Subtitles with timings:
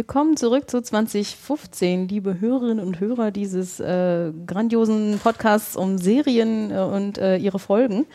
[0.00, 6.78] Willkommen zurück zu 2015, liebe Hörerinnen und Hörer dieses äh, grandiosen Podcasts um Serien äh,
[6.78, 8.06] und äh, ihre Folgen.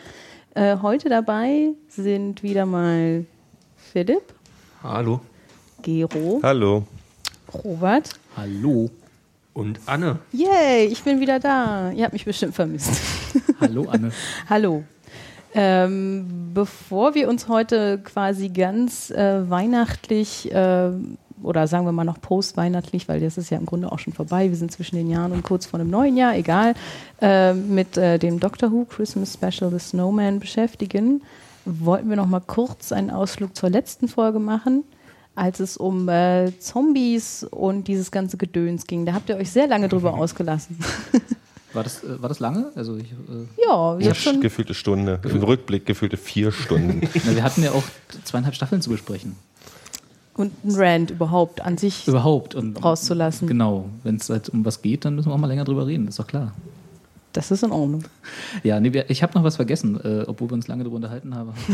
[0.56, 3.24] Äh, heute dabei sind wieder mal
[3.76, 4.34] Philipp,
[4.82, 5.20] Hallo.
[5.80, 6.82] Gero, Hallo.
[7.54, 8.18] Robert.
[8.36, 8.90] Hallo.
[9.54, 10.18] Und Anne.
[10.32, 11.92] Yay, ich bin wieder da.
[11.92, 13.00] Ihr habt mich bestimmt vermisst.
[13.60, 14.10] Hallo, Anne.
[14.50, 14.82] Hallo.
[15.54, 20.90] Ähm, bevor wir uns heute quasi ganz äh, weihnachtlich äh,
[21.46, 24.50] oder sagen wir mal noch postweihnachtlich, weil das ist ja im Grunde auch schon vorbei,
[24.50, 26.74] wir sind zwischen den Jahren und kurz vor dem neuen Jahr, egal,
[27.22, 31.22] äh, mit äh, dem Doctor Who Christmas Special The Snowman beschäftigen,
[31.64, 34.82] wollten wir noch mal kurz einen Ausflug zur letzten Folge machen,
[35.36, 39.06] als es um äh, Zombies und dieses ganze Gedöns ging.
[39.06, 40.78] Da habt ihr euch sehr lange drüber ausgelassen.
[41.72, 42.72] War das, äh, war das lange?
[42.74, 45.20] Also ich, äh, ja, wir Ja, schon gefühlte Stunde.
[45.22, 47.08] Im Rückblick gefühlte vier Stunden.
[47.24, 47.84] na, wir hatten ja auch
[48.24, 49.36] zweieinhalb Staffeln zu besprechen.
[50.36, 52.54] Und ein Rant überhaupt an sich Überhaupt.
[52.54, 53.48] Und rauszulassen.
[53.48, 53.86] Genau.
[54.02, 56.08] Wenn es halt um was geht, dann müssen wir auch mal länger drüber reden.
[56.08, 56.52] Ist doch klar.
[57.36, 58.02] Das ist in Ordnung.
[58.62, 61.34] Ja, nee, wir, ich habe noch was vergessen, äh, obwohl wir uns lange darüber unterhalten
[61.34, 61.50] haben.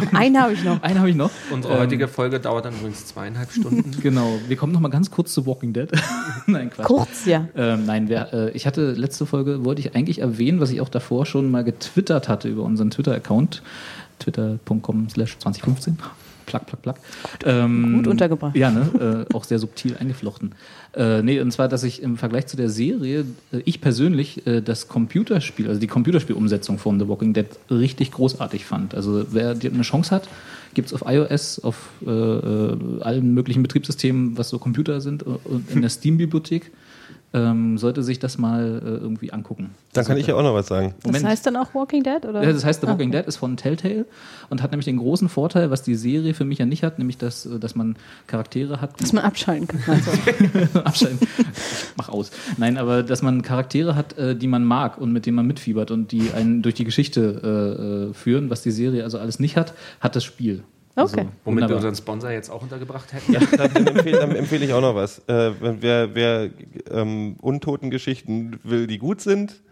[0.00, 0.80] Hab Einen habe ich noch.
[0.82, 1.32] Einen habe ich noch.
[1.50, 3.90] Unsere Ähm, heutige Folge dauert dann übrigens zweieinhalb Stunden.
[4.02, 4.38] Genau.
[4.46, 5.90] Wir kommen noch mal ganz kurz zu Walking Dead.
[6.46, 6.86] Nein, Quatsch.
[6.86, 7.48] Kurz, ja.
[7.56, 10.88] Ähm, nein, wer, äh, ich hatte letzte Folge, wollte ich eigentlich erwähnen, was ich auch
[10.88, 13.62] davor schon mal getwittert hatte über unseren Twitter-Account,
[14.20, 15.98] twitter.com slash 2015.
[16.52, 16.96] Plack, plack, plack.
[17.46, 18.54] Ähm, Gut untergebracht.
[18.54, 19.26] Ja, ne?
[19.30, 20.54] äh, auch sehr subtil eingeflochten.
[20.94, 24.60] Äh, nee, und zwar, dass ich im Vergleich zu der Serie, äh, ich persönlich äh,
[24.60, 28.94] das Computerspiel, also die Computerspielumsetzung von The Walking Dead richtig großartig fand.
[28.94, 30.28] Also wer eine Chance hat,
[30.74, 35.72] gibt es auf iOS, auf äh, äh, allen möglichen Betriebssystemen, was so Computer sind, äh,
[35.72, 36.70] in der Steam-Bibliothek,
[37.34, 39.70] ähm, sollte sich das mal äh, irgendwie angucken.
[39.92, 40.94] Dann kann ich ja auch noch was sagen.
[40.98, 41.24] Das Moment.
[41.26, 42.24] heißt dann auch Walking Dead?
[42.26, 42.42] Oder?
[42.42, 43.18] Ja, das heißt, The Ah, Walking okay.
[43.18, 44.06] Dead ist von Telltale
[44.50, 47.18] und hat nämlich den großen Vorteil, was die Serie für mich ja nicht hat, nämlich
[47.18, 49.00] dass, äh, dass man Charaktere hat.
[49.00, 49.80] Dass man abschalten kann.
[49.94, 50.80] Also.
[50.84, 51.18] Abschalten.
[51.20, 52.30] Ich mach aus.
[52.58, 55.90] Nein, aber dass man Charaktere hat, äh, die man mag und mit denen man mitfiebert
[55.90, 59.56] und die einen durch die Geschichte äh, äh, führen, was die Serie also alles nicht
[59.56, 60.64] hat, hat das Spiel.
[60.94, 61.26] Also, Okay.
[61.26, 61.76] Womit wir wunderbar.
[61.76, 63.32] unseren Sponsor jetzt auch untergebracht hätten.
[63.56, 65.20] Dann empfehle, dann empfehle ich auch noch was.
[65.28, 66.50] Äh, wenn- wer wer
[66.90, 69.62] ähm, untoten Geschichten will, die gut sind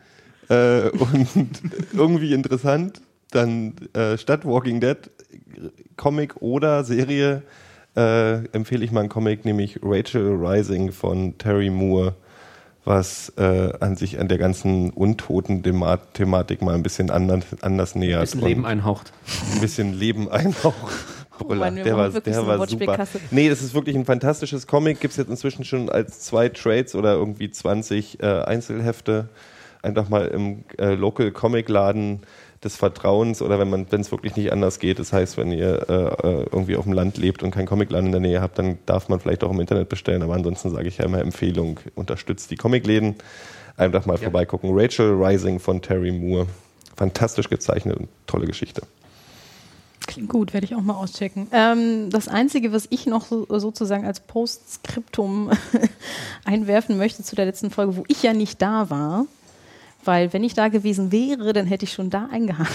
[0.48, 1.50] äh, und
[1.92, 4.97] irgendwie interessant, dann äh, statt Walking Dead
[5.97, 7.42] Comic oder Serie
[7.97, 12.14] äh, empfehle ich mal einen Comic, nämlich Rachel Rising von Terry Moore,
[12.84, 17.94] was äh, an sich an der ganzen untoten Thema Thematik mal ein bisschen anders, anders
[17.94, 18.22] nähert.
[18.22, 19.12] Bisschen und Leben einhaucht.
[19.54, 20.94] ein bisschen Leben einhaucht.
[21.38, 21.60] Brüller.
[21.60, 23.06] Mann, der war, der so war super.
[23.30, 25.00] Nee, das ist wirklich ein fantastisches Comic.
[25.00, 29.28] Gibt es jetzt inzwischen schon als zwei Trades oder irgendwie 20 äh, Einzelhefte.
[29.82, 32.20] Einfach mal im äh, Local Comic Laden
[32.62, 34.98] des Vertrauens oder wenn man, wenn es wirklich nicht anders geht.
[34.98, 38.12] Das heißt, wenn ihr äh, äh, irgendwie auf dem Land lebt und keinen Comicladen in
[38.12, 40.22] der Nähe habt, dann darf man vielleicht auch im Internet bestellen.
[40.22, 43.16] Aber ansonsten sage ich ja immer Empfehlung, unterstützt die Comicläden.
[43.76, 44.71] Einfach mal vorbeigucken.
[44.75, 46.47] Rachel Rising von Terry Moore.
[46.97, 48.82] Fantastisch gezeichnet und tolle Geschichte.
[50.06, 51.47] Klingt gut, werde ich auch mal auschecken.
[51.53, 55.50] Ähm, das Einzige, was ich noch so, sozusagen als Postskriptum
[56.44, 59.27] einwerfen möchte zu der letzten Folge, wo ich ja nicht da war,
[60.05, 62.71] weil wenn ich da gewesen wäre, dann hätte ich schon da eingehakt,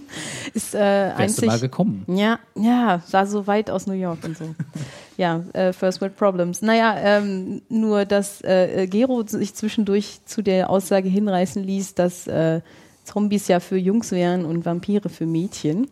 [0.54, 1.46] ist äh, Wärst einzig...
[1.46, 2.04] mal gekommen.
[2.08, 4.54] Ja, ja, sah so weit aus New York und so.
[5.16, 6.62] ja, äh, First World Problems.
[6.62, 12.60] Naja, ähm, nur, dass äh, Gero sich zwischendurch zu der Aussage hinreißen ließ, dass äh,
[13.04, 15.88] Zombies ja für Jungs wären und Vampire für Mädchen.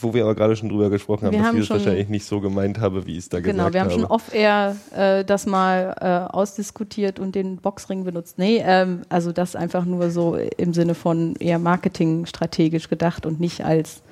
[0.00, 2.26] Wo wir aber gerade schon drüber gesprochen haben, Wir dass haben ich das wahrscheinlich nicht
[2.26, 4.00] so gemeint habe, wie ich es da Genau, gesagt wir haben habe.
[4.00, 8.38] schon off-air äh, das mal äh, ausdiskutiert und den Boxring benutzt.
[8.38, 13.64] Nee, ähm, also das einfach nur so im Sinne von eher marketingstrategisch gedacht und nicht
[13.64, 14.02] als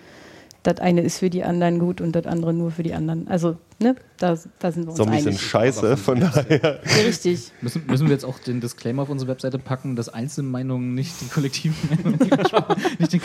[0.64, 3.28] das eine ist für die anderen gut und das andere nur für die anderen.
[3.28, 5.40] Also, ne, da, da sind wir uns Zombies sind einig.
[5.42, 6.80] scheiße, von daher.
[6.84, 7.52] Ja, Richtig.
[7.62, 11.26] Müssen, müssen wir jetzt auch den Disclaimer auf unsere Webseite packen, dass Einzelmeinungen nicht die
[11.28, 12.18] Kollektivmeinung
[12.98, 13.20] nicht den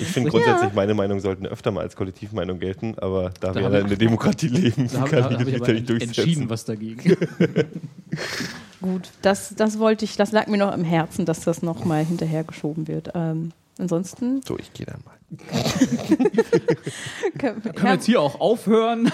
[0.00, 3.62] Ich finde grundsätzlich, meine Meinung sollten öfter mal als Kollektivmeinung gelten, aber da, Da wir
[3.62, 5.88] ja ich- in der Demokratie leben, Da kann hab ich ich mich aber da nicht
[5.90, 6.50] entschieden durchsetzen.
[6.50, 7.16] was dagegen.
[8.82, 12.86] Gut, das, das wollte ich, das lag mir noch im Herzen, dass das nochmal hinterhergeschoben
[12.86, 13.10] wird.
[13.14, 15.14] Ähm, ansonsten, So, ich gehe dann mal.
[17.38, 19.10] Können wir jetzt hier auch aufhören?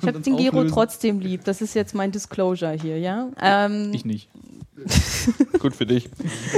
[0.00, 1.44] Ich habe den Gero trotzdem lieb.
[1.44, 3.28] Das ist jetzt mein Disclosure hier, ja?
[3.40, 4.28] Ähm, Ich nicht.
[5.58, 6.08] Gut für dich.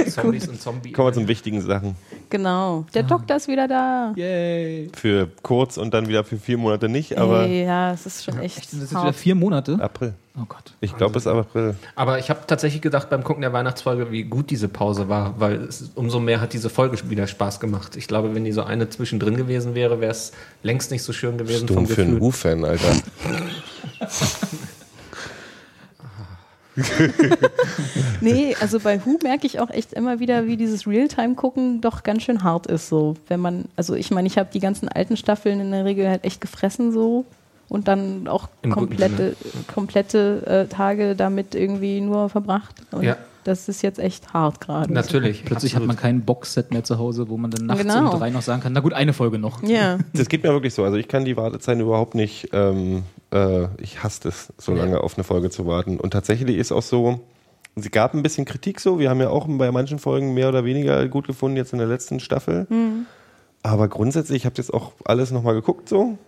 [0.09, 0.93] Zombies und Zombie.
[0.93, 1.95] Kommen wir zu wichtigen Sachen.
[2.29, 2.85] genau.
[2.93, 4.13] Der Doktor ist wieder da.
[4.15, 4.89] Yay.
[4.93, 8.39] Für kurz und dann wieder für vier Monate nicht, aber Ey, ja, es ist schon
[8.39, 8.69] echt.
[8.69, 9.77] Sind das jetzt wieder vier Monate?
[9.81, 10.13] April.
[10.35, 10.73] Oh Gott.
[10.81, 11.75] Ich glaube, es ist April.
[11.95, 15.61] Aber ich habe tatsächlich gedacht beim Gucken der Weihnachtsfolge, wie gut diese Pause war, weil
[15.65, 17.95] es, umso mehr hat diese Folge wieder Spaß gemacht.
[17.95, 20.31] Ich glaube, wenn die so eine zwischendrin gewesen wäre, wäre es
[20.63, 22.19] längst nicht so schön gewesen Dumm vom für einen.
[22.19, 22.95] Who-Fan, Alter.
[28.21, 32.23] Nee, also bei Who merke ich auch echt immer wieder, wie dieses Realtime-Gucken doch ganz
[32.23, 32.89] schön hart ist.
[32.89, 36.09] So, wenn man, also ich meine, ich habe die ganzen alten Staffeln in der Regel
[36.09, 37.25] halt echt gefressen so
[37.73, 39.35] und dann auch Im komplette,
[39.73, 42.75] komplette äh, Tage damit irgendwie nur verbracht.
[42.91, 43.17] Und Ja.
[43.43, 44.93] das ist jetzt echt hart gerade.
[44.93, 45.43] Natürlich.
[45.43, 45.89] Plötzlich absolut.
[45.89, 48.13] hat man kein Boxset mehr zu Hause, wo man dann nachts Genau.
[48.13, 49.63] um drei noch sagen kann, na gut, eine Folge noch.
[49.63, 49.97] Ja.
[50.13, 50.83] Das geht mir wirklich so.
[50.83, 53.03] Also ich kann die Wartezeiten überhaupt nicht, ähm,
[53.33, 55.99] äh, ich hasse es, so lange auf eine Folge zu warten.
[55.99, 57.21] Und tatsächlich ist auch so,
[57.75, 58.99] es gab ein bisschen Kritik so.
[58.99, 61.87] Wir haben ja auch bei manchen Folgen mehr oder weniger gut gefunden, jetzt in der
[61.87, 62.67] letzten Staffel.
[63.63, 66.19] Aber grundsätzlich, ich habe jetzt auch alles nochmal geguckt so.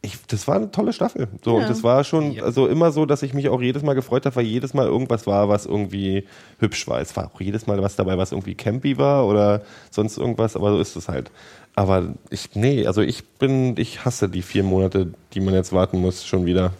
[0.00, 1.26] Ich, das war eine tolle Staffel.
[1.44, 1.62] So, Ja.
[1.62, 4.36] und das war schon also immer so, dass ich mich auch jedes Mal gefreut habe,
[4.36, 6.24] weil jedes Mal irgendwas war, was irgendwie
[6.60, 7.00] hübsch war.
[7.00, 10.70] Es war auch jedes Mal was dabei, was irgendwie campy war oder sonst irgendwas, aber
[10.72, 11.30] so ist es halt.
[11.74, 16.00] Aber ich, nee, also ich bin, ich hasse die vier Monate, die man jetzt warten
[16.00, 16.72] muss, schon wieder.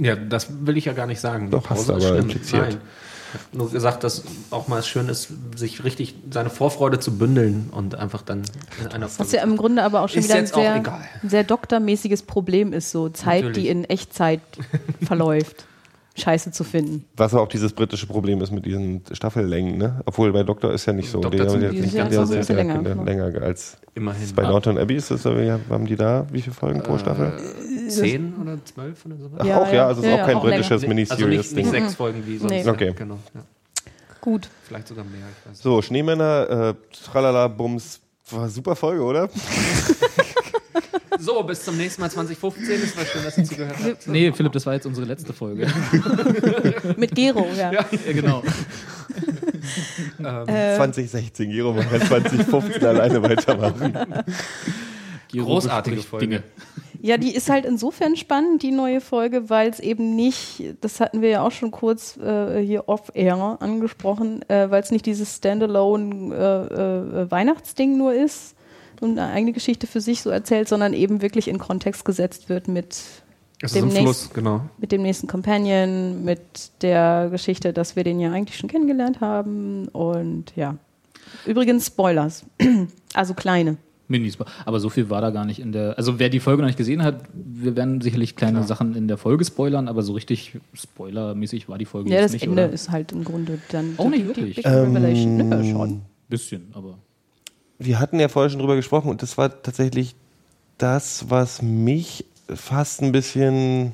[0.00, 1.50] Ja, das will ich ja gar nicht sagen.
[1.50, 2.22] Doch, hast du ist aber schlimm.
[2.30, 2.62] impliziert.
[2.70, 2.80] Nein.
[3.34, 7.68] Ich habe nur gesagt, dass auch mal schön ist, sich richtig seine Vorfreude zu bündeln
[7.72, 8.42] und einfach dann
[8.80, 10.74] in einer Was ja im Grunde aber auch schon Ist wieder ein jetzt auch sehr,
[11.22, 13.64] ein sehr doktormäßiges Problem ist, so Zeit, Natürlich.
[13.64, 14.40] die in Echtzeit
[15.02, 15.66] verläuft,
[16.16, 17.04] scheiße zu finden.
[17.16, 20.00] Was auch dieses britische Problem ist mit diesen Staffellängen, ne?
[20.06, 21.20] Obwohl bei Doktor ist ja nicht so.
[21.20, 24.28] Doktor Die haben die jetzt sind ja ein bisschen sehr- länger, länger, länger als Immerhin.
[24.34, 27.32] bei Downton Abbey ist das, wie haben die da, wie viele Folgen pro Staffel?
[27.90, 29.30] Zehn oder zwölf oder so.
[29.38, 31.20] Ach, Ja, auch, ja, also es ist auch kein auch britisches Nee, Miniseries.
[31.24, 32.50] also nicht, nicht sechs Folgen wie sonst.
[32.52, 32.68] Nee.
[32.68, 32.92] Okay.
[32.96, 33.42] Genau, ja.
[34.20, 34.48] Gut.
[34.66, 35.26] Vielleicht sogar mehr.
[35.44, 35.58] Ich weiß.
[35.62, 38.00] So, Schneemänner, äh, tralala, Bums,
[38.30, 39.28] war super Folge, oder?
[41.18, 42.82] So, bis zum nächsten Mal 2015.
[42.82, 44.06] Es war schön, dass ihr zugehört habt.
[44.08, 45.66] Nee, Philipp, das war jetzt unsere letzte Folge.
[46.96, 47.72] Mit Gero, ja.
[47.72, 48.42] ja, genau.
[50.18, 53.96] Äh, 2016, Gero, man kann 2015 alleine weitermachen.
[55.40, 56.26] Großartige Folge.
[56.26, 56.42] Dinge.
[57.00, 61.20] Ja, die ist halt insofern spannend, die neue Folge, weil es eben nicht, das hatten
[61.20, 66.34] wir ja auch schon kurz äh, hier off-air angesprochen, äh, weil es nicht dieses Standalone
[66.34, 68.54] äh, äh, Weihnachtsding nur ist
[69.02, 72.68] und eine eigene Geschichte für sich so erzählt, sondern eben wirklich in Kontext gesetzt wird
[72.68, 72.96] mit
[73.60, 74.62] Es ein Demnächst- Fluss, genau.
[74.78, 76.40] mit dem nächsten Companion, mit
[76.80, 80.76] der Geschichte, dass wir den ja eigentlich schon kennengelernt haben und ja.
[81.44, 82.46] Übrigens Spoilers,
[83.12, 83.76] also kleine.
[84.08, 84.36] Minis.
[84.64, 85.96] Aber so viel war da gar nicht in der.
[85.96, 89.16] Also wer die Folge noch nicht gesehen hat, wir werden sicherlich kleine Sachen in der
[89.18, 92.42] Folge spoilern, aber so richtig spoilermäßig war die Folge Ja, jetzt das nicht.
[92.44, 92.72] Ende oder?
[92.72, 94.56] ist halt im Grunde dann Oh, nicht die- die wirklich?
[94.56, 95.36] Big Revelation.
[95.48, 96.02] Nö, schon.
[96.28, 96.98] Bisschen, aber.
[97.78, 100.14] Wir hatten ja vorher schon drüber gesprochen und das war tatsächlich
[100.78, 103.92] das, was mich fast ein bisschen,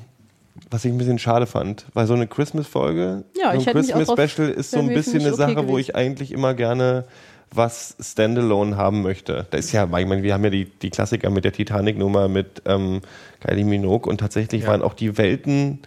[0.69, 1.85] was ich ein bisschen schade fand.
[1.93, 5.37] Weil so eine Christmas-Folge, Ja, so ein auch Christmas-Special ist so ein bisschen eine okay
[5.37, 5.79] Sache, wo gewesen.
[5.79, 7.05] ich eigentlich immer gerne
[7.53, 9.45] was Standalone haben möchte.
[9.51, 12.61] Da ist ja, ich meine, wir haben ja die, die Klassiker mit der Titanic-Nummer, mit
[12.65, 13.01] ähm,
[13.41, 14.69] Kylie Minogue und tatsächlich Ja.
[14.69, 15.79] waren auch die Welten,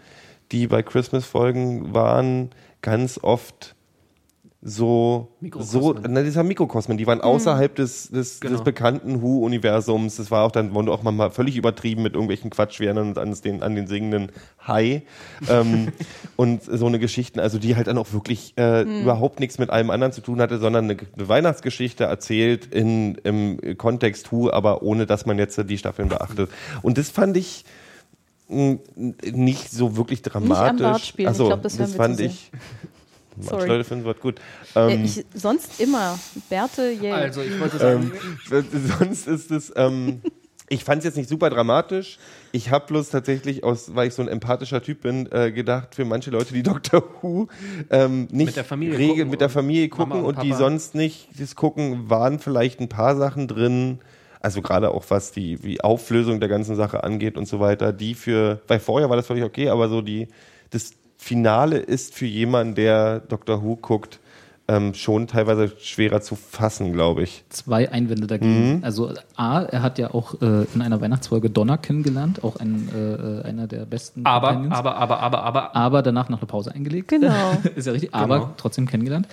[0.52, 2.50] die bei Christmas-Folgen waren,
[2.82, 3.73] ganz oft
[4.66, 5.28] so,
[5.60, 8.54] so na, dieser Mikrokosmen, die waren außerhalb des, des, Genau.
[8.54, 10.16] des bekannten Who-Universums.
[10.16, 13.74] Das war auch dann, wurde auch mal völlig übertrieben mit irgendwelchen Quatschwernen an den, an
[13.74, 14.32] den singenden
[14.66, 15.02] Hai.
[15.50, 15.88] ähm,
[16.36, 19.90] und so eine Geschichten, also die halt dann auch wirklich äh, überhaupt nichts mit allem
[19.90, 25.04] anderen zu tun hatte, sondern eine, eine Weihnachtsgeschichte erzählt in, im Kontext Who, aber ohne,
[25.04, 26.48] dass man jetzt die Staffeln beachtet.
[26.80, 27.66] Und das fand ich
[28.48, 28.78] mh,
[29.30, 30.80] nicht so wirklich dramatisch.
[30.82, 31.26] Bart spielen.
[31.26, 32.50] Ich Achso, glaub, das das, fand ich.
[33.36, 33.68] Manche Sorry.
[33.68, 34.40] Leute finden es gut.
[34.74, 36.18] Äh, Ähm, ich, sonst immer.
[36.48, 37.16] Bärte, yeah.
[37.16, 38.12] Also, ich wollte sagen,
[38.50, 38.64] ähm,
[38.98, 39.72] sonst ist es.
[39.76, 40.22] Ähm,
[40.68, 42.18] ich fand es jetzt nicht super dramatisch.
[42.52, 46.04] Ich habe bloß tatsächlich, aus, weil ich so ein empathischer Typ bin, äh, gedacht, für
[46.04, 47.48] manche Leute, die Doctor Who
[47.90, 50.52] ähm, nicht Mit der Familie regel, gucken mit der und Familie gucken und und, die
[50.52, 53.98] sonst nicht das gucken, waren vielleicht ein paar Sachen drin.
[54.40, 58.14] Also gerade auch was die, die Auflösung der ganzen Sache angeht und so weiter, die
[58.14, 60.28] für, weil vorher war das völlig okay, aber so die,
[60.70, 60.92] das
[61.24, 64.20] Finale ist für jemanden, der Doctor Who guckt,
[64.68, 67.44] ähm, schon teilweise schwerer zu fassen, glaube ich.
[67.48, 68.82] Zwei Einwände dagegen.
[68.84, 73.46] Also A, er hat ja auch äh, in einer Weihnachtsfolge Donner kennengelernt, auch ein, äh,
[73.46, 74.74] einer der besten aber, Companions.
[74.74, 75.76] aber, aber, aber, aber.
[75.76, 77.08] aber danach noch eine Pause eingelegt.
[77.08, 77.32] Genau.
[77.74, 78.54] ist ja richtig, aber Genau.
[78.58, 79.26] trotzdem kennengelernt.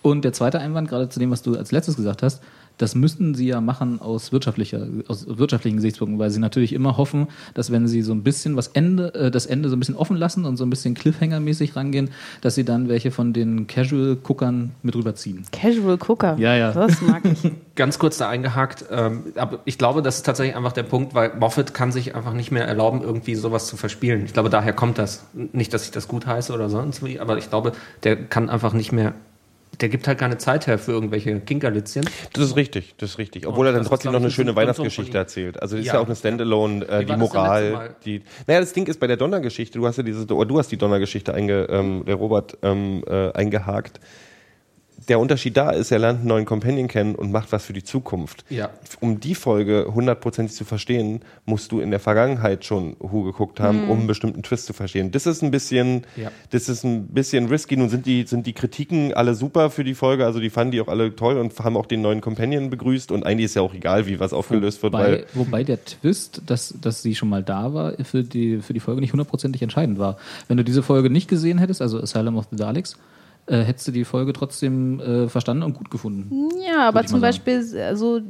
[0.00, 2.42] Und der zweite Einwand, gerade zu dem, was du als letztes gesagt hast,
[2.78, 7.28] das müssten sie ja machen aus wirtschaftlicher, aus wirtschaftlichen Gesichtspunkten, weil sie natürlich immer hoffen,
[7.54, 10.16] dass wenn sie so ein bisschen was Ende, äh, das Ende so ein bisschen offen
[10.16, 14.96] lassen und so ein bisschen Cliffhanger-mäßig rangehen, dass sie dann welche von den Casual-Guckern mit
[14.96, 15.44] rüberziehen.
[15.52, 16.36] Casual Cooker.
[16.38, 16.72] Ja, ja.
[16.72, 17.52] Das mag ich.
[17.76, 21.32] Ganz kurz da eingehakt, ähm, aber ich glaube, das ist tatsächlich einfach der Punkt, weil
[21.36, 24.24] Moffat kann sich einfach nicht mehr erlauben, irgendwie sowas zu verspielen.
[24.24, 25.24] Ich glaube, daher kommt das.
[25.32, 27.72] Nicht, dass ich das gut heiße oder sonst wie, aber ich glaube,
[28.04, 29.14] der kann einfach nicht mehr,
[29.80, 32.04] der gibt halt keine Zeit her für irgendwelche Kinkerlitzchen.
[32.32, 33.46] Das ist richtig, das ist richtig.
[33.46, 35.60] Obwohl Oh, er dann trotzdem noch eine ein schöne Weihnachtsgeschichte erzählt.
[35.62, 35.94] Also das ist Ja.
[35.94, 38.22] ja auch eine Standalone, äh, die Moral, die.
[38.46, 41.34] Naja, das Ding ist bei der Donnergeschichte, du hast ja diese, du hast die Donnergeschichte
[41.34, 44.00] einge, ähm, der Robert ähm, äh, eingehakt.
[45.08, 47.82] Der Unterschied da ist, er lernt einen neuen Companion kennen und macht was für die
[47.82, 48.44] Zukunft.
[48.48, 48.70] Ja.
[49.00, 53.88] Um die Folge hundertprozentig zu verstehen, musst du in der Vergangenheit schon Hu geguckt haben,
[53.90, 55.10] um einen bestimmten Twist zu verstehen.
[55.10, 56.30] Das ist ein bisschen, Ja.
[56.50, 57.76] das ist ein bisschen risky.
[57.76, 60.80] Nun sind die, sind die Kritiken alle super für die Folge, also die fanden die
[60.80, 63.74] auch alle toll und haben auch den neuen Companion begrüßt und eigentlich ist ja auch
[63.74, 67.42] egal, wie was aufgelöst wird, weil Wobei, wobei der Twist, dass, dass sie schon mal
[67.42, 70.16] da war, für die, für die Folge nicht hundertprozentig entscheidend war.
[70.48, 72.96] Wenn du diese Folge nicht gesehen hättest, also Asylum of the Daleks,
[73.46, 76.48] äh, hättest du die Folge trotzdem äh, verstanden und gut gefunden.
[76.66, 77.20] Ja, aber zum.
[77.20, 78.20] Beispiel, also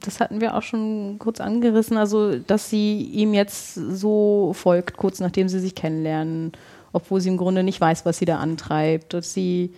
[0.00, 5.20] das hatten wir auch schon kurz angerissen, also dass sie ihm jetzt so folgt, kurz
[5.20, 6.52] nachdem sie sich kennenlernen,
[6.92, 9.72] obwohl sie im Grunde nicht weiß, was sie da antreibt, dass sie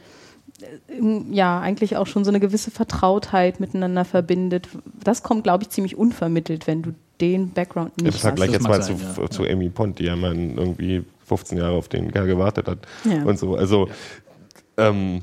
[0.90, 4.68] äh, im- ja eigentlich auch schon so eine gewisse Vertrautheit miteinander verbindet.
[5.02, 8.54] Das kommt, glaube ich, ziemlich unvermittelt, wenn du den Background im nicht Vergleich hast.
[8.54, 9.30] jetzt mal sein, zu, ja.
[9.30, 13.22] zu Amy Pond, die ja mal irgendwie 15 Jahre auf den Kerl gewartet hat Ja.
[13.24, 13.54] und so.
[13.54, 13.88] Also
[14.76, 15.22] ähm,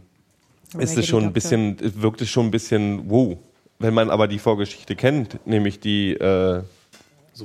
[0.77, 3.37] ist es schon ein bisschen, wirkt es schon ein bisschen wow.
[3.79, 6.61] Wenn man aber die Vorgeschichte kennt, nämlich die äh,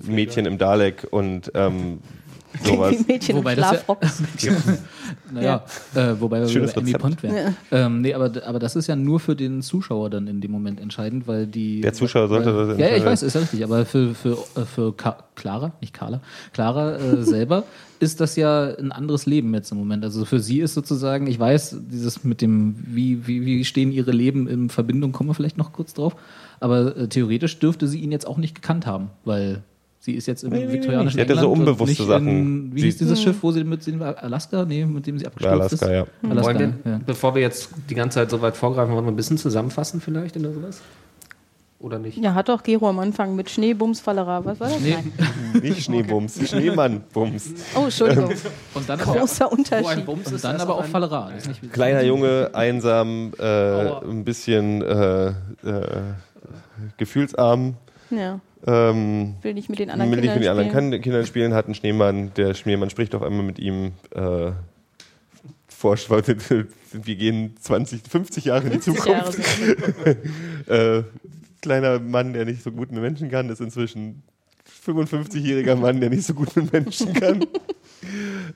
[0.03, 2.01] Mädchen im Dalek und ähm,
[2.65, 2.93] sowas.
[2.99, 4.01] Wie Mädchen Wobei im das ja- Schlafrock.
[5.33, 7.03] Naja, äh, wobei wir Schönes bei Amy Rezept.
[7.03, 7.57] Pond wären.
[7.71, 10.81] Ähm, nee, aber, aber das ist ja nur für den Zuschauer dann in dem Moment
[10.81, 11.81] entscheidend, weil die.
[11.81, 14.33] Der Zuschauer sollte weil, das Ja, ja, ich weiß, ist ja richtig, aber für, für,
[14.57, 16.21] äh, für Ka Clara, nicht Carla,
[16.53, 17.65] Clara äh, selber
[17.99, 20.05] ist das ja ein anderes Leben jetzt im Moment.
[20.05, 24.13] Also für sie ist sozusagen, ich weiß, dieses mit dem, wie, wie, wie stehen ihre
[24.13, 26.15] Leben in Verbindung, kommen wir vielleicht noch kurz drauf,
[26.61, 29.63] aber äh, theoretisch dürfte sie ihn jetzt auch nicht gekannt haben, weil.
[30.07, 31.25] Sie ist jetzt im Nee, nee, nee, viktorianischen nee.
[31.27, 32.29] Sie hatte so England und unbewusste Sachen.
[32.29, 35.27] In, wie Sie- hieß dieses Schiff, wo sie mit dem Alaska, nee, mit dem sie
[35.27, 35.93] abgestürzt Alaska, ist?
[36.23, 36.31] ja.
[36.31, 37.01] Alaska, Wollen wir, ja.
[37.05, 40.37] bevor wir jetzt die ganze Zeit so weit vorgreifen, wollen wir ein bisschen zusammenfassen vielleicht
[40.37, 40.81] oder sowas?
[41.81, 42.19] Oder nicht?
[42.19, 44.45] Ja, hat doch Gero am Anfang mit Schneebums, Fallera.
[44.45, 44.81] Was war das?
[44.81, 44.97] Nee.
[44.97, 45.13] Nein.
[45.63, 47.51] Nicht Schneebums, Schneemannbums.
[47.75, 48.31] Oh, Entschuldigung.
[48.75, 50.07] Und dann aber, Großer Wo ein Unterschied.
[50.07, 51.33] Bums und ist, dann aber auch Fallera.
[51.73, 53.43] Kleiner Junge, einsam, äh,
[54.09, 55.33] ein bisschen äh, äh,
[56.97, 57.75] gefühlsarm.
[58.11, 61.03] Ja, Ähm, will nicht mit den anderen will nicht mit den Kindern anderen spielen.
[61.03, 62.35] Kindern spielen, hat einen Schneemann.
[62.35, 63.93] Der Schneemann spricht auf einmal mit ihm.
[64.15, 64.53] Äh,
[65.83, 69.39] wir gehen 20, 50 Jahre in die 50 Zukunft.
[70.67, 71.05] Äh,
[71.63, 74.25] kleiner Mann, der nicht so gut mit Menschen kann, ist inzwischen
[74.85, 77.41] 55-jähriger Mann, der nicht so gut mit Menschen kann.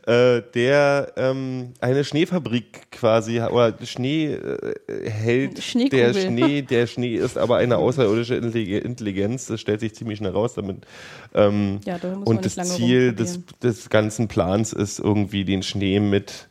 [0.07, 5.63] äh, der ähm, eine Schneefabrik quasi oder Schnee äh, hält.
[5.63, 6.13] Schneekugel.
[6.13, 9.47] Der Schnee, der Schnee ist aber eine außerirdische Intelli- Intelligenz.
[9.47, 10.87] Das stellt sich ziemlich schnell raus damit.
[11.35, 16.49] Ähm, Ja, und das Ziel des, des ganzen Plans ist irgendwie den Schnee mit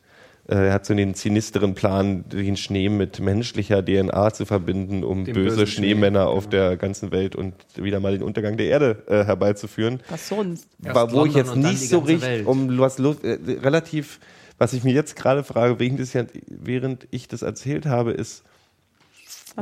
[0.55, 5.35] er hat so den sinisteren Plan, den Schnee mit menschlicher DNA zu verbinden, um Den
[5.35, 9.03] böse bösen Schnee, Schneemänner auf der ganzen Welt und wieder mal den Untergang der Erde
[9.07, 9.99] äh, herbeizuführen.
[10.09, 10.67] Was sonst?
[10.79, 14.19] War, wo ich London jetzt und dann nicht so richtig, um was los, äh, relativ,
[14.57, 18.43] was ich mir jetzt gerade frage, während ich das erzählt habe, ist,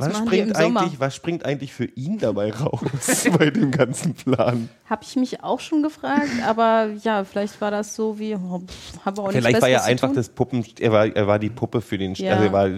[0.01, 4.69] Was was, springt eigentlich, was springt eigentlich für ihn dabei raus bei dem ganzen Plan?
[4.89, 8.61] Habe ich mich auch schon gefragt, aber ja, vielleicht war das so wie, oh,
[9.03, 11.97] wir auch Vielleicht war er einfach das Puppen, er war, er war die Puppe für
[11.97, 12.35] den, Ja.
[12.35, 12.69] also er war,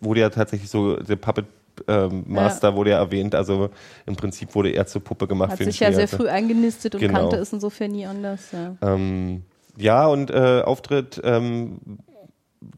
[0.00, 1.46] wurde ja tatsächlich so, der Puppet
[1.88, 3.70] ähm, Master wurde ja erwähnt, also
[4.06, 6.94] im Prinzip wurde er zur Puppe gemacht Hat für den sich ja sehr früh eingenistet
[6.94, 7.20] und Genau.
[7.20, 8.52] kannte es insofern nie anders.
[8.52, 8.76] Ja.
[8.82, 9.42] Ähm,
[9.76, 11.78] ja, und äh, Auftritt ähm,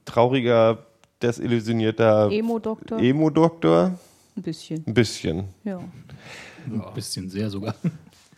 [0.05, 0.79] trauriger,
[1.23, 2.99] desillusionierter Emo-Doktor?
[2.99, 3.93] Emo-Doktor.
[4.37, 5.45] Ein bisschen, Ein bisschen.
[5.65, 5.79] ja.
[6.67, 7.75] Ein bisschen sehr sogar.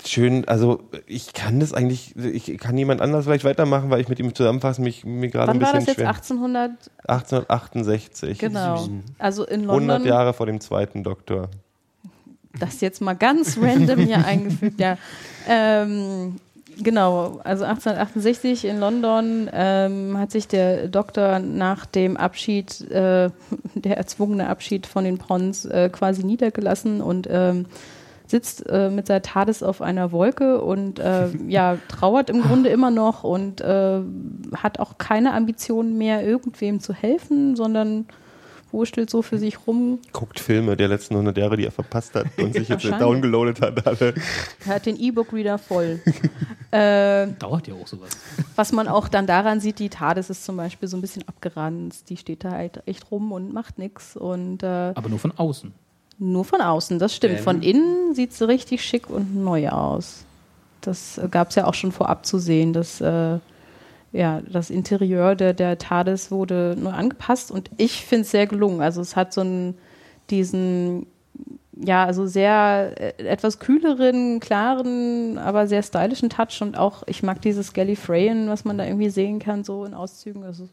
[0.06, 4.18] Schön, also ich kann das eigentlich, ich kann jemand anders vielleicht weitermachen, weil ich mit
[4.18, 5.96] ihm zusammenfassen mich mir gerade ein Wann war bisschen das jetzt?
[5.96, 6.08] schwer.
[6.08, 6.70] 1800?
[7.08, 8.38] 1868.
[8.38, 8.88] Genau.
[9.18, 10.06] Also in 100 London.
[10.06, 11.48] Jahre vor dem zweiten Doktor.
[12.58, 14.98] das jetzt mal ganz random hier eingefügt, ja.
[15.48, 16.36] Ähm,
[16.82, 23.30] genau, also 1868 in London ähm, hat sich der Doktor nach dem Abschied, äh,
[23.74, 27.66] der erzwungene Abschied von den Pons äh, quasi niedergelassen und ähm,
[28.26, 32.90] sitzt äh, mit seiner TARDIS auf einer Wolke und äh, ja, trauert im Grunde immer
[32.90, 34.00] noch und äh,
[34.56, 38.06] hat auch keine Ambitionen mehr, irgendwem zu helfen, sondern
[38.74, 42.26] wurschtelt so für sich rum, Guckt Filme der letzten 100 Jahre, die er verpasst hat
[42.36, 43.86] und sich jetzt downgeloadet hat.
[43.86, 44.14] Alle.
[44.66, 46.00] hat den E-Book-Reader voll.
[46.70, 48.10] äh, Dauert ja auch sowas.
[48.56, 52.10] was man auch dann daran sieht, die TARDIS ist zum Beispiel so ein bisschen abgeranzt.
[52.10, 54.16] Die steht da halt echt rum und macht nichts.
[54.16, 55.72] Und äh, Aber nur von außen.
[56.18, 57.38] nur von außen, das stimmt.
[57.38, 57.42] Ähm.
[57.44, 60.24] Von innen sieht sie richtig schick und neu aus.
[60.80, 63.38] Das gab es ja auch schon vorab zu sehen, dass äh,
[64.14, 68.80] ja, das Interieur der, der TARDIS wurde neu angepasst und ich finde es sehr gelungen.
[68.80, 69.76] Also es hat so einen,
[70.30, 71.06] diesen,
[71.73, 77.42] ja, also sehr äh, etwas kühleren, klaren, aber sehr stylischen Touch und auch, ich mag
[77.42, 80.44] dieses Gallifreyan, was man da irgendwie sehen kann, so in Auszügen.
[80.44, 80.68] Also,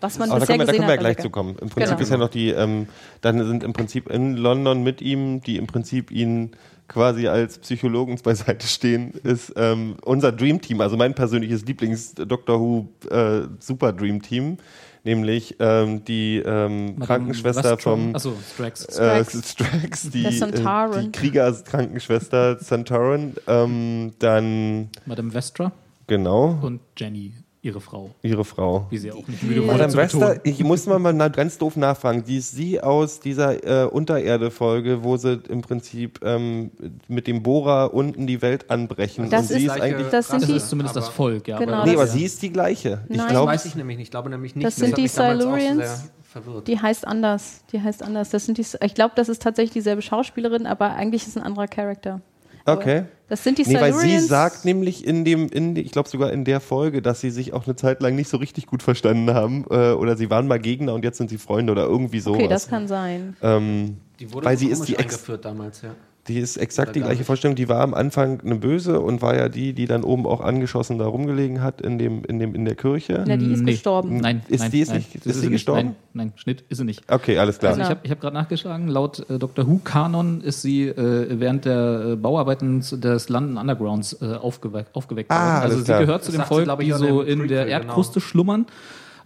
[0.00, 1.56] was man Aber da bisher können wir, da können wir ja gleich sehr zu kommen.
[1.60, 2.00] Im Prinzip Genau.
[2.02, 2.88] ist ja noch die, ähm,
[3.20, 6.50] dann sind im Prinzip in London mit ihm, die im Prinzip ihn
[6.88, 12.88] quasi als Psychologen beiseite stehen, ist ähm, unser Dream Team, also mein persönliches Lieblings-Doctor Who
[13.10, 14.58] äh, Super Dream Team,
[15.04, 18.84] nämlich ähm, die ähm, Krankenschwester vom Achso, Strax.
[18.98, 20.10] äh, Strax.
[20.10, 25.72] Die, äh, die Kriegerkrankenschwester Centauran, ähm, dann Madame Vestra
[26.06, 28.10] genau und Jenny, ihre Frau.
[28.22, 28.86] ihre Frau.
[28.90, 32.24] Wie sie auch nicht müde wurde Madame Wester, ich muss mal, mal ganz doof nachfragen.
[32.24, 36.72] Die ist sie aus dieser äh, Untererde-Folge, wo sie im Prinzip ähm,
[37.08, 39.30] mit dem Bohrer unten die Welt anbrechen.
[39.30, 40.08] Das und sie ist- ist eigentlich.
[40.08, 41.58] das sind Das die- ist zumindest das Volk, ja.
[41.58, 43.02] Genau, aber- nee, das- aber sie ist die gleiche.
[43.08, 43.18] Ich Nein.
[43.18, 44.06] Das glaube, weiß ich nämlich nicht.
[44.06, 44.66] Ich glaube nämlich nicht.
[44.66, 45.76] Das sind hat die Silurians.
[45.78, 46.66] sehr verwirrt.
[46.66, 47.62] Die heißt anders.
[47.72, 48.30] Die heißt anders.
[48.30, 51.68] Das sind die, ich glaube, das ist tatsächlich dieselbe Schauspielerin, aber eigentlich ist ein anderer
[51.68, 52.20] Charakter.
[52.66, 53.04] Okay.
[53.28, 56.44] Das sind die Nee, weil sie sagt nämlich in dem, in, ich glaube sogar in
[56.44, 59.64] der Folge, dass sie sich auch eine Zeit lang nicht so richtig gut verstanden haben.
[59.70, 62.38] Äh, oder sie waren mal Gegner und jetzt sind sie Freunde oder irgendwie sowas.
[62.40, 63.34] Okay, das kann sein.
[63.42, 65.94] ähm, Die wurde weil so sie ist die Ex eingeführt damals, ja.
[66.28, 67.26] Die ist exakt Oder die gleiche nicht.
[67.26, 67.56] Vorstellung.
[67.56, 70.96] Die war am Anfang eine Böse und war ja die, die dann oben auch angeschossen
[70.98, 73.24] da rumgelegen hat in, dem, in, dem, in der Kirche.
[73.26, 73.72] Ja, die ist Nee.
[73.72, 74.18] gestorben.
[74.18, 75.52] Nein, Ist nein, die- ist nein, nicht- das ist sie sie nicht.
[75.54, 75.82] gestorben?
[75.82, 77.02] Nein, nein, Schnitt ist sie nicht.
[77.10, 77.70] Okay, alles klar.
[77.70, 77.96] Also ich Genau.
[77.96, 79.66] habe ich hab gerade nachgeschlagen, laut äh, Dr.
[79.66, 85.34] Who-Kanon ist sie äh, während der äh, Bauarbeiten des London Undergrounds äh, aufgewe aufgeweckt Ah,
[85.34, 85.48] worden.
[85.54, 86.00] Also alles sie klar.
[86.02, 87.76] gehört zu dem Volk, die so in der genau.
[87.78, 88.66] Erdkruste schlummern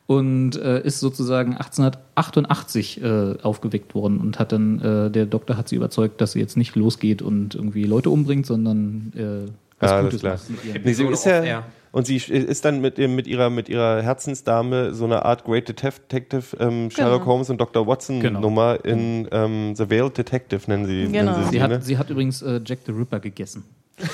[0.06, 5.68] und äh, ist sozusagen 1888 äh, aufgeweckt worden und hat dann, äh, der Doktor hat
[5.68, 9.96] sie überzeugt, dass sie jetzt nicht losgeht und irgendwie Leute umbringt, sondern äh, was Ah,
[9.96, 10.34] alles Gutes klar.
[10.74, 14.02] macht Nee, sie ist ja, und sie ist dann mit, dem- mit, ihrer, mit ihrer
[14.02, 17.32] Herzensdame so eine Art Great Detective, ähm, Sherlock Genau.
[17.32, 17.86] Holmes und Dr.
[17.86, 18.40] Watson Genau.
[18.40, 21.32] Nummer in ähm, The Veiled Detective nennen sie, Genau.
[21.32, 21.82] nennen sie, Sie sie hat, ne?
[21.82, 23.64] sie hat übrigens äh, Jack the Ripper gegessen.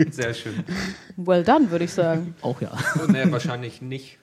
[0.10, 0.54] Sehr schön.
[1.16, 2.34] Well done, würde ich sagen.
[2.42, 2.70] Auch ja.
[2.96, 4.18] Oh, nee, wahrscheinlich nicht.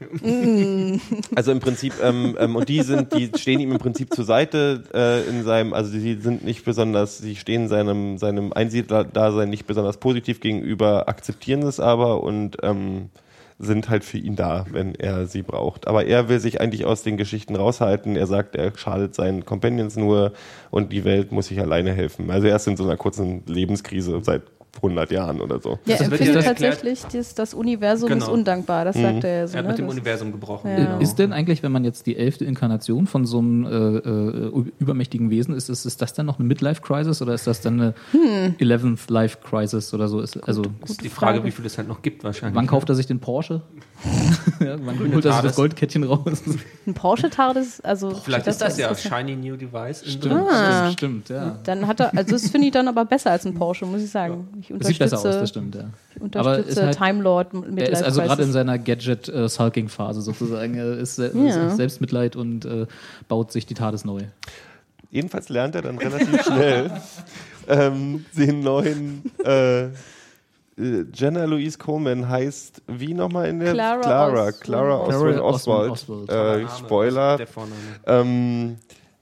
[1.36, 4.84] Also im Prinzip, ähm, ähm, und die sind, die stehen ihm im Prinzip zur Seite
[4.94, 9.98] äh, in seinem, also sie sind nicht besonders, sie stehen seinem, seinem Einsiedler-Dasein nicht besonders
[9.98, 13.10] positiv gegenüber, akzeptieren es aber und ähm,
[13.60, 15.88] sind halt für ihn da, wenn er sie braucht.
[15.88, 18.16] Aber er will sich eigentlich aus den Geschichten raushalten.
[18.16, 20.34] Er sagt, er schadet seinen Companions nur
[20.70, 22.30] und die Welt muss sich alleine helfen.
[22.30, 24.44] Also er ist in so einer kurzen Lebenskrise seit
[24.78, 25.80] 100 Jahren oder so.
[25.86, 28.32] Ja, Das er findet tatsächlich, das, das Universum ist Genau.
[28.34, 28.86] undankbar.
[28.86, 29.54] Das sagt er ja so.
[29.54, 29.70] Er hat ne?
[29.72, 30.70] mit dem Das- Universum gebrochen.
[30.72, 30.76] Ja.
[30.78, 31.00] Genau.
[31.00, 35.30] Ist denn eigentlich, wenn man jetzt die elfte Inkarnation von so einem äh, äh, übermächtigen
[35.30, 38.56] Wesen ist, ist, ist das dann noch eine Midlife-Crisis oder ist das dann eine Hm.
[38.60, 40.20] Eleventh Life-Crisis oder so?
[40.22, 41.48] Ist, also, Das ist die Frage, Frage.
[41.48, 42.56] wie viel es halt noch gibt wahrscheinlich.
[42.56, 43.62] wann kauft er sich den Porsche?
[44.60, 46.42] Grüne holt er sich das Goldkettchen raus?
[46.86, 50.04] Ein Porsche TARDIS, also Vielleicht ist das ja ist- Shiny New Device.
[50.06, 50.48] Stimmt.
[50.50, 50.92] Ah.
[50.92, 51.58] stimmt, ja.
[51.64, 54.10] Dann hat er, also das finde ich dann aber besser als ein Porsche, muss ich
[54.12, 54.48] sagen.
[54.62, 55.90] Ich Das sieht besser aus, das unterstütze, stimmt, ja.
[56.16, 60.22] ich Aber ist unterstütze halt- Time Lord mit Er ist also gerade in seiner Gadget-Sulking-Phase
[60.22, 60.76] sozusagen.
[60.76, 61.70] Er ist Ja.
[61.76, 62.86] Selbstmitleid und äh,
[63.28, 64.22] baut sich die TARDIS neu.
[65.12, 66.92] Jedenfalls lernt er dann relativ schnell
[67.68, 69.88] ähm, den neuen äh,
[70.78, 75.40] äh, Jenna Louise Coleman heißt wie nochmal in der Clara Clara, Os- Clara Oswald.
[75.42, 76.30] Oswald, Oswald.
[76.30, 76.64] Oswald.
[76.64, 77.38] Äh, Spoiler.
[78.06, 78.78] Ähm,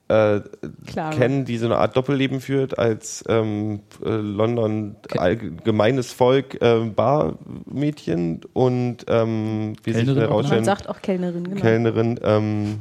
[0.08, 0.42] äh,
[1.18, 8.42] kennen, die so eine Art Doppelleben führt als ähm, äh, London allgemeines Volk äh, Barmädchen
[8.54, 10.14] und ähm, wie sich Kellnerin auch, ne?
[10.14, 11.60] Man herausstellen, sagt auch Kellnerin, genau.
[11.62, 12.20] Kellnerin.
[12.24, 12.80] Ähm,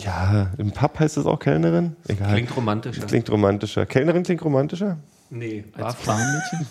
[0.00, 1.94] ja, im Pub heißt es auch Kellnerin.
[2.08, 2.32] Egal.
[2.34, 3.06] Klingt romantischer.
[3.06, 3.86] Klingt romantischer.
[3.86, 4.98] Kellnerin klingt romantischer.
[5.30, 6.66] Nee, Als war Farmmädchen?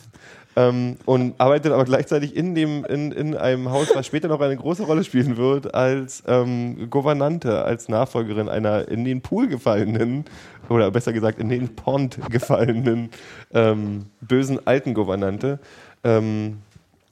[0.57, 4.57] Ähm, und arbeitet aber gleichzeitig in, dem, in, in einem Haus, was später noch eine
[4.57, 10.25] große Rolle spielen wird, als ähm, Gouvernante, als Nachfolgerin einer in den Pool gefallenen,
[10.67, 13.11] oder besser gesagt in den Pond gefallenen
[13.53, 15.59] ähm, bösen alten Gouvernante.
[16.03, 16.57] Ähm,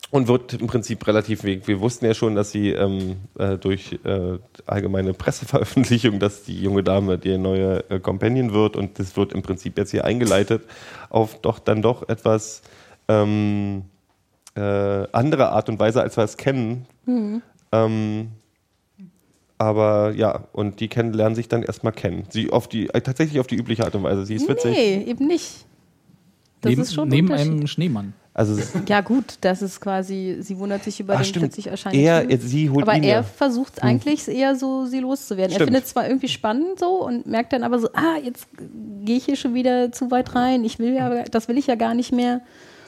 [0.10, 1.68] und wird im Prinzip relativ weg.
[1.68, 6.84] Wir wussten ja schon, dass sie ähm, äh, durch äh, allgemeine Presseveröffentlichung, dass die junge
[6.84, 10.64] Dame die neue äh, Companion wird und das wird im Prinzip jetzt hier eingeleitet
[11.10, 12.62] auf doch dann doch etwas
[13.08, 13.84] ähm,
[14.56, 14.62] äh,
[15.12, 16.86] andere Art und Weise, als wir es kennen.
[17.72, 18.30] Ähm,
[19.58, 22.26] Aber ja, und die kennen, lernen sich dann erstmal kennen.
[22.30, 24.26] Sie auf die, äh, tatsächlich auf die übliche Art und Weise.
[24.26, 24.72] Sie ist witzig.
[24.72, 25.66] Nee, eben nicht.
[26.62, 28.14] Das neben ist schon neben einem Schneemann.
[28.34, 31.44] Also Ja, gut, das ist quasi, sie wundert sich über Ach, den stimmt.
[31.46, 32.06] plötzlich erscheinenden.
[32.06, 32.42] Er- Film.
[32.42, 33.24] sie holt aber ihn er ja.
[33.24, 35.52] versucht eigentlich eher so, sie loszuwerden.
[35.54, 35.68] Er Stimmt.
[35.70, 38.48] findet es zwar irgendwie spannend so und merkt dann aber so, ah, jetzt
[39.06, 40.66] gehe ich hier schon wieder zu weit rein.
[40.66, 42.42] Ich will ja, das will ich ja gar nicht mehr.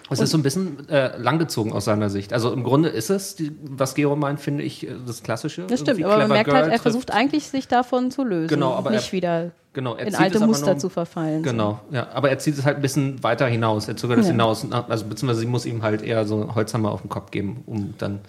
[0.09, 2.31] Es ist so ein bisschen äh, langgezogen aus seiner Sicht.
[2.33, 5.63] Also im Grunde ist es, die, was Gero meint, finde ich, äh, das Klassische.
[5.67, 8.47] Das stimmt, aber man merkt halt, Girl er versucht eigentlich, sich davon zu lösen.
[8.47, 11.43] Genau, aber nicht er- wieder genau, er in alte Muster nur- zu verfallen.
[11.43, 12.07] Genau, ja.
[12.13, 13.87] Aber er zieht es halt ein bisschen weiter hinaus.
[13.87, 14.31] Er zögert es Ja.
[14.31, 14.65] hinaus.
[14.71, 17.93] Also beziehungsweise sie muss ihm halt eher so einen Holzhammer auf den Kopf geben, um
[17.97, 18.19] dann,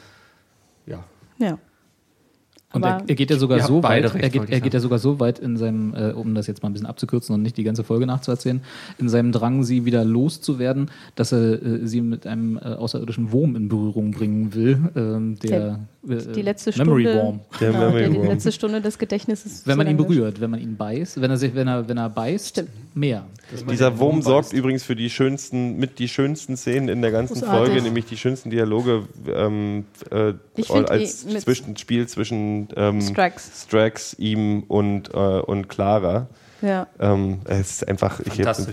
[0.86, 1.04] ja.
[1.38, 1.44] So.
[1.44, 1.58] Ja.
[2.72, 4.98] Und er, er geht ja sogar so weit, recht, er, geht, er geht ja sogar
[4.98, 7.64] so weit in seinem, äh, um das jetzt mal ein bisschen abzukürzen und nicht die
[7.64, 8.60] ganze Folge nachzuerzählen,
[8.98, 13.56] in seinem Drang, sie wieder loszuwerden, dass er äh, sie mit einem äh, außerirdischen Wurm
[13.56, 14.90] in Berührung bringen will.
[14.96, 17.40] Ähm, der, äh, Die letzte Memory Stunde, Worm.
[17.60, 18.26] Der genau, Memory die Worm.
[18.28, 19.66] letzte Stunde des Gedächtnisses.
[19.66, 22.08] Wenn man ihn berührt, wenn man ihn beißt, wenn er sich, wenn er, wenn er
[22.08, 22.70] beißt, Stimmt.
[22.94, 23.26] mehr.
[23.68, 27.66] Dieser Wurm sorgt übrigens für die schönsten, mit die schönsten Szenen in der ganzen Großartig.
[27.66, 30.34] Folge, nämlich die schönsten Dialoge ähm, äh,
[30.86, 33.64] als eh Zwischenspiel zwischen ähm, Strax.
[33.66, 36.28] Strax, ihm und, äh, und Clara.
[36.62, 36.86] Ja.
[37.00, 38.66] Ähm, es ist einfach, ich habe.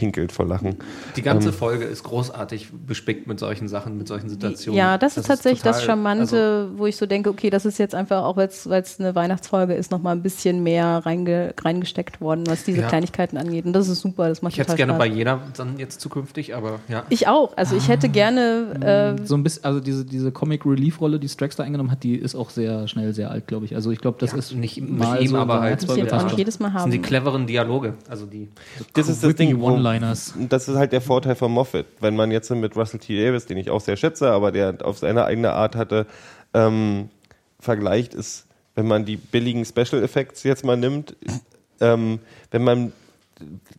[0.00, 0.76] Pinkelt vor Lachen.
[1.14, 4.78] Die ganze Ähm, Folge ist großartig bespickt mit solchen Sachen, mit solchen Situationen.
[4.78, 7.78] Ja, das, ist tatsächlich das total- Charmante, also- wo ich so denke, okay, das ist
[7.78, 12.44] jetzt einfach, auch weil es eine Weihnachtsfolge ist, nochmal ein bisschen mehr reinge, reingesteckt worden,
[12.46, 12.88] was diese Ja.
[12.88, 13.66] Kleinigkeiten angeht.
[13.66, 16.00] Und das ist super, das macht ich hätte es total gerne bei jeder dann jetzt
[16.00, 17.02] zukünftig, aber ja.
[17.10, 17.54] Ich auch.
[17.58, 21.28] Also ich hätte gerne, äh, So ein bisschen, also diese, diese Comic Relief Rolle, die
[21.28, 23.74] Strax da eingenommen hat, die ist auch sehr schnell sehr alt, glaube ich.
[23.74, 26.04] Also ich glaube, das Ja, ist nicht mit mal ihm, so aber halt- Mal
[26.44, 26.80] Das haben.
[26.82, 27.94] sind die cleveren Dialoge.
[28.08, 28.48] Also die.
[28.94, 30.34] Das ist das Ding, wo, One-Liners.
[30.48, 31.86] das ist halt der Vorteil von Moffat.
[32.00, 33.22] Wenn man jetzt mit Russell T.
[33.22, 36.06] Davis, den ich auch sehr schätze, aber der auf seine eigene Art hatte,
[36.54, 37.08] ähm,
[37.58, 41.16] vergleicht, ist, wenn man die billigen Special Effects jetzt mal nimmt,
[41.80, 42.18] ähm,
[42.50, 42.92] wenn man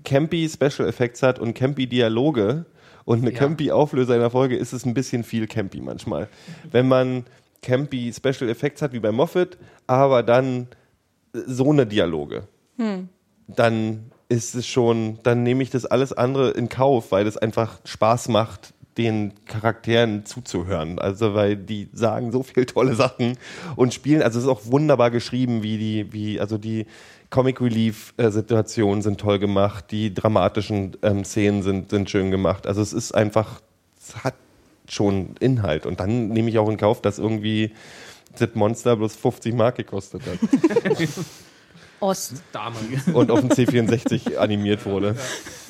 [0.04, 2.66] campy Special Effects hat und campy Dialoge
[3.06, 3.38] und eine Ja.
[3.40, 6.28] campy Auflöser in der Folge, ist es ein bisschen viel campy manchmal.
[6.72, 7.26] Wenn man
[7.62, 10.68] campy Special Effects hat wie bei Moffat, aber dann
[11.34, 12.44] so eine Dialoge,
[13.48, 17.80] dann ist es schon, dann nehme ich das alles andere in Kauf, weil es einfach
[17.84, 21.00] Spaß macht, den Charakteren zuzuhören.
[21.00, 23.38] Also weil die sagen so viel tolle Sachen
[23.76, 26.86] und spielen, also es ist auch wunderbar geschrieben, wie die, wie, also die
[27.30, 32.68] Comic Relief äh, sind toll gemacht, die dramatischen ähm, Szenen sind, sind schön gemacht.
[32.68, 33.60] Also es ist einfach,
[34.02, 34.36] es hat
[34.88, 37.72] schon Inhalt und dann nehme ich auch in Kauf, dass irgendwie
[38.40, 40.40] das Monster bloß 50 Mark gekostet hat
[42.02, 42.34] Ost.
[43.14, 45.16] Und auf dem C64 animiert wurde.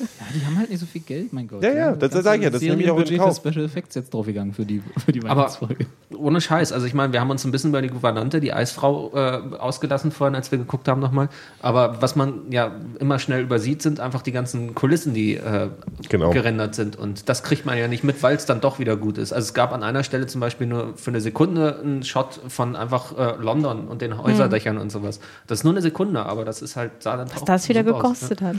[0.00, 1.62] Ja, die haben halt nicht so viel Geld, mein Gott.
[1.62, 3.42] Ja, ja, das ganze sag ich ja, das nehme ich auch in Serienbudget Kauf.
[3.42, 5.86] für Special Effects jetzt draufgegangen für die, für die Aber Weihnachtsfolge.
[6.16, 6.72] ohne Scheiß.
[6.72, 10.10] Also ich meine, wir haben uns ein bisschen über die Gouvernante, die Eisfrau, äh, ausgelassen
[10.10, 11.28] vorhin, als wir geguckt haben nochmal.
[11.60, 15.68] Aber was man ja immer schnell übersieht, sind einfach die ganzen Kulissen, die äh,
[16.08, 16.30] Genau.
[16.30, 16.96] gerendert sind.
[16.96, 19.32] Und das kriegt man ja nicht mit, weil es dann doch wieder gut ist.
[19.32, 22.74] Also es gab an einer Stelle zum Beispiel nur für eine Sekunde einen Shot von
[22.74, 25.20] einfach äh, London und den Häuserdächern und sowas.
[25.46, 27.84] Das ist nur eine Sekunde, aber das ist halt, sah dann Was auch das wieder
[27.84, 28.56] super aus, gekostet hat.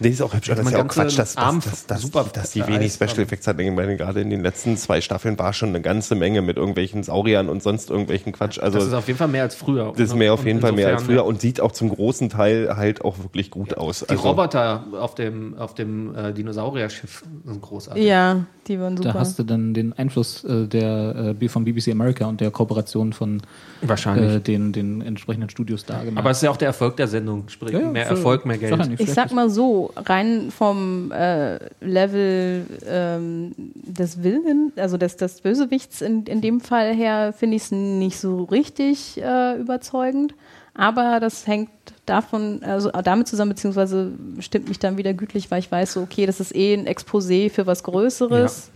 [0.00, 0.48] Nee, ist auch hübsch.
[0.48, 3.20] Das ist ja auch Quatsch, dass, Arm- dass, dass, dass, super dass die wenig Special.
[3.20, 3.60] Effects hatten.
[3.60, 7.02] Ich meine, gerade in den letzten zwei Staffeln war schon eine ganze Menge mit irgendwelchen
[7.02, 8.58] Sauriern und sonst irgendwelchen Quatsch.
[8.58, 9.90] Also Das ist auf jeden Fall mehr als früher.
[9.96, 12.76] das ist mehr auf jeden Fall mehr als früher und sieht auch zum großen Teil
[12.76, 14.00] halt auch wirklich gut aus.
[14.00, 18.04] Die Also, Roboter auf dem, auf dem äh, Dinosaurier-Schiff sind großartig.
[18.04, 19.12] Ja, die waren super.
[19.12, 23.12] Da hast du dann den Einfluss äh, der äh, von BBC America und der Kooperation
[23.12, 23.42] von
[23.82, 24.36] Wahrscheinlich.
[24.36, 26.18] äh, den, den entsprechenden Studios da gemacht.
[26.18, 27.48] Aber es ist ja auch der Erfolg der Sendung.
[27.48, 28.06] Sprich, Ja, ja, mehr.
[28.06, 29.00] Erfolg, mehr Geld.
[29.00, 36.00] Ich sag mal so, rein vom äh, Level ähm, des Willen, also des, des Bösewichts
[36.00, 40.34] in, in dem Fall her, finde ich es nicht so richtig äh, überzeugend.
[40.78, 41.70] Aber das hängt
[42.06, 46.24] davon, also damit zusammen, beziehungsweise stimmt mich dann wieder gütlich, weil ich weiß, so, okay,
[46.24, 48.70] das ist eh ein Exposé für was Größeres.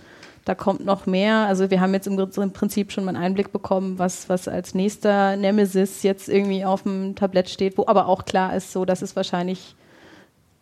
[0.45, 1.47] Da kommt noch mehr.
[1.47, 4.75] Also wir haben jetzt im, im Prinzip schon mal einen Einblick bekommen, was, was als
[4.75, 9.01] nächster Nemesis jetzt irgendwie auf dem Tablett steht, wo aber auch klar ist, so, das
[9.01, 9.77] ist wahrscheinlich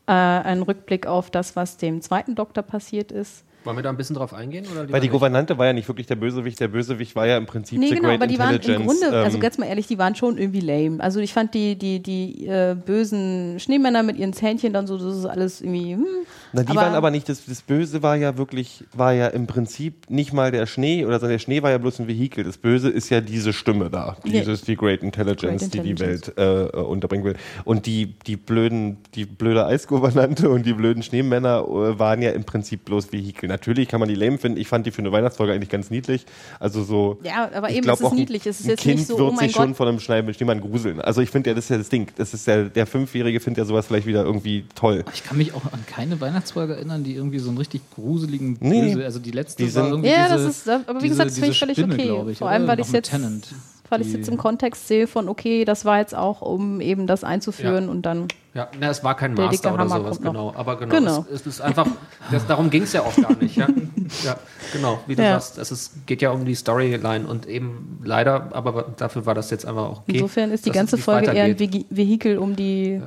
[0.06, 3.44] äh, ein Rückblick auf das, was dem zweiten Doktor passiert ist.
[3.64, 4.64] Wollen wir da ein bisschen drauf eingehen?
[4.72, 5.08] Oder weil die?
[5.08, 6.58] Gouvernante war ja nicht wirklich der Bösewicht.
[6.60, 8.80] Der Bösewicht war ja im Prinzip Nee, The genau, Great aber die waren Intelligence.
[8.94, 11.00] im Grunde, also ähm, ganz mal ehrlich, die waren schon irgendwie lame.
[11.02, 15.16] Also ich fand die, die, die äh, bösen Schneemänner mit ihren Zähnchen dann so, das
[15.16, 16.06] ist alles irgendwie, hm.
[16.52, 19.46] Na, die Aber- waren aber nicht, das, das Böse war ja wirklich, war ja im
[19.46, 22.42] Prinzip nicht mal der Schnee, oder der Schnee war ja bloß ein Vehikel.
[22.44, 26.28] Das Böse ist ja diese Stimme da, dieses, die Great Intelligence, Great die die Intelligence.
[26.36, 27.36] Welt äh, äh, unterbringen will.
[27.64, 32.44] Und die, die blöden, die blöde Eisgouvernante und die blöden Schneemänner äh, waren ja im
[32.44, 33.49] Prinzip bloß Vehikel.
[33.50, 34.58] Natürlich kann man die lame finden.
[34.58, 36.24] Ich fand die für eine Weihnachtsfolge eigentlich ganz niedlich.
[36.58, 37.18] Also so.
[37.22, 38.46] Ja, aber eben, glaub es ist ein- niedlich.
[38.46, 39.76] Es ist ein jetzt Kind nicht so, wird oh sich schon Gott.
[39.76, 41.00] von einem Schneiden Schneemann gruseln.
[41.00, 42.08] Also ich finde ja, das ist ja das Ding.
[42.16, 45.04] Das ist ja, der Fünfjährige findet ja sowas vielleicht wieder irgendwie toll.
[45.12, 48.94] Ich kann mich auch an keine Weihnachtsfolge erinnern, die irgendwie so einen richtig gruseligen Nee.
[48.94, 51.08] Böse, also die letzte Die war sind- irgendwie Ja, diese, das ist, aber wie diese-
[51.10, 52.34] gesagt, das finde ich völlig Spinne, okay.
[52.36, 53.48] Vor allem, weil ich es jetzt, Tenant,
[53.90, 57.06] weil ich die- jetzt im Kontext sehe von, okay, das war jetzt auch, um eben
[57.06, 57.90] das einzuführen Ja.
[57.90, 58.28] und dann.
[58.54, 60.52] Ja, na, es war kein Master oder Hammer sowas, genau.
[60.56, 61.24] Aber genau, Genau.
[61.30, 61.86] Es, es ist einfach,
[62.32, 63.54] das, darum ging es ja auch gar nicht.
[63.56, 63.68] Ja,
[64.24, 64.36] ja
[64.72, 65.38] genau, wie du Ja.
[65.38, 69.50] sagst, es ist, geht ja um die Storyline und eben leider, aber dafür war das
[69.50, 70.14] jetzt einfach auch okay.
[70.14, 71.58] Insofern ist die ganze es Folge eher ein
[71.90, 73.00] Vehikel, um die,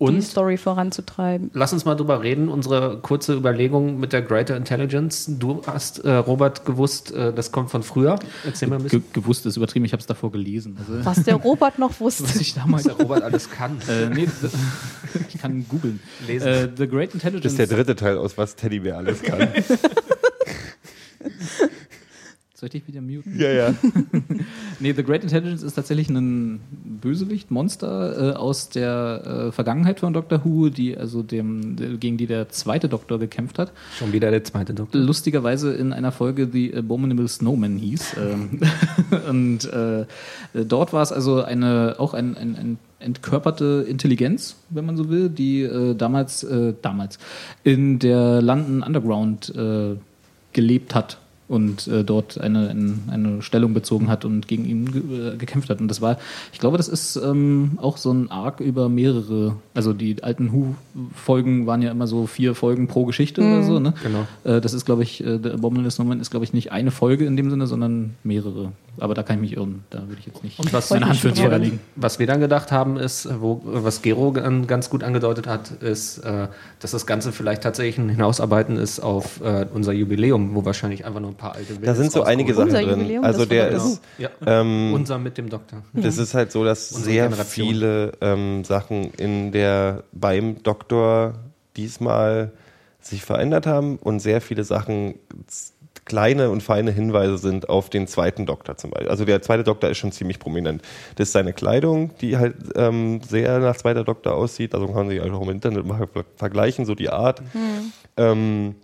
[0.00, 1.50] die Und Story voranzutreiben.
[1.52, 5.26] lass uns mal drüber reden, unsere kurze Überlegung mit der Greater Intelligence.
[5.38, 8.18] Du hast, äh, Robert, gewusst, äh, das kommt von früher.
[8.46, 10.76] Erzähl mal ein Ge bisschen, gewusst ist übertrieben, ich habe es davor gelesen.
[10.78, 12.24] Also, Was der Robert noch wusste.
[12.24, 13.76] was ich damals der Robert alles kann.
[13.88, 14.26] äh, nee,
[15.28, 16.00] ich kann googeln.
[16.26, 16.48] Lesen.
[16.48, 17.52] Äh, The Great Das Intelligence.
[17.52, 19.48] ist der dritte Teil aus was Teddybär alles kann.
[22.60, 23.40] Soll ich dich wieder muten?
[23.40, 23.74] ja, ja.
[24.80, 26.60] Nee, The Great Intelligence ist tatsächlich ein
[27.00, 32.26] Bösewicht, Monster äh, aus der äh, Vergangenheit von Doctor Who, die also dem, gegen die
[32.26, 33.72] der zweite Doktor gekämpft hat.
[33.98, 35.00] Schon wieder der zweite Doktor.
[35.00, 38.16] Lustigerweise in einer Folge, die Abominable Snowman hieß.
[38.18, 38.60] Ähm,
[39.30, 40.04] und äh,
[40.52, 45.30] dort war es also eine, auch ein, ein, ein entkörperte Intelligenz, wenn man so will,
[45.30, 47.18] die äh, damals, äh, damals
[47.64, 49.96] in der London Underground äh,
[50.52, 51.19] gelebt hat
[51.50, 55.68] und äh, dort eine, eine, eine Stellung bezogen hat und gegen ihn ge äh, gekämpft
[55.68, 55.80] hat.
[55.80, 56.16] Und das war,
[56.52, 61.66] ich glaube, das ist ähm, auch so ein Arc über mehrere, also die alten Who-Folgen
[61.66, 63.94] waren ja immer so vier Folgen pro Geschichte oder so, ne?
[64.02, 64.26] Genau.
[64.44, 67.24] Äh, das ist, glaube ich, äh, der Abominable Snowman ist, glaube ich, nicht eine Folge
[67.24, 68.70] in dem Sinne, sondern mehrere.
[68.98, 69.84] Aber da kann ich mich irren.
[69.90, 71.80] Da würde ich jetzt nicht was meine Hand für Feuer dann, legen.
[71.96, 76.18] was wir dann gedacht haben, ist, wo, was Gero gan- ganz gut angedeutet hat, ist,
[76.18, 76.48] äh,
[76.80, 81.20] dass das Ganze vielleicht tatsächlich ein Hinausarbeiten ist auf äh, unser Jubiläum, wo wahrscheinlich einfach
[81.20, 82.98] nur ein paar alte Da sind so einige Sachen Unser drin.
[83.00, 84.28] Jubiläum, Also das der ist, Ja.
[84.46, 85.82] ähm, Unser mit dem Doktor.
[85.94, 87.66] das ist halt so, dass Unsere sehr Generation.
[87.68, 91.34] viele ähm, Sachen in der beim Doktor
[91.76, 92.52] diesmal
[93.00, 95.14] sich verändert haben und sehr viele Sachen
[96.04, 99.08] kleine und feine Hinweise sind auf den zweiten Doktor zum Beispiel.
[99.08, 100.82] Also der zweite Doktor ist schon ziemlich prominent.
[101.16, 104.74] Das ist seine Kleidung, die halt ähm, sehr nach zweiter Doktor aussieht.
[104.74, 107.42] Also kann man sich auch im Internet mal ver- vergleichen, so die Art.
[108.16, 108.74] Ähm,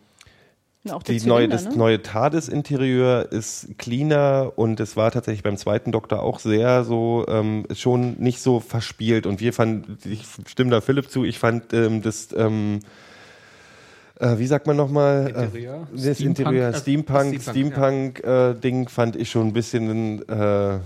[0.88, 1.76] Auch der die neue, Zylinder, das ne?
[1.76, 7.66] neue TARDIS-Interieur ist cleaner und es war tatsächlich beim zweiten Doktor auch sehr so, ähm,
[7.74, 9.26] schon nicht so verspielt.
[9.26, 12.80] Und wir fanden, ich stimme da Philipp zu, ich fand ähm, das, ähm,
[14.18, 15.28] äh, wie sagt man nochmal?
[15.28, 15.74] Interieur?
[15.92, 16.38] Äh, das Steampunk?
[16.38, 20.78] Interieur, Äh, Steampunk, Steampunk, Steampunk-Ding fand ich schon ein bisschen äh,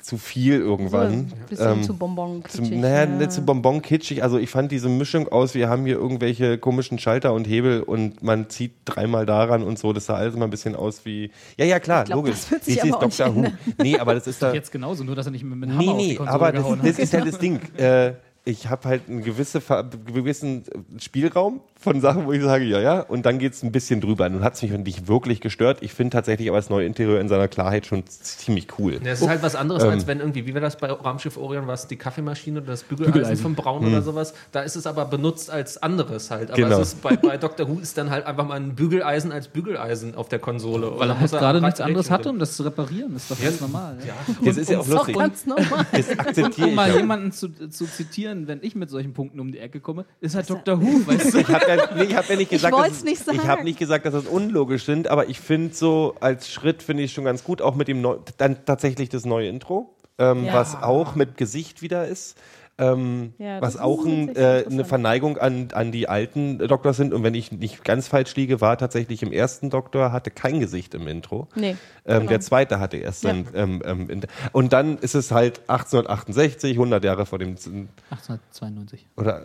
[0.00, 1.12] zu viel So irgendwann.
[1.12, 4.22] ein bisschen Ähm, zu bonbon zum, naja, nicht zu bonbon kitschig.
[4.22, 8.22] Also ich fand diese Mischung aus, wir haben hier irgendwelche komischen Schalter und Hebel und
[8.22, 9.92] man zieht dreimal daran und so.
[9.92, 11.30] Das sah alles immer ein bisschen aus wie.
[11.58, 12.40] Ja, ja, klar, Ich glaub, logisch.
[12.50, 13.44] das aber auch nicht Doctor Who.
[13.82, 14.52] Nee, aber das ist da.
[14.54, 16.64] Jetzt genauso, nur dass er nicht mit, Nee, Hammer auf die nee, Konsole aber das,
[16.82, 17.60] das ist ja das Ding.
[17.76, 18.12] Äh,
[18.46, 19.62] ich habe halt einen gewisse,
[20.06, 20.64] gewissen
[20.98, 24.28] Spielraum von Sachen, wo ich sage, ja, ja, und dann geht's ein bisschen drüber.
[24.28, 25.78] Nun hat's mich nicht wirklich gestört.
[25.82, 28.94] Ich finde tatsächlich aber das neue Interieur in seiner Klarheit schon ziemlich cool.
[29.04, 29.90] Ja, es ist halt was anderes, Ähm.
[29.90, 33.12] als wenn irgendwie, wie war das bei Raumschiff Orion, was die Kaffeemaschine oder das Bügeleisen,
[33.12, 33.42] Bügeleisen.
[33.42, 34.34] vom Braun oder sowas.
[34.50, 36.50] Da ist es aber benutzt als anderes halt.
[36.50, 36.64] Aber Hm.
[36.64, 36.80] Genau.
[36.80, 40.14] es ist bei, bei Doctor Who ist dann halt einfach mal ein Bügeleisen als Bügeleisen
[40.14, 40.90] auf der Konsole.
[40.98, 43.14] Weil er halt gerade nichts anderes hatte, um das zu reparieren.
[43.14, 43.98] ist doch ganz normal.
[44.06, 44.14] Ja.
[44.44, 45.16] Das ist ja auch Ist doch lustig.
[45.18, 45.86] ganz normal.
[45.92, 46.76] Das akzeptiere Um ich.
[46.76, 46.96] mal ja.
[46.96, 50.48] jemanden zu, zu zitieren, wenn ich mit solchen Punkten um die Ecke komme, ist halt
[50.48, 50.80] Dr.
[50.80, 51.38] Who, weißt du?
[51.40, 53.38] Ich habe ja, nee, ich hab ja nicht gesagt, wollt's dass, nicht sagen.
[53.42, 57.02] ich habe nicht gesagt, dass das unlogisch sind, aber ich finde so als Schritt finde
[57.02, 60.54] ich schon ganz gut, auch mit dem neu, dann tatsächlich das neue Intro, ähm, Ja.
[60.54, 62.36] was auch mit Gesicht wieder ist.
[62.76, 64.84] Ähm, Ja, was auch ein, äh, eine.
[64.84, 67.14] Verneigung an, an die alten Doktor sind.
[67.14, 70.92] Und wenn ich nicht ganz falsch liege, war tatsächlich im ersten Doktor hatte kein Gesicht
[70.94, 71.46] im Intro.
[71.54, 71.76] Nee.
[72.04, 72.28] Ähm, genau.
[72.30, 73.30] Der zweite hatte erst Ja.
[73.30, 73.46] sein.
[73.54, 77.50] Ähm, ähm, in- und dann ist es halt 1868, 100 Jahre vor dem.
[78.10, 79.06] 1892.
[79.16, 79.42] Oder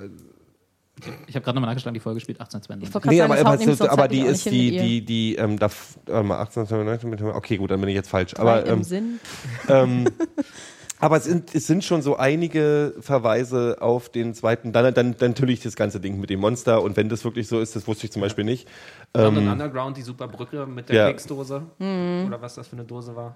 [1.28, 2.94] Ich habe gerade nochmal nachgeschlagen, die Folge spielt Ich 1892.
[2.94, 5.70] wollte gerade Nee, aber, das aber, sonst aber die ist die, die, die, ähm, da,
[6.06, 8.32] warte mal, 1892 mit, okay, gut, dann bin ich jetzt falsch.
[8.34, 9.20] Drei Aber, im ähm, Sinn.
[9.68, 10.06] ähm,
[11.00, 15.30] aber es sind, es sind schon so einige Verweise auf den zweiten, dann, dann, dann
[15.32, 18.06] natürlich das ganze Ding mit dem Monster und wenn das wirklich so ist, das wusste
[18.06, 18.68] ich zum Beispiel nicht.
[19.16, 21.08] London Underground, die super Brücke mit der Ja.
[21.08, 21.64] Keksdose.
[21.80, 22.26] Mhm.
[22.28, 23.36] Oder was das für eine Dose war.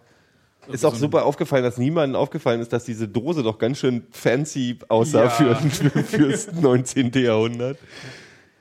[0.72, 4.78] Ist auch super aufgefallen, dass niemandem aufgefallen ist, dass diese Dose doch ganz schön fancy
[4.88, 5.30] aussah Ja.
[5.30, 7.12] für, für, fürs 19.
[7.14, 7.78] Jahrhundert.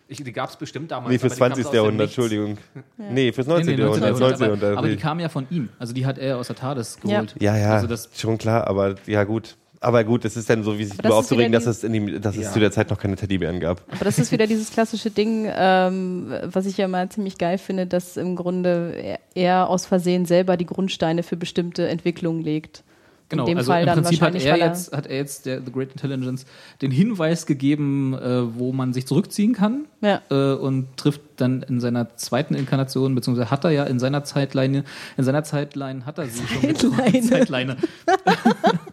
[0.09, 1.11] Ich, die gab es bestimmt damals.
[1.11, 1.65] Nee, fürs aber die kam 20.
[1.65, 2.07] aus dem Jahrhundert.
[2.09, 2.59] Entschuldigung.
[2.99, 3.75] Nee, fürs Nee, 19.
[3.77, 4.11] nee, Jahrhundert.
[4.11, 4.21] 19.
[4.21, 4.35] 19.
[4.35, 4.79] aber, Jahrhundert.
[4.79, 5.69] aber die kam ja von ihm.
[5.79, 7.35] Also die hat er aus der TARDIS geholt.
[7.41, 9.57] Ja, ja, Also das, schon klar, aber ja gut.
[9.83, 12.37] Aber gut, das ist dann so, wie sich wieder aufzuregen, dass es, in dem, dass
[12.37, 12.53] es Ja.
[12.53, 13.83] zu der Zeit noch keine Teddybären gab.
[13.93, 17.87] Aber das ist wieder dieses klassische Ding, ähm, was ich ja mal ziemlich geil finde,
[17.87, 22.85] dass im Grunde er, aus Versehen selber die Grundsteine für bestimmte Entwicklungen legt.
[23.29, 25.63] Genau, in dem also Fall im dann Prinzip hat er, jetzt, hat er jetzt, der
[25.65, 26.45] The Great Intelligence,
[26.83, 30.21] den Hinweis gegeben, äh, wo man sich zurückziehen kann Ja.
[30.31, 34.85] äh, und trifft dann in seiner zweiten Inkarnation, beziehungsweise hat er ja in seiner Zeitleine,
[35.17, 37.23] in seiner Zeitline hat er sie schon Zeitleine.
[37.23, 37.77] Zeitleine.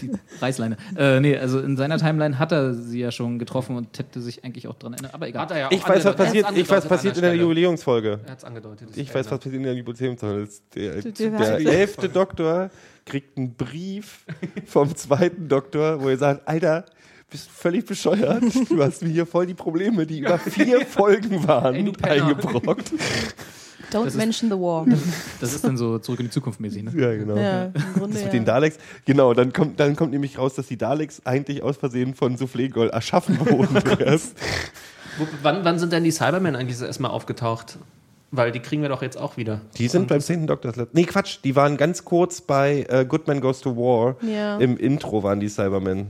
[0.00, 0.76] Die Reißleine.
[0.96, 4.44] Äh, nee, also in seiner Timeline hat er sie ja schon getroffen und hätte sich
[4.44, 5.14] eigentlich auch dran erinnert.
[5.14, 5.42] Aber egal.
[5.42, 7.34] Hat er ja auch Ich weiß, was passiert, Er ich weiß, was passiert in der.
[7.34, 8.20] Jubiläumsfolge.
[8.24, 8.88] Er hat es angedeutet.
[8.94, 10.48] Ich weiß, was passiert in der Jubiläumsfolge.
[10.74, 12.70] Der, der elfte Doktor
[13.04, 14.24] kriegt einen Brief
[14.66, 16.84] vom zweiten Doktor, wo er sagt, Alter,
[17.30, 18.42] bist du völlig bescheuert.
[18.68, 22.92] Du hast mir hier voll die Probleme, die über vier Folgen waren, Ey, eingebrockt.
[23.92, 24.86] Don't ist- mention the war.
[25.40, 26.82] Das ist dann so zurück in die Zukunft mäßig.
[26.84, 26.92] Ne?
[26.96, 27.36] Ja, genau.
[27.36, 28.24] ja, im Grunde Das ja.
[28.24, 31.76] mit den Daleks, genau, dann kommt, dann kommt nämlich raus, dass die Daleks eigentlich aus
[31.76, 34.34] Versehen von Soufflé Gold erschaffen wurden erst.
[35.18, 37.78] Wo, wann, wann sind denn die Cybermen eigentlich so erstmal aufgetaucht?
[38.34, 39.60] Weil die kriegen wir doch jetzt auch wieder.
[39.76, 40.70] Die sind beim zehnten Doktor.
[40.70, 44.16] das letzte- Nee, Quatsch, die waren ganz kurz bei äh, Goodman Goes to War.
[44.26, 44.56] Ja.
[44.56, 46.06] Im Intro waren die Cybermen.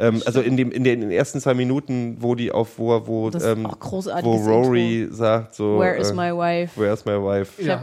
[0.00, 3.06] Ähm, also in, dem, in, den, in den ersten zwei Minuten, wo die auf, wo,
[3.06, 3.66] wo, ähm,
[4.22, 6.80] wo Rory sagt so, Where is äh, my wife?
[6.80, 7.60] Where's my wife?
[7.62, 7.82] Ja.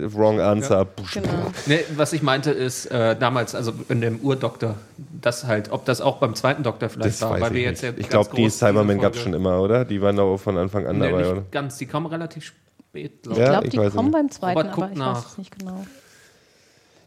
[0.00, 0.86] Wrong answer.
[1.12, 1.28] Genau.
[1.66, 4.76] Nee, was ich meinte ist, äh, damals, also in dem Urdoktor,
[5.20, 7.82] das halt, ob das auch beim zweiten Doktor vielleicht Das war, weil ich wir nicht.
[7.82, 9.84] jetzt ja ich glaube, die Cybermen gab es schon immer, oder?
[9.84, 11.42] Die waren da von Anfang an Nee, dabei, nicht oder?
[11.50, 12.44] ganz, die kommen relativ
[12.90, 14.12] spät, glaube Ja, Ich glaube, ich die kommen nicht.
[14.12, 15.16] beim zweiten, Robert aber ich nach.
[15.16, 15.84] weiß es nicht genau.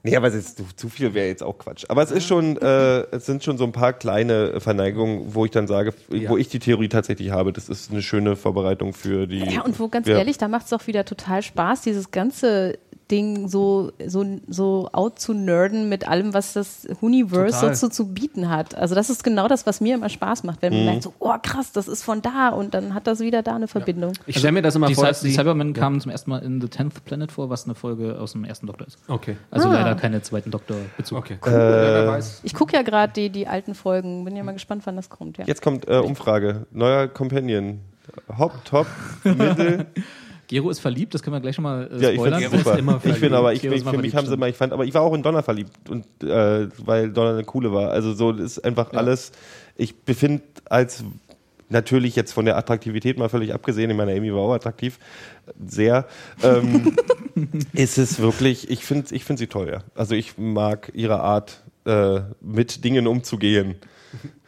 [0.04, 1.86] Nee, aber es ist zu, zu viel wäre jetzt auch Quatsch.
[1.88, 5.52] Aber es ist schon, äh, es sind schon so ein paar kleine Verneigungen, wo ich
[5.52, 5.94] dann sage,
[6.28, 9.40] wo ich die Theorie tatsächlich habe, das ist eine schöne Vorbereitung für die.
[9.46, 10.18] Ja, und wo ganz Ja.
[10.18, 12.80] ehrlich, da macht es doch wieder total Spaß, dieses ganze
[13.12, 17.76] Ding so, so, so out zu nerden mit allem, was das Universe Total.
[17.76, 18.74] so zu, zu bieten hat.
[18.76, 20.66] Also das ist genau das, was mir immer Spaß macht, Mhm.
[20.68, 23.44] wenn man merkt so, oh krass, das ist von da und dann hat das wieder
[23.44, 24.14] da eine Verbindung.
[24.26, 26.62] Ich stelle mir das immer Die, vor, Cy die Cybermen kamen zum ersten Mal in
[26.62, 28.98] The Tenth Planet vor, was eine Folge aus dem ersten Doktor ist.
[29.08, 29.36] Okay.
[29.52, 29.74] Also Ah.
[29.74, 31.18] leider keine zweiten Doktor-Bezug.
[31.18, 31.52] Okay, cool.
[31.52, 32.40] ja, wer weiß.
[32.44, 35.38] Ich gucke ja gerade die, die alten Folgen, bin ja mal gespannt, wann das kommt.
[35.38, 35.46] Ja.
[35.46, 36.66] Jetzt kommt äh, Umfrage.
[36.72, 37.82] Neuer Companion.
[38.38, 38.88] Hop, top,
[39.24, 39.86] mittel.
[40.52, 42.42] Gero ist verliebt, das können wir gleich schon mal äh, Ja, ich spoilern.
[42.42, 42.78] finde super.
[42.78, 43.34] immer Ich bin verliebt.
[43.34, 45.02] aber, ich, ich, mal für mich verliebt, haben sie mal, ich fand, aber ich war
[45.02, 47.92] auch in Donner verliebt und äh, weil Donner eine coole war.
[47.92, 49.32] Also so ist einfach alles.
[49.78, 51.06] Ich befinde als
[51.70, 55.00] natürlich jetzt von der Attraktivität mal völlig abgesehen, ich meine, Amy war auch attraktiv,
[55.66, 56.06] sehr,
[56.44, 56.98] ähm,
[57.74, 59.80] ist es wirklich, ich finde ich find sie toll, ja.
[59.96, 63.76] Also ich mag ihre Art, äh, mit Dingen umzugehen.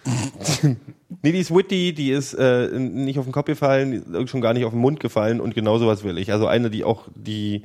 [1.21, 4.65] nee, die ist witty, die ist äh, nicht auf den Kopf gefallen, schon gar nicht
[4.65, 6.31] auf den Mund gefallen und genau sowas will ich.
[6.31, 7.63] Also eine, die auch die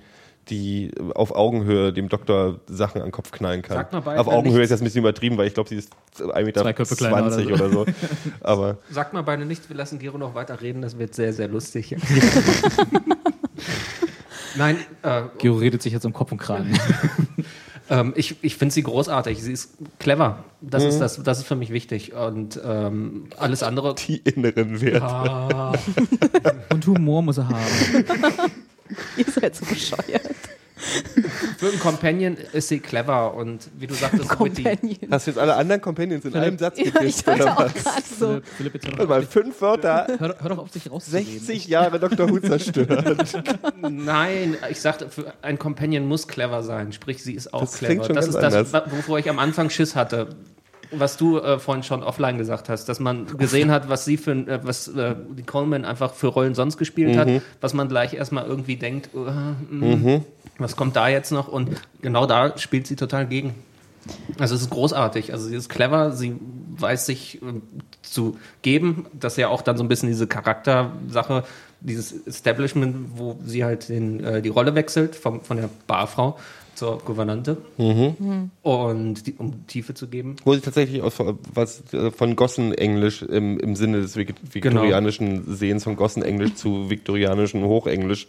[0.51, 3.77] die auf Augenhöhe dem Doktor Sachen an den Kopf knallen kann.
[3.77, 5.93] Sag mal beide auf Augenhöhe ist jetzt ein bisschen übertrieben, weil ich glaube, sie ist
[6.19, 7.41] 1,20 Meter oder so.
[7.53, 7.87] oder so.
[8.41, 11.49] Aber Sagt mal beide nicht, wir lassen Gero noch weiter reden, das wird sehr, sehr
[11.49, 11.97] lustig.
[14.57, 16.73] Nein, äh, Gero redet sich jetzt um Kopf und Kragen.
[17.91, 19.43] ähm, ich, ich finde sie großartig.
[19.43, 20.45] Sie ist clever.
[20.61, 22.13] Das, ist das, das ist für mich wichtig.
[22.13, 23.95] Und ähm, alles andere.
[23.95, 25.03] die inneren Werte.
[25.05, 25.73] Ah,
[26.73, 27.57] und Humor muss er haben.
[29.17, 30.23] Ihr seid so bescheuert.
[31.59, 34.63] Für einen Companion ist sie clever und wie du sagtest, witty.
[34.63, 34.97] Companion.
[35.11, 37.65] Hast du jetzt alle anderen Companions in einem Satz Ja, ich gekriegt, dachte oder auch
[37.65, 37.75] was?
[37.75, 38.41] gerade so.
[38.57, 41.33] Philipp, jetzt hör doch, mal, fünf Wörter, hör, hör doch auf, sich rauszureden.
[41.41, 42.29] 60 Jahre Dr.
[42.31, 43.05] Who zerstört.
[43.89, 46.93] Nein, ich sagte, für ein Companion muss clever sein.
[46.93, 47.95] Sprich, sie ist auch Das clever.
[47.95, 48.93] klingt schon das ganz ist das, anders.
[48.97, 50.29] wovor ich am Anfang Schiss hatte.
[50.91, 54.33] Was du äh, vorhin schon offline gesagt hast, dass man gesehen hat, was sie für
[54.33, 57.19] äh, was äh, die Coleman einfach für Rollen sonst gespielt Mhm.
[57.19, 57.29] hat,
[57.61, 60.25] was man gleich erstmal irgendwie denkt, äh, mh, Mhm.
[60.59, 61.49] was kommt da jetzt noch?
[61.49, 61.71] Und
[62.01, 63.55] genau da spielt sie total gegen.
[64.39, 65.33] Also es ist großartig.
[65.35, 66.37] Also sie ist clever, sie
[66.79, 67.47] weiß sich äh,
[68.03, 69.07] zu geben.
[69.13, 71.45] Das ist ja auch dann so ein bisschen diese Charaktersache,
[71.81, 76.39] dieses Establishment, wo sie halt den, äh, die Rolle wechselt vom, von der Barfrau
[76.79, 77.57] zur Gouvernante.
[78.63, 80.37] Und die, um Tiefe zu geben.
[80.45, 81.15] Wo sie tatsächlich aus
[81.55, 87.65] was äh, von Gossenenglisch im, im Sinne des Vik- viktorianischen Sehens von Gossenenglisch zu viktorianischen
[87.65, 88.29] Hochenglisch,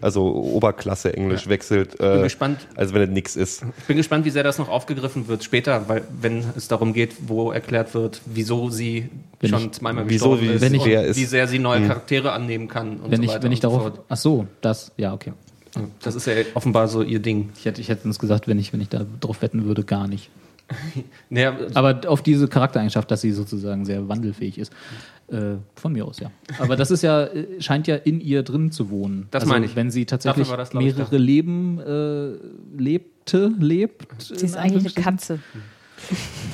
[0.00, 2.66] also Oberklasse-Englisch wechselt, Bin äh, gespannt.
[2.76, 3.64] als wenn es nix ist.
[3.78, 7.14] Ich bin gespannt, wie sehr das noch aufgegriffen wird später, weil wenn es darum geht,
[7.26, 9.08] wo erklärt wird, wieso sie
[9.40, 11.16] Wenn schon ich- zweimal wieso, gestorben wie ist wenn ich- und wer ist.
[11.16, 13.70] wie sehr sie neue Charaktere annehmen kann und Wenn so ich, weiter wenn ich und
[13.72, 14.00] so darauf.
[14.08, 15.32] Ach so, das, ja, okay.
[16.02, 17.50] Das ist ja offenbar so ihr Ding.
[17.58, 20.08] Ich hätte, ich hätte uns gesagt, wenn ich, wenn ich da drauf wetten würde, gar
[20.08, 20.30] nicht.
[21.30, 24.72] Naja, Aber auf diese Charaktereigenschaft, dass sie sozusagen sehr wandelfähig ist.
[25.28, 26.30] Äh, von mir aus, ja.
[26.58, 29.26] Aber das ist ja, äh, scheint ja in ihr drin zu wohnen.
[29.32, 29.74] Das also, meine ich.
[29.74, 34.06] Wenn sie tatsächlich das, glaub ich, mehrere Leben äh, lebte, lebt.
[34.22, 35.40] Sie ist eigentlich eine Katze.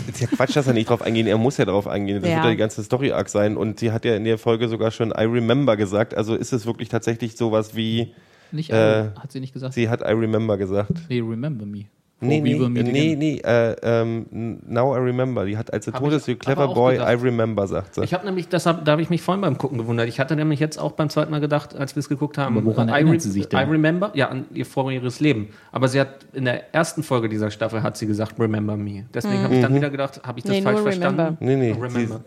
[0.09, 1.27] ist ja Quatsch, dass er nicht drauf eingehen.
[1.27, 2.23] Er muss ja drauf eingehen.
[2.23, 2.37] Das Ja.
[2.37, 3.59] wird ja die ganze Story-Arc sein.
[3.59, 6.15] Und sie hat ja in der Folge sogar schon I remember gesagt.
[6.15, 8.15] Also ist es wirklich tatsächlich sowas wie,
[8.53, 9.75] Nicht, Äh, hat sie nicht gesagt?
[9.75, 10.93] sie hat I remember gesagt.
[11.09, 11.87] nee, remember me.
[12.25, 14.27] Nee, nee, nee, nee, äh, ähm,
[14.69, 15.45] now I remember.
[15.45, 17.11] Die hat, als sie Hab tot ist, aber clever boy, gedacht.
[17.11, 18.05] I remember, sagt sie.
[18.05, 20.07] Ich habe nämlich, deshalb, da habe ich mich vorhin beim Gucken gewundert.
[20.09, 22.65] Ich hatte nämlich jetzt auch beim zweiten Mal gedacht, als wir es geguckt haben, Aber
[22.65, 23.59] woran I, sie sich denn?
[23.59, 25.49] I remember, ja, an ihr vorheriges Leben.
[25.73, 29.05] Aber sie hat in der ersten Folge dieser Staffel hat sie gesagt, remember me.
[29.13, 31.21] Deswegen habe ich dann wieder gedacht, habe ich das Nee, falsch nur verstanden?
[31.21, 31.45] remember.
[31.45, 32.21] Nee, nee, Remember.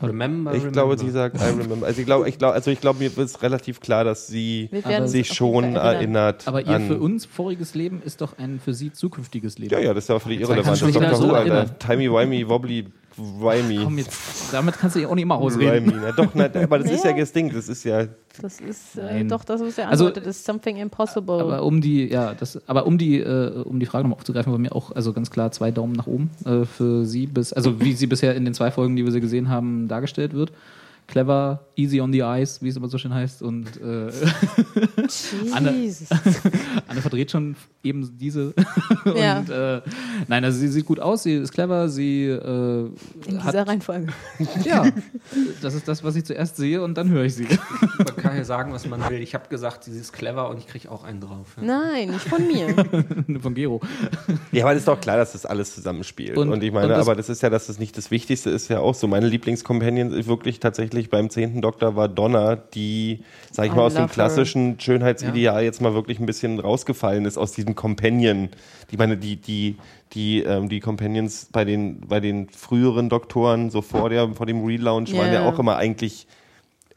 [0.00, 0.72] Remember, Ich remember.
[0.72, 1.86] glaube, sie sagt I remember.
[1.86, 4.70] Also ich glaube, ich glaube, also ich glaube, mir ist relativ klar, dass sie
[5.06, 6.46] sich schon erinnert.
[6.46, 9.72] Aber ihr an, für uns voriges Leben ist doch ein für sie zukünftiges Leben.
[9.72, 10.68] Ja, ja, das ist ja völlig irrelevant.
[10.80, 11.38] Das ist wieder Who, so Alter.
[11.54, 11.70] erinnern.
[11.80, 12.86] Timey, wimey, wobbly,
[13.18, 13.80] wimey.
[13.84, 15.86] Komm jetzt, damit kannst du ja auch nicht immer ausreden.
[15.86, 15.98] Wimey.
[16.02, 17.52] Na doch, na, aber das ist ja das Ding.
[17.52, 18.06] Das ist ja,
[18.40, 21.40] Das ist äh, doch das, was er Also- antwortet, ist something impossible.
[21.40, 24.58] Aber um die, ja, das, aber um die, äh, um die Frage nochmal aufzugreifen, bei
[24.58, 27.92] mir auch, also ganz klar zwei Daumen nach oben äh, für sie bis, also wie
[27.94, 30.52] sie bisher in den zwei Folgen, die wir sie gesehen haben, dargestellt wird.
[31.08, 33.40] Clever, easy on the eyes, wie es immer so schön heißt.
[33.42, 34.12] Und äh,
[35.52, 35.70] Anne-.
[36.86, 38.54] Anne verdreht schon eben diese.
[39.16, 39.38] Ja.
[39.38, 39.80] und äh,
[40.26, 42.90] nein, also sie sieht gut aus, sie ist clever, sie äh,
[43.26, 44.12] In hat, dieser Reihenfolge.
[44.64, 44.86] ja,
[45.62, 47.46] das ist das, was ich zuerst sehe und dann höre ich sie.
[47.46, 49.20] Man kann ja sagen, was man will.
[49.20, 51.56] Ich habe gesagt, sie ist clever und ich kriege auch einen drauf.
[51.56, 51.62] Ja.
[51.62, 52.74] Nein, nicht von mir.
[53.40, 53.80] Von Gero.
[54.52, 56.36] ja, aber das ist doch klar, dass das alles zusammenspielt.
[56.36, 58.50] Und, Und- ich meine, und das- aber das ist ja, dass das nicht das Wichtigste
[58.50, 59.06] ist ja auch so.
[59.06, 63.22] Meine Lieblingscompanion ist wirklich tatsächlich beim zehnten Doktor war Donna, die,
[63.52, 64.14] sag ich I mal, aus dem love her.
[64.14, 68.48] klassischen Schönheitsideal jetzt mal wirklich ein bisschen rausgefallen ist aus diesem Companion.
[68.90, 69.76] Ich meine, die, die,
[70.14, 74.64] die, ähm, die Companions bei den, bei den früheren Doktoren, so vor, der, vor dem
[74.64, 75.48] Relaunch, waren ja Ja.
[75.48, 76.26] auch immer eigentlich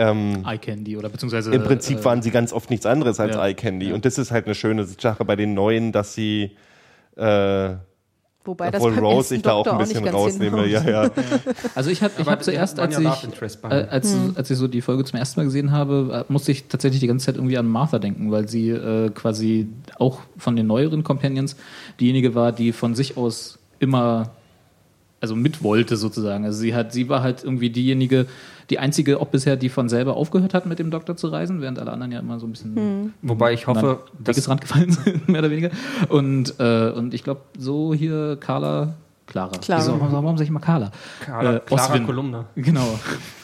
[0.01, 1.53] ähm, Eye Candy oder beziehungsweise.
[1.53, 3.89] Im Prinzip äh, waren sie ganz oft nichts anderes als ja, Eye Candy.
[3.89, 3.93] ja.
[3.93, 6.51] Und das ist halt eine schöne Sache bei den Neuen, dass sie,
[7.15, 7.75] äh,
[8.43, 10.65] Wobei das obwohl beim Rose ich da auch ein bisschen ganz rausnehme.
[10.65, 11.11] Ja, ja.
[11.75, 14.81] Also ich habe ich hab zuerst, als ja ich, äh, als, als ich so die
[14.81, 17.67] Folge zum ersten Mal gesehen habe, äh, musste ich tatsächlich die ganze Zeit irgendwie an
[17.67, 19.67] Martha denken, weil sie äh, quasi
[19.99, 21.55] auch von den neueren Companions
[21.99, 24.31] diejenige war, die von sich aus immer
[25.21, 26.43] also mit wollte sozusagen.
[26.45, 28.25] Also sie hat, sie war halt irgendwie diejenige,
[28.69, 31.77] die einzige auch bisher, die von selber aufgehört hat, mit dem Doktor zu reisen, während
[31.79, 35.39] alle anderen ja immer so ein bisschen Wobei ich hoffe, dass Wegesrand gefallen sind, mehr
[35.39, 35.69] oder weniger.
[36.09, 38.95] Und, äh, und ich glaube, so hier Carla,
[39.27, 39.57] Clara.
[39.59, 39.81] Clara.
[39.81, 40.91] Wieso, warum sage ich immer Carla?
[41.23, 42.05] Clara, Äh, Clara Oswin.
[42.05, 42.45] Kolumna.
[42.55, 42.99] Genau.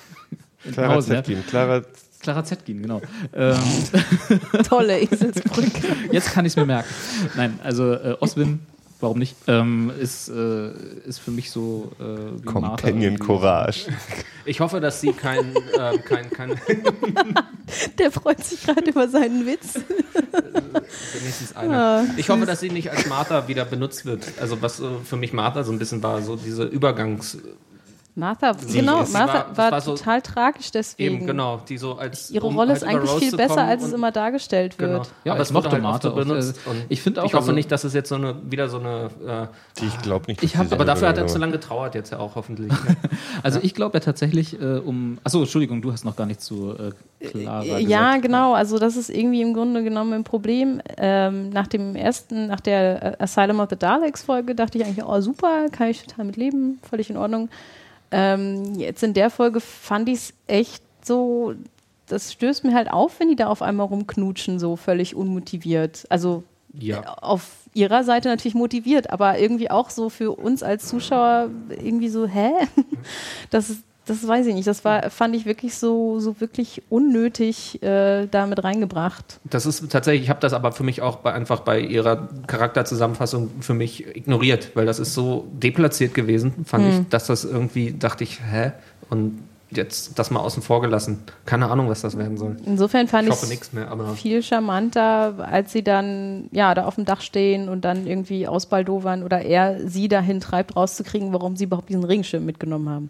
[0.73, 1.23] Clara Hausen, ja.
[1.23, 1.45] Zetkin.
[1.47, 1.81] Clara,
[2.19, 3.01] Clara Zetkin, genau.
[3.33, 3.55] Ähm,
[4.67, 5.81] Tolle Eselsbrücke.
[6.11, 6.89] jetzt kann ich es mir merken.
[7.35, 8.59] Nein, also äh, Oswin,
[8.99, 10.71] warum nicht, ähm, ist, äh,
[11.05, 13.19] ist für mich so äh, wie Companion.
[13.19, 13.87] Courage.
[14.45, 16.59] Ich hoffe, dass sie kein, ähm, kein, kein
[17.97, 19.79] Der freut sich gerade über seinen Witz.
[21.13, 22.05] wenigstens einer.
[22.17, 24.25] Ich hoffe, dass sie nicht als Martha wieder benutzt wird.
[24.39, 27.37] Also was äh, für mich Martha so ein bisschen war, so diese Übergangs...
[28.17, 31.17] Martha, Sie- genau, sie Martha war- war, war so- total tragisch deswegen.
[31.17, 32.31] Eben, genau, die so als...
[32.31, 34.93] Ihre um Rolle ist halt über eigentlich Rose viel besser, als es immer dargestellt Genau.
[34.93, 35.11] wird.
[35.23, 36.15] Ja, aber es mochte halt Martha so auch.
[36.17, 36.59] benutzt.
[36.65, 38.69] Äh, Und ich finde auch, Ich hoffe also- nicht, dass es jetzt so eine, wieder
[38.69, 39.09] so eine...
[39.79, 40.41] Äh, Ich glaube nicht.
[40.41, 42.69] Ich dass hab- aber so- dafür hat er zu lange getrauert jetzt ja auch hoffentlich.
[42.87, 42.97] ne?
[43.43, 45.19] Also ich glaube ja tatsächlich äh, um.
[45.23, 47.81] Achso, Entschuldigung, du hast noch gar nicht zu äh, Clara gesagt.
[47.83, 48.53] Ja, genau.
[48.53, 50.81] Also das ist irgendwie im Grunde genommen ein Problem.
[50.97, 55.05] Ähm, nach dem ersten, nach der äh, Asylum of the Daleks Folge dachte ich eigentlich,
[55.05, 57.49] oh super, kann ich total mit leben, völlig in Ordnung.
[58.11, 61.53] Ähm, jetzt in der Folge fand ich es echt so,
[62.07, 66.05] das stößt mir halt auf, wenn die da auf einmal rumknutschen, so völlig unmotiviert.
[66.09, 66.43] Also
[66.73, 67.01] Ja.
[67.01, 72.09] äh, auf ihrer Seite natürlich motiviert, aber irgendwie auch so für uns als Zuschauer irgendwie
[72.09, 72.51] so, hä?
[73.51, 74.67] Das ist das weiß ich nicht.
[74.67, 79.39] Das war, fand ich wirklich so, so wirklich unnötig äh, damit reingebracht.
[79.43, 83.51] Das ist tatsächlich, ich habe das aber für mich auch bei, einfach bei ihrer Charakterzusammenfassung
[83.61, 86.89] für mich ignoriert, weil das ist so deplatziert gewesen, fand Hm.
[87.01, 88.71] ich, dass das irgendwie, dachte ich, hä?
[89.09, 91.23] Und jetzt das mal außen vor gelassen.
[91.45, 92.57] Keine Ahnung, was das werden soll.
[92.65, 96.95] Insofern fand Ich ich hoffe mehr, aber viel charmanter, als sie dann ja da auf
[96.95, 101.65] dem Dach stehen und dann irgendwie ausbaldowern oder er sie dahin treibt, rauszukriegen, warum sie
[101.65, 103.09] überhaupt diesen Regenschirm mitgenommen haben.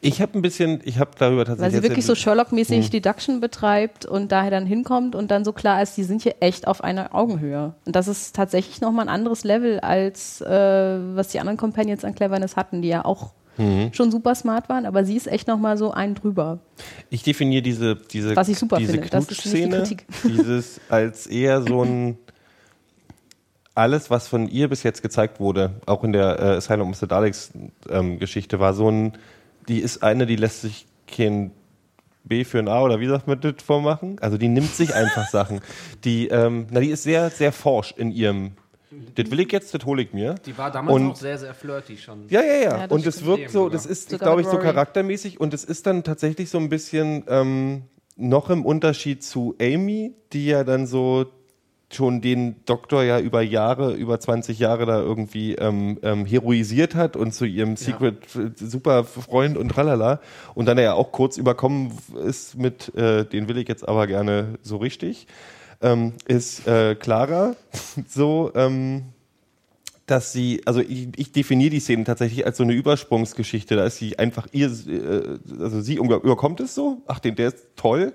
[0.00, 1.70] Ich habe ein bisschen, ich habe darüber Weil tatsächlich.
[1.72, 5.82] sie jetzt wirklich so Sherlock-mäßig Deduction betreibt und daher dann hinkommt und dann so klar
[5.82, 7.74] ist, die sind hier echt auf einer Augenhöhe.
[7.84, 12.14] Und das ist tatsächlich nochmal ein anderes Level, als äh, was die anderen Companions an
[12.14, 13.32] Cleverness hatten, die ja auch
[13.92, 16.60] schon super smart waren, aber sie ist echt nochmal so einen drüber.
[17.10, 19.08] Ich definiere diese, diese, Was ich super diese finde.
[19.08, 20.06] Die Knutschszene, Kritik.
[20.24, 22.18] dieses als eher so ein
[23.74, 27.06] alles, was von ihr bis jetzt gezeigt wurde, auch in der äh, Asylum of the
[27.06, 27.52] Daleks
[27.88, 29.12] ähm, Geschichte, war so ein,
[29.68, 31.52] die ist eine, die lässt sich kein
[32.24, 34.18] B für ein A oder wie sagt man das vormachen?
[34.20, 35.60] Also die nimmt sich einfach Sachen.
[36.04, 38.52] Die, ähm, na, die ist sehr, sehr forsch in ihrem
[39.14, 40.34] Das will ich jetzt, das hole ich mir.
[40.46, 42.24] Die war damals Und- auch sehr, sehr flirty schon.
[42.28, 42.62] Ja, ja, ja.
[42.62, 43.28] Ja, das und es stimmt.
[43.38, 46.68] wirkt so, das ist, glaube ich, so charaktermäßig und es ist dann tatsächlich so ein
[46.68, 47.82] bisschen ähm,
[48.16, 51.26] noch im Unterschied zu Amy, die ja dann so
[51.92, 57.16] schon den Doktor ja über Jahre, über 20 Jahre da irgendwie ähm, ähm, heroisiert hat
[57.16, 60.20] und zu ihrem Secret äh, super Freund und tralala
[60.54, 61.90] und dann ja auch kurz überkommen
[62.24, 65.26] ist mit, äh, den will ich jetzt aber gerne so richtig,
[65.82, 67.56] ähm, ist äh, Clara
[68.08, 69.04] so, ähm,
[70.06, 73.76] dass sie, also ich, ich definiere die Szene tatsächlich als so eine Übersprungsgeschichte.
[73.76, 77.48] Da ist sie einfach ihr, äh, also sie über- überkommt es so, ach, den, der
[77.48, 78.12] ist toll.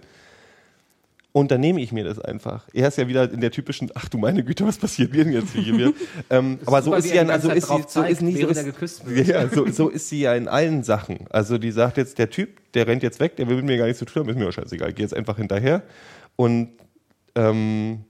[1.32, 2.66] Und dann nehme ich mir das einfach.
[2.72, 5.52] Er ist ja wieder in der typischen, ach du meine Güte, was passiert denn jetzt
[5.52, 5.94] hier?
[6.30, 9.50] ähm, aber so ist ja, also ist sie, so ist zeigt, nie so ist, ja,
[9.50, 11.20] so, so ist sie ja in allen Sachen.
[11.30, 13.86] Also die sagt jetzt, der Typ, der rennt jetzt weg, der will mit mir gar
[13.86, 14.90] nichts zu tun haben, ist mir auch scheißegal.
[14.90, 15.84] Ich gehe jetzt einfach hinterher
[16.38, 16.70] und
[17.36, 18.06] ähm,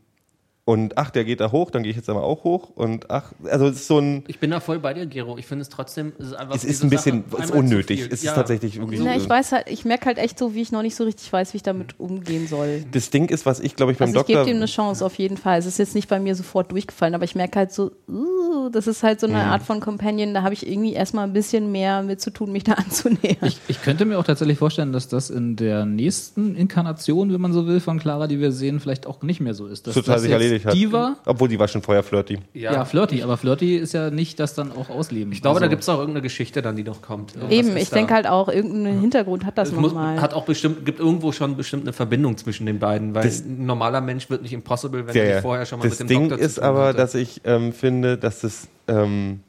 [0.68, 3.34] und ach, der geht da hoch, dann gehe ich jetzt aber auch hoch und ach,
[3.44, 5.38] also es ist so ein, Ich bin da voll bei dir, Gero.
[5.38, 8.00] Ich finde es trotzdem, es ist einfach es so ist ein bisschen Sache, ist unnötig.
[8.02, 8.34] Es ist Ja.
[8.34, 9.22] tatsächlich irgendwie Na, so.
[9.24, 11.54] ich weiß halt, ich merke halt echt so, wie ich noch nicht so richtig weiß,
[11.54, 12.84] wie ich damit umgehen soll.
[12.92, 15.06] Das Ding ist, was ich glaube ich beim Also ich Doktor gebe dem eine Chance
[15.06, 15.60] auf jeden Fall.
[15.60, 18.88] Es ist jetzt nicht bei mir sofort durchgefallen, aber ich merke halt so, uh, das
[18.88, 22.02] ist halt so eine Art von Companion, da habe ich irgendwie erstmal ein bisschen mehr
[22.02, 23.38] mit zu tun, mich da anzunähern.
[23.44, 27.54] Ich, ich könnte mir auch tatsächlich vorstellen, dass das in der nächsten Inkarnation, wenn man
[27.54, 29.86] so will, von Clara, die wir sehen, vielleicht auch nicht mehr so ist.
[29.86, 30.76] Dass total das sich jetzt hat.
[30.76, 32.38] Die war, Obwohl die war schon vorher flirty.
[32.54, 32.86] ja.
[32.86, 35.34] flirty, aber flirty ist ja nicht das dann auch ausleben.
[35.34, 37.34] Ich glaube, Also- da gibt es auch irgendeine Geschichte dann, die noch kommt.
[37.36, 40.22] Irgendwas Eben, ich denke halt auch, irgendeinen Hintergrund hat das nochmal.
[40.22, 43.66] hat auch bestimmt, gibt irgendwo schon bestimmt eine Verbindung zwischen den beiden, weil Das- ein
[43.66, 45.42] normaler Mensch wird nicht impossible, wenn Ja, er ja.
[45.42, 46.98] vorher schon mal das mit dem Ding Doktor ist tun aber, hatte.
[47.00, 49.40] dass ich ähm, finde, dass das ähm,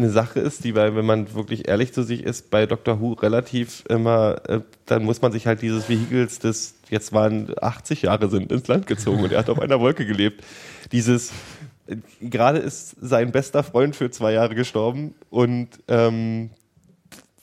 [0.00, 3.12] eine Sache ist, die, weil wenn man wirklich ehrlich zu sich ist, bei Doctor Who
[3.12, 8.28] relativ immer, äh, dann muss man sich halt dieses Vehikels, das jetzt waren 80 Jahre
[8.28, 10.44] sind, ins Land gezogen und er hat auf einer Wolke gelebt.
[10.92, 11.30] Dieses,
[11.86, 16.50] äh, gerade ist sein bester Freund für zwei Jahre gestorben und ähm,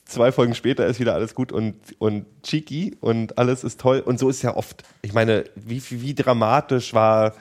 [0.06, 4.00] zwei Folgen später ist wieder alles gut und, und cheeky und alles ist toll.
[4.00, 4.84] Und so ist ja oft.
[5.02, 7.34] Ich meine, wie, wie dramatisch war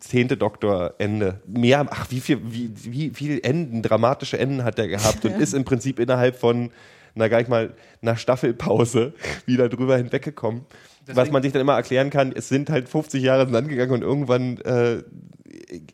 [0.00, 1.40] zehnte Doktor Ende.
[1.46, 5.54] Mehr, ach, wie viel, wie, wie viel Enden, dramatische Enden hat er gehabt und ist
[5.54, 6.70] im Prinzip innerhalb von,
[7.14, 9.12] na, gar nicht mal einer Staffelpause
[9.46, 10.62] wieder drüber hinweggekommen.
[11.06, 13.92] Was man sich dann immer erklären kann, es sind halt 50 Jahre ins Land gegangen
[13.92, 15.02] und irgendwann äh,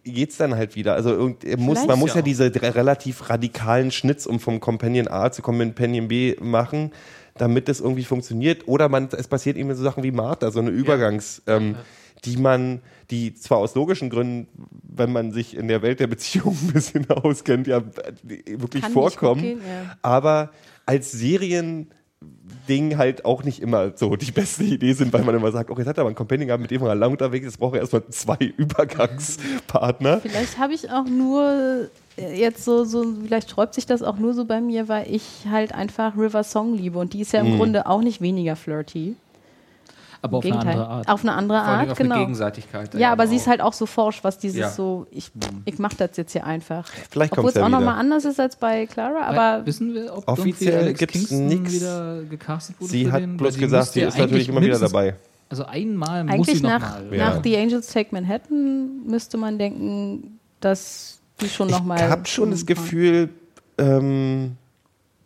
[0.02, 0.94] geht's dann halt wieder.
[0.94, 5.08] Also irgend, muss, Vielleicht man muss ja ja diese relativ radikalen Schnitz, um vom Companion
[5.08, 6.92] A zu Companion B machen,
[7.36, 8.66] damit das irgendwie funktioniert.
[8.68, 11.76] Oder man, es passiert eben so Sachen wie Martha, so eine Übergangs, ähm,
[12.24, 14.48] die man, die zwar aus logischen Gründen,
[14.82, 17.82] wenn man sich in der Welt der Beziehung ein bisschen auskennt, ja
[18.22, 19.96] wirklich Kann vorkommen, gehen, ja.
[20.02, 20.50] aber
[20.86, 21.90] als Serien
[22.68, 25.74] Ding halt auch nicht immer so die beste Idee sind, weil man immer sagt, oh,
[25.76, 27.74] jetzt hat er aber ein Companion gehabt, mit dem war er lang unterwegs, jetzt braucht
[27.74, 30.20] er erstmal zwei Übergangspartner.
[30.20, 34.32] Vielleicht habe ich auch nur äh, jetzt so, so, vielleicht sträubt sich das auch nur
[34.34, 37.50] so bei mir, weil ich halt einfach River Song liebe und die ist ja Mhm.
[37.52, 39.16] im Grunde auch nicht weniger flirty.
[40.24, 41.08] Aber auf eine andere Art.
[41.08, 42.14] Auf eine andere Vor allem Art, auf genau.
[42.14, 42.94] eine Gegenseitigkeit.
[42.94, 43.40] Ja, aber sie auch.
[43.40, 44.70] ist halt auch so forsch, was dieses Ja.
[44.70, 45.30] so, ich,
[45.66, 46.88] ich mache das jetzt hier einfach.
[47.10, 50.16] Vielleicht Obwohl kommt's es ja auch nochmal anders ist als bei Clara, aber wissen wir,
[50.16, 53.36] ob offiziell wieder gecastet wurde Sie für hat den?
[53.36, 55.16] bloß Weil gesagt, sie ja ist natürlich immer wieder dabei.
[55.50, 57.14] Also einmal muss eigentlich sie noch nach, mal.
[57.16, 57.28] Ja.
[57.28, 61.98] nach The Angels Take Manhattan müsste man denken, dass die schon nochmal.
[61.98, 63.28] Ich habe schon das Gefühl,
[63.76, 64.56] ähm,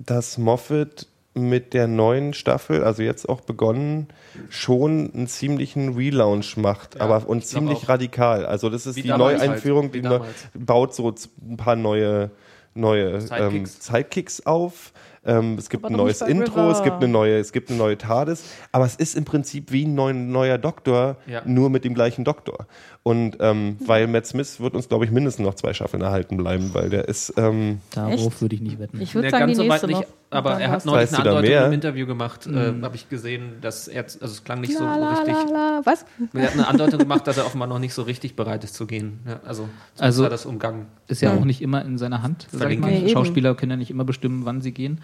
[0.00, 1.06] dass Moffat
[1.38, 4.08] mit der neuen Staffel, also jetzt auch begonnen,
[4.48, 7.88] schon einen ziemlichen Relaunch macht, Ja, aber und ziemlich auch.
[7.88, 8.44] radikal.
[8.46, 10.20] Also das ist die damals Neueinführung, halt, die neu,
[10.54, 12.30] baut so ein paar neue
[12.74, 13.86] neue ähm, Sidekicks.
[13.86, 14.92] Sidekicks auf.
[15.28, 16.70] Ähm, es gibt Aber ein neues Intro, River.
[16.72, 19.84] es gibt eine neue, es gibt eine neue TARDIS, aber es ist im Prinzip wie
[19.84, 21.42] ein neu, neuer Doktor, Ja.
[21.44, 22.66] nur mit dem gleichen Doktor.
[23.02, 26.70] Und ähm, weil Matt Smith wird uns, glaube ich, mindestens noch zwei Staffeln erhalten bleiben,
[26.74, 29.00] weil der ist ähm, Darauf würde ich nicht wetten.
[29.00, 30.06] Ich würde sagen, die nächste nicht, noch.
[30.30, 31.66] aber er hat neulich eine Andeutung mehr?
[31.66, 34.96] im Interview gemacht, äh, habe ich gesehen, dass er, also es klang nicht so La,
[34.96, 35.80] la, richtig, la, la.
[35.84, 36.04] Was?
[36.34, 38.86] er hat eine Andeutung gemacht, dass er offenbar noch nicht so richtig bereit ist zu
[38.86, 39.20] gehen.
[39.26, 39.68] Ja, also,
[39.98, 40.86] Also- das umgangen.
[41.06, 42.46] Ist ja auch nicht immer in seiner Hand.
[42.52, 42.68] Sag.
[42.68, 43.08] Nee, eben.
[43.08, 45.00] Schauspieler können ja nicht immer bestimmen, wann sie gehen.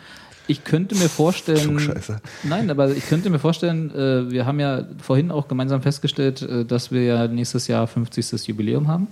[0.46, 1.80] Ich könnte mir vorstellen.
[2.42, 6.64] Nein, aber ich könnte mir vorstellen, äh, wir haben ja vorhin auch gemeinsam festgestellt, äh,
[6.64, 8.46] dass wir ja nächstes Jahr 50.
[8.46, 9.08] Jubiläum haben.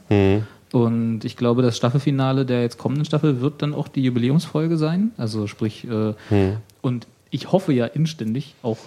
[0.72, 5.12] Und ich glaube, das Staffelfinale der jetzt kommenden Staffel wird dann auch die Jubiläumsfolge sein.
[5.18, 6.14] Also sprich, äh,
[6.80, 8.78] und ich hoffe ja inständig, auch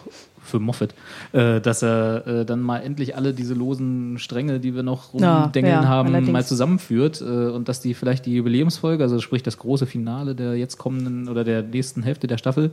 [0.46, 0.94] für Moffat,
[1.34, 5.44] äh, dass er äh, dann mal endlich alle diese losen Stränge, die wir noch Ja,
[5.44, 6.32] rumdengeln ja, haben, allerdings.
[6.32, 10.56] mal zusammenführt äh, und dass die vielleicht die Jubiläumsfolge, also sprich das große Finale der
[10.56, 12.72] jetzt kommenden oder der nächsten Hälfte der Staffel,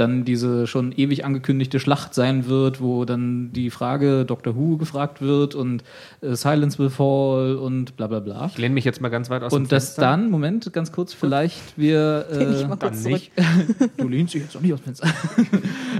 [0.00, 5.20] dann diese schon ewig angekündigte Schlacht sein wird, wo dann die Frage Doctor Who gefragt
[5.20, 5.84] wird und
[6.22, 8.46] äh, Silence will fall und bla bla bla.
[8.46, 11.12] Ich lehne mich jetzt mal ganz weit aus dem Und dass dann, Moment, ganz kurz,
[11.12, 12.26] vielleicht wir.
[12.40, 13.32] Äh, mal kurz dann nicht.
[13.96, 15.08] du lehnst dich jetzt auch nicht aus dem Fenster.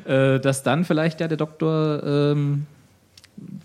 [0.36, 2.66] äh, dass dann vielleicht ja der Doktor ähm,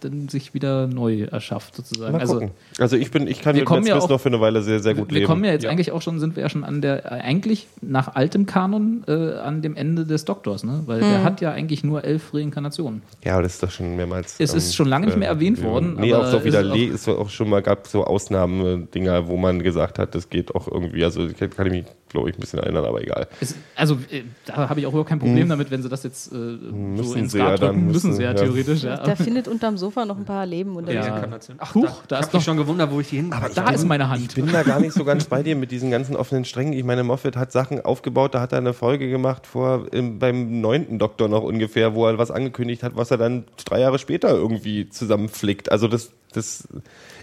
[0.02, 2.16] dann sich wieder neu erschafft, sozusagen.
[2.16, 2.50] Also.
[2.80, 4.62] Also ich bin, ich kann wir mit kommen Matt ja auch- noch für eine Weile
[4.62, 5.26] sehr, sehr gut wir leben.
[5.28, 8.16] kommen ja jetzt eigentlich auch schon, sind wir ja schon an der, äh, eigentlich nach
[8.16, 10.84] altem Kanon äh, an dem Ende des Doktors, ne?
[10.86, 13.02] Weil der hat ja eigentlich nur elf Reinkarnationen.
[13.24, 14.36] Ja, aber das ist doch schon mehrmals.
[14.40, 16.70] Es ist schon lange nicht mehr erwähnt worden, Nee, aber auch so ist wieder es
[16.72, 20.30] auch- le- es war auch schon mal gab so Ausnahmedinger, wo man gesagt hat, das
[20.30, 21.04] geht auch irgendwie.
[21.04, 23.28] Also kann ich mich, glaube ich, ein bisschen erinnern, aber egal.
[23.42, 26.28] Es, also äh, da habe ich auch überhaupt kein Problem damit, wenn sie das jetzt
[26.32, 28.34] äh, so Müssen ins sie Rad ja dann, drücken, müssen müssen- sie ja ja.
[28.36, 28.84] theoretisch.
[28.84, 29.04] Ja.
[29.04, 31.06] Der findet unterm Sofa noch ein paar Leben unter Ja.
[31.08, 31.16] ja.
[31.16, 31.58] Inkarnation.
[31.60, 33.34] Ach, Huch, da, da da ist hast du doch- schon gewundert, wo ich die hin.
[33.56, 34.22] da ist meine Hand.
[34.30, 36.74] Ich bin da gar nicht so ganz bei dir mit diesen ganzen offenen Strängen.
[36.74, 40.62] Ich meine, Moffat hat Sachen aufgebaut, da hat er eine Folge gemacht vor im, beim
[40.62, 44.30] neunten Doktor noch ungefähr, wo er was angekündigt hat, was er dann drei Jahre später
[44.30, 45.72] irgendwie zusammenflickt.
[45.72, 46.68] Also das, das,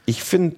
[0.07, 0.57] ich finde,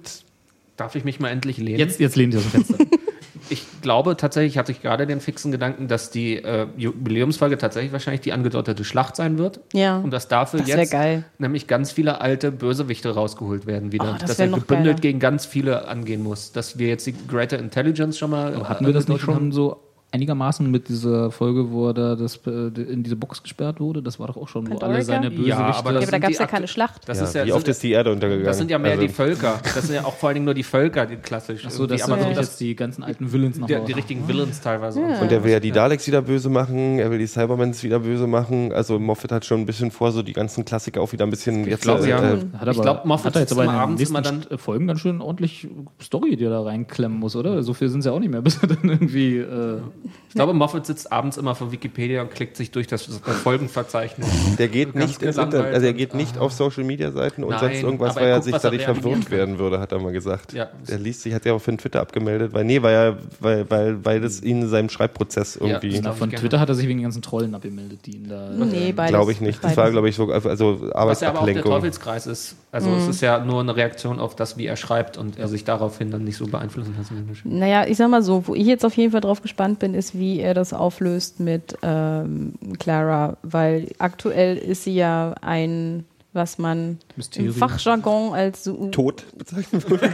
[0.77, 1.79] Darf ich mich mal endlich lehnen?
[1.79, 2.77] Jetzt, jetzt lehnt ihr aus dem Fenster.
[3.49, 8.21] Ich glaube tatsächlich, hatte ich gerade den fixen Gedanken, dass die äh, Jubiläumsfolge tatsächlich wahrscheinlich
[8.21, 9.59] die angedeutete Schlacht sein wird.
[9.73, 9.97] Ja.
[9.97, 11.25] Und dass dafür Das jetzt geil.
[11.37, 14.13] nämlich ganz viele alte Bösewichte rausgeholt werden wieder.
[14.15, 15.01] Oh, das dass er noch gebündelt geiler.
[15.01, 16.51] gegen ganz viele angehen muss.
[16.51, 18.55] Dass wir jetzt die Greater Intelligence schon mal.
[18.55, 19.84] Aber hatten wir das nicht schon so
[20.15, 22.49] einigermaßen mit dieser Folge, wo er da das, äh,
[22.81, 24.01] in diese Box gesperrt wurde?
[24.01, 25.49] Das war doch auch schon, wo alle seine Bösewichte...
[25.49, 27.07] Ja, aber Ja, aber da gab es ja keine Schlacht.
[27.07, 28.45] Das ja, ist ja, wie sind- oft ist die Erde untergegangen?
[28.45, 29.59] das sind ja mehr also, die Völker.
[29.63, 31.65] Das sind ja auch vor allen Dingen nur die Völker, die klassisch.
[31.65, 34.99] Achso, das sind das, jetzt die ganzen alten Villains noch die, die richtigen Villains teilweise.
[35.01, 35.21] und so.
[35.21, 38.25] Und er will ja die Daleks wieder böse machen, er will die Cybermans wieder böse
[38.27, 38.71] machen.
[38.73, 41.65] Also Moffat hat schon ein bisschen vor, so die ganzen Klassiker auch wieder ein bisschen
[41.67, 42.33] jetzt glaube, ja.
[42.33, 45.01] äh, Hat Ich glaub, Moffat hat jetzt aber in den abends nächsten dann- Folgen ganz
[45.01, 45.67] schön ordentlich
[46.01, 47.61] Story, die er da reinklemmen muss, oder?
[47.63, 49.37] So viel sind es ja auch nicht mehr, bis er dann irgendwie...
[49.37, 49.79] Äh,
[50.29, 54.27] Ich glaube, Moffat sitzt abends immer vor Wikipedia und klickt sich durch das Folgenverzeichnis.
[54.57, 57.51] Der geht nicht ins Internet, also er und- geht nicht auf Social Media Seiten und
[57.51, 59.31] Nein, sonst irgendwas, weil er er guckt, sich er dadurch verwirrt kann.
[59.31, 60.53] werden würde, hat er mal gesagt.
[60.53, 60.69] Ja.
[60.89, 64.03] Der liest sich, hat ja auch für Twitter abgemeldet, weil nee, weil er, weil, weil,
[64.05, 66.29] weil das ihn in seinem Schreibprozess irgendwie, darf von.
[66.29, 68.49] Twitter hat er sich wegen den ganzen Trollen abgemeldet, die ihn da...
[68.51, 69.11] Nee, beides.
[69.11, 69.57] glaube ich nicht.
[69.63, 69.77] Das Beides.
[69.77, 71.71] war, glaube ich, so, also Was ja aber auch der Arbeitsablenkung.
[71.71, 72.55] Teufelskreis ist.
[72.71, 75.63] Also es ist ja nur eine Reaktion auf das, wie er schreibt und er sich
[75.63, 77.35] daraufhin dann nicht so beeinflussen will.
[77.45, 80.17] Naja, ich sag mal so, wo ich jetzt auf jeden Fall drauf gespannt bin, ist,
[80.17, 86.99] wie er das auflöst mit ähm, Clara, weil aktuell ist sie ja ein, was man
[87.15, 87.53] Mysterium.
[87.53, 90.13] im Fachjargon als so Tot bezeichnet wurde.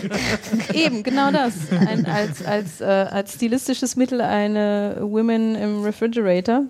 [0.74, 1.54] Eben, genau das.
[1.72, 6.64] Ein, als, als, äh, als stilistisches Mittel eine Women im Refrigerator,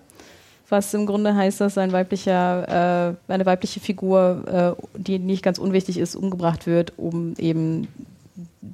[0.68, 5.58] was im Grunde heißt, dass ein weiblicher, äh, eine weibliche Figur, äh, die nicht ganz
[5.58, 7.88] unwichtig ist, umgebracht wird, um eben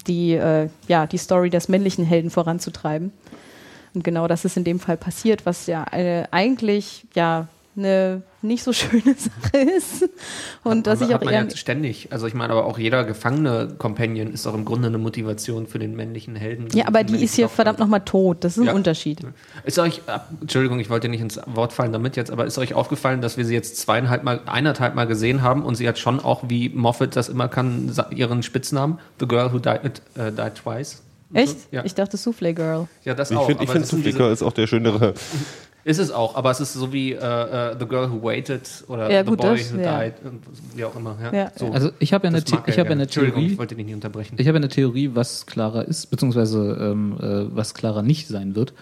[0.07, 3.13] die, äh, ja, die Story des männlichen Helden voranzutreiben.
[3.95, 8.65] Und genau das ist in dem Fall passiert, was ja eine, eigentlich ja eine nicht
[8.65, 10.09] so schöne Sache ist.
[10.63, 12.09] Und dass hat, ich auch man eher, ja ständig.
[12.11, 15.79] Also ich meine, aber auch jeder gefangene Companion ist doch im Grunde eine Motivation für
[15.79, 16.69] den männlichen Helden.
[16.75, 17.57] ja, aber die ist hier Doktor.
[17.57, 18.45] verdammt nochmal tot.
[18.45, 18.73] Das ist ein Ja.
[18.75, 19.21] Unterschied.
[19.65, 22.75] Ist euch, äh, Entschuldigung, ich wollte nicht ins Wort fallen damit jetzt, aber ist euch
[22.75, 26.21] aufgefallen, dass wir sie jetzt zweieinhalb Mal, eineinhalb Mal gesehen haben und sie hat schon
[26.21, 31.03] auch, wie Moffat das immer kann, ihren Spitznamen, The Girl Who Died, äh, died Twice.
[31.33, 31.57] Und Echt?
[31.73, 31.85] Ja.
[31.85, 32.87] Ich dachte Soufflé Girl.
[33.05, 33.47] ja, das Ich auch.
[33.47, 35.15] finde, ich aber finde diese- Sufika ist auch der schönere.
[35.85, 39.11] Ist es auch, aber es ist so wie äh, äh, The Girl Who Waited oder
[39.11, 40.01] Ja, The gut, Boy das, Who ja.
[40.05, 40.41] Died, und
[40.77, 41.17] wie auch immer.
[41.21, 41.53] Ja, Ja.
[41.57, 41.73] So.
[41.73, 43.47] Also ich habe ja, eine The- mag ich habe ja eine Theorie...
[43.49, 44.37] ich wollte dich nicht unterbrechen.
[44.39, 48.75] Ich habe eine Theorie, was Clara ist, beziehungsweise ähm, äh, was Clara nicht sein wird.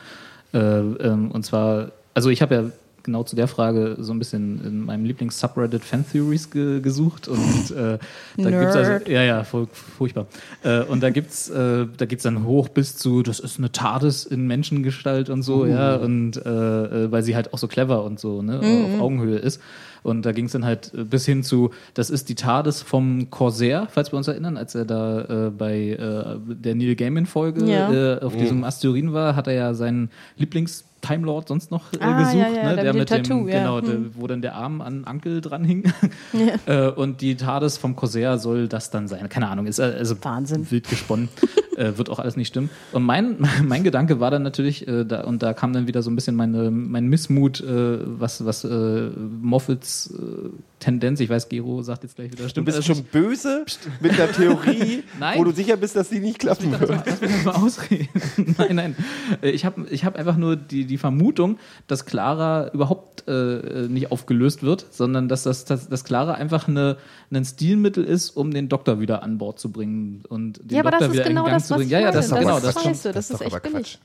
[0.52, 2.64] Äh, ähm, und zwar, also ich habe ja
[3.02, 7.70] genau zu der Frage so ein bisschen in meinem Lieblings-Subreddit Fan Theories ge gesucht und
[7.70, 7.98] äh,
[8.36, 9.08] da gibt's also, Nerd.
[9.08, 10.26] ja, ja, furch- furchtbar.
[10.62, 14.24] Äh, und da gibt's, äh, da geht's dann hoch bis zu, das ist eine TARDIS
[14.26, 16.40] in Menschengestalt und so, ja, und äh,
[17.04, 19.60] äh, weil sie halt auch so clever und so, ne, auf Augenhöhe ist.
[20.02, 23.28] Und da ging es dann halt äh, bis hin zu, das ist die TARDIS vom
[23.28, 27.92] Corsair, falls wir uns erinnern, als er da äh, bei äh, der Neil Gaiman-Folge Ja.
[28.16, 31.98] äh, auf diesem Asteroiden war, hat er ja seinen Lieblings- Time Lord sonst noch äh,
[32.00, 32.74] Ah, gesucht, ja, ja, ne?
[32.76, 33.58] der der mit dem dem, Tattoo, ja.
[33.58, 34.10] genau, der, Hm.
[34.14, 35.92] wo dann der Arm an Ankel dran hing.
[36.66, 39.28] äh, und die TARDIS vom Corsair soll das dann sein.
[39.28, 40.70] Keine Ahnung, ist äh, also Wahnsinn.
[40.70, 41.28] wild gesponnen.
[41.76, 42.68] Äh, wird auch alles nicht stimmen.
[42.92, 46.10] Und mein, mein Gedanke war dann natürlich, äh, da, und da kam dann wieder so
[46.10, 48.66] ein bisschen meine, mein Missmut, was, was
[49.40, 50.12] Moffats
[50.80, 53.12] Tendenz, ich weiß, Gero sagt jetzt gleich wieder, Du stimmt bist alles schon nicht.
[53.12, 53.64] böse
[54.00, 55.38] mit der Theorie, Nein.
[55.38, 56.90] wo du sicher bist, dass die nicht klappen Lass wird.
[56.90, 58.08] mal, lass mich mal ausreden.
[58.58, 58.96] nein, nein.
[59.42, 64.10] Äh, Ich habe ich hab einfach nur die, die Vermutung, dass Clara überhaupt äh, nicht
[64.10, 66.96] aufgelöst wird, sondern dass, das, dass, dass Clara einfach eine,
[67.30, 70.90] ein Stilmittel ist, um den Doktor wieder an Bord zu bringen und den Ja, aber
[70.92, 71.90] Doktor das ist wieder genau in Gang das, zu was bringen.
[71.90, 72.16] Ja, ja, meine.
[72.16, 73.98] das, Das genau, ist das scheiße, das doch ist echt aber billig.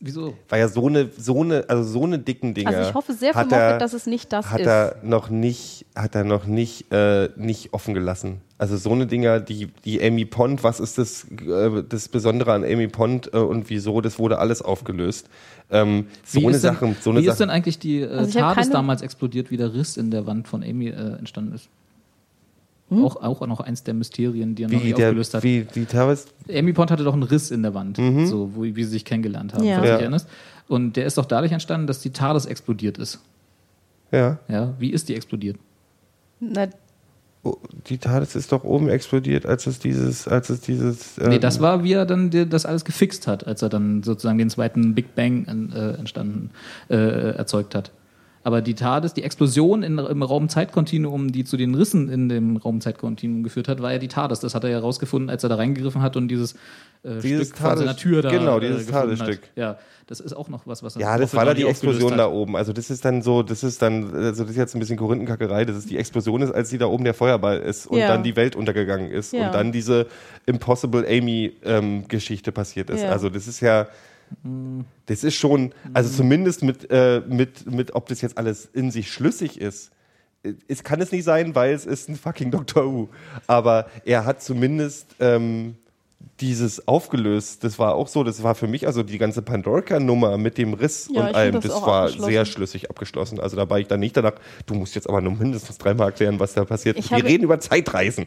[0.00, 0.34] Wieso?
[0.48, 2.70] Weil ja so eine, so eine, also so eine dicken Dinger.
[2.70, 4.66] Also ich hoffe sehr für dass es nicht das hat ist.
[4.66, 8.40] er noch nicht, hat er noch nicht, äh, nicht offen gelassen.
[8.58, 12.62] Also so eine Dinger, die, die Amy Pond, was ist das, äh, das Besondere an
[12.62, 15.28] Amy Pond äh, und wieso, das wurde alles aufgelöst.
[15.70, 17.56] Ähm, so Wie eine ist denn, Sache, so eine wie ist denn Sache.
[17.56, 21.18] eigentlich die äh, Also damals explodiert, wie der Riss in der Wand von Amy äh,
[21.18, 21.68] entstanden ist?
[22.90, 23.04] Hm?
[23.04, 25.42] Auch, auch noch eins der Mysterien, die er noch Wie nicht der, aufgelöst hat.
[25.42, 28.72] wie die Tavis, Amy Pond hatte doch einen Riss in der Wand, so, wo, wie
[28.84, 29.84] sie sich kennengelernt haben, Ja.
[30.00, 30.16] Ja.
[30.68, 33.20] Und der ist doch dadurch entstanden, dass die TARDIS explodiert ist.
[34.10, 34.38] ja.
[34.48, 35.56] Ja, wie ist die explodiert?
[36.40, 36.68] Na,
[37.44, 41.18] Oh, die TARDIS ist doch oben explodiert, als es dieses, als es dieses.
[41.18, 44.38] Äh, Nee, das war, wie er dann das alles gefixt hat, als er dann sozusagen
[44.38, 46.50] den zweiten Big Bang äh, entstanden,
[46.90, 46.96] äh,
[47.36, 47.92] erzeugt hat.
[48.48, 53.42] Aber die TARDIS, die Explosion in, im Raumzeitkontinuum, die zu den Rissen in dem Raumzeitkontinuum
[53.42, 54.40] geführt hat, war ja die TARDIS.
[54.40, 56.54] Das hat er ja herausgefunden, als er da reingegriffen hat und dieses,
[57.02, 59.42] äh, Dieses Stück von seiner Tür da genau, äh, dieses gefunden TARDIS-Stück.
[59.42, 59.50] Hat.
[59.56, 59.76] Ja,
[60.06, 62.18] das ist auch noch was, was er Ja, das war da die Explosion hat.
[62.20, 62.56] da oben.
[62.56, 65.66] Also das ist dann so, das ist dann, also das ist jetzt ein bisschen Korinthenkackerei,
[65.66, 68.08] dass es die Explosion ist, als sie da oben der Feuerball ist und Ja.
[68.08, 69.48] dann die Welt untergegangen ist Ja.
[69.48, 70.06] und dann diese
[70.46, 73.02] Impossible Amy ähm, Geschichte passiert ist.
[73.02, 73.10] Ja.
[73.10, 73.88] Also das ist ja,
[75.06, 79.10] das ist schon, also zumindest mit, äh, mit, mit, ob das jetzt alles in sich
[79.12, 79.90] schlüssig ist.
[80.68, 83.08] Es kann es nicht sein, weil es ist ein fucking Doctor Who.
[83.46, 85.76] Aber er hat zumindest ähm,
[86.40, 87.64] dieses aufgelöst.
[87.64, 91.08] Das war auch so, das war für mich, also die ganze Pandorica-Nummer mit dem Riss
[91.12, 93.40] Ja, und allem, das das war sehr schlüssig abgeschlossen.
[93.40, 94.34] Also da war ich dann nicht danach,
[94.66, 96.98] du musst jetzt aber nur mindestens dreimal erklären, was da passiert.
[96.98, 98.26] Ich Wir reden über Zeitreisen.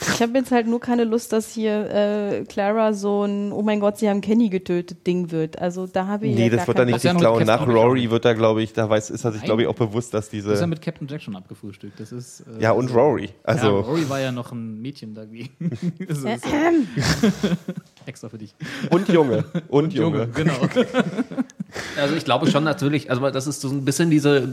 [0.00, 3.80] ich habe jetzt halt nur keine Lust, dass hier äh, Clara so ein Oh mein
[3.80, 5.58] Gott, sie haben Kenny getötet Ding wird.
[5.58, 7.04] Also da habe ich Nee, ja das gar wird er keinen nicht.
[7.04, 9.68] Ich glaube, nach Rory wird er, glaube ich, da weiß, ist er sich, glaube ich,
[9.68, 10.48] auch bewusst, dass diese.
[10.48, 11.98] Das ist ja mit Captain Jack schon abgefrühstückt.
[11.98, 13.30] Das ist, äh, ja, und Rory.
[13.44, 15.50] Also, ja, Rory war ja noch ein Mädchen dagegen.
[16.06, 16.44] das ist,
[18.06, 18.54] extra für dich.
[18.90, 19.44] und Junge.
[19.68, 20.28] Und Junge.
[20.28, 20.52] genau.
[22.00, 24.48] Also ich glaube schon natürlich, also das ist so ein bisschen diese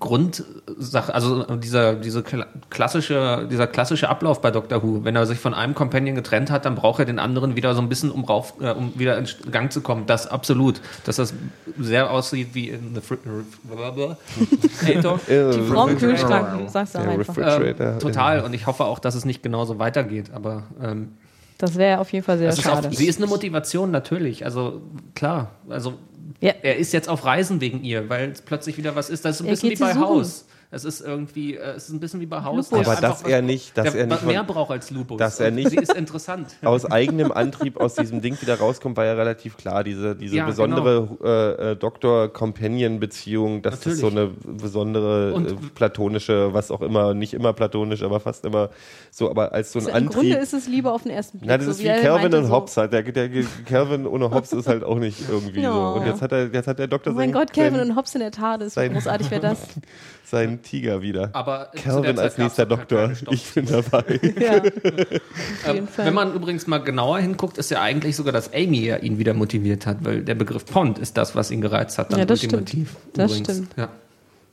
[0.00, 5.04] Grundsache, also dieser, diese kla- klassische, dieser klassische Ablauf bei Doctor Who.
[5.04, 7.80] Wenn er sich von einem Companion getrennt hat, dann braucht er den anderen wieder so
[7.82, 10.06] ein bisschen, um, rauf, äh, um wieder in Gang zu kommen.
[10.06, 10.80] Das absolut.
[11.04, 11.32] Dass das
[11.78, 14.16] sehr aussieht wie in The Fri Refrigerator.
[15.28, 17.36] Äh, Frauenkühlschrank, sag's doch Der einfach.
[17.36, 17.92] Refrigerator.
[17.94, 18.40] ähm, total.
[18.40, 20.30] Und ich hoffe auch, dass es nicht genauso weitergeht.
[20.34, 21.12] Aber ähm,
[21.64, 22.88] Das wäre auf jeden Fall sehr ist schade.
[22.88, 24.44] auch, sie ist eine Motivation, natürlich.
[24.44, 24.82] Also
[25.14, 25.52] klar.
[25.68, 25.94] Also
[26.40, 26.52] Ja.
[26.62, 29.24] er ist jetzt auf Reisen wegen ihr, weil es plötzlich wieder was ist.
[29.24, 29.94] Das ist ein Er bisschen wie bei.
[29.94, 30.46] Haus.
[30.74, 32.72] Es ist irgendwie, äh, es ist ein bisschen wie bei Haus.
[32.72, 35.18] Aber dass er nicht- dass der er nicht mehr von- braucht als Lupus.
[35.18, 36.48] dass er nicht- Sie ist interessant.
[36.64, 39.84] aus eigenem Antrieb aus diesem Ding wieder rauskommt, war ja relativ klar.
[39.84, 46.52] Diese, diese Ja, besondere äh, äh, Doktor-Companion-Beziehung, dass das so eine besondere Und- äh, platonische,
[46.52, 48.70] was auch immer, nicht immer platonisch, aber fast immer
[49.10, 50.42] so, aber als so ein Also Im Grunde Antrieb.
[50.42, 51.48] ist es Liebe auf den ersten Blick.
[51.48, 52.92] Na, das so ist wie Calvin und so, Hobbes halt.
[52.92, 55.72] Der, der, der Calvin ohne Hobbes ist halt auch nicht irgendwie Ja.
[55.72, 56.00] so.
[56.00, 58.14] Und jetzt hat er, jetzt hat der Doktor Oh mein seinen, Gott, Calvin und Hobbes
[58.14, 58.76] in der Tat ist.
[58.76, 59.58] Großartig wäre das.
[60.24, 61.30] seinen Tiger wieder.
[61.32, 63.12] Aber zu der Calvin Zeit als nächster Doktor.
[63.30, 64.20] Ich bin dabei.
[64.40, 64.62] Ja,
[65.66, 65.88] Ähm.
[65.96, 69.34] Wenn man übrigens mal genauer hinguckt, ist ja eigentlich sogar, dass Amy ja ihn wieder
[69.34, 72.12] motiviert hat, weil der Begriff Pond ist das, was ihn gereizt hat.
[72.12, 72.72] Dann Ja, das stimmt.
[73.14, 73.56] Das übrigens.
[73.56, 73.70] stimmt.
[73.76, 73.88] Ja.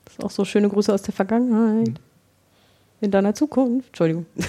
[0.06, 2.00] Das ist auch so schöne Grüße aus der Vergangenheit.
[3.02, 3.88] In deiner Zukunft.
[3.90, 4.26] Entschuldigung.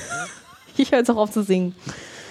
[0.74, 1.74] Ich höre jetzt auch auf zu singen.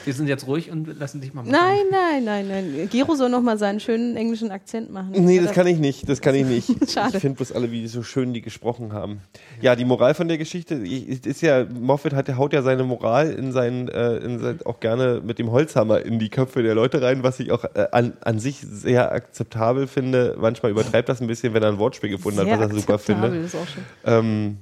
[0.06, 1.52] Wir sind jetzt ruhig und lassen dich mal machen.
[1.52, 2.90] Nein, nein, nein, nein.
[2.92, 5.12] Gero soll noch mal seinen schönen englischen Akzent machen.
[5.14, 6.08] Nee, das kann ich nicht.
[6.10, 6.68] Das kann ich nicht.
[6.92, 7.16] Schade.
[7.18, 9.22] Ich finde bloß alle, wie so schön die gesprochen haben.
[9.62, 13.32] Ja, die Moral von der Geschichte ich- ist ja, Moffat hat, haut ja seine Moral
[13.32, 17.02] in sein, äh, in sein, auch gerne mit dem Holzhammer in die Köpfe der Leute
[17.02, 20.36] rein, was ich auch äh, an, an sich sehr akzeptabel finde.
[20.40, 22.98] Manchmal übertreibt das ein bisschen, wenn er ein Wortspiel gefunden Sehr hat, was er super
[23.00, 23.34] findet.
[23.46, 23.84] ist auch schon.
[24.06, 24.58] Ähm,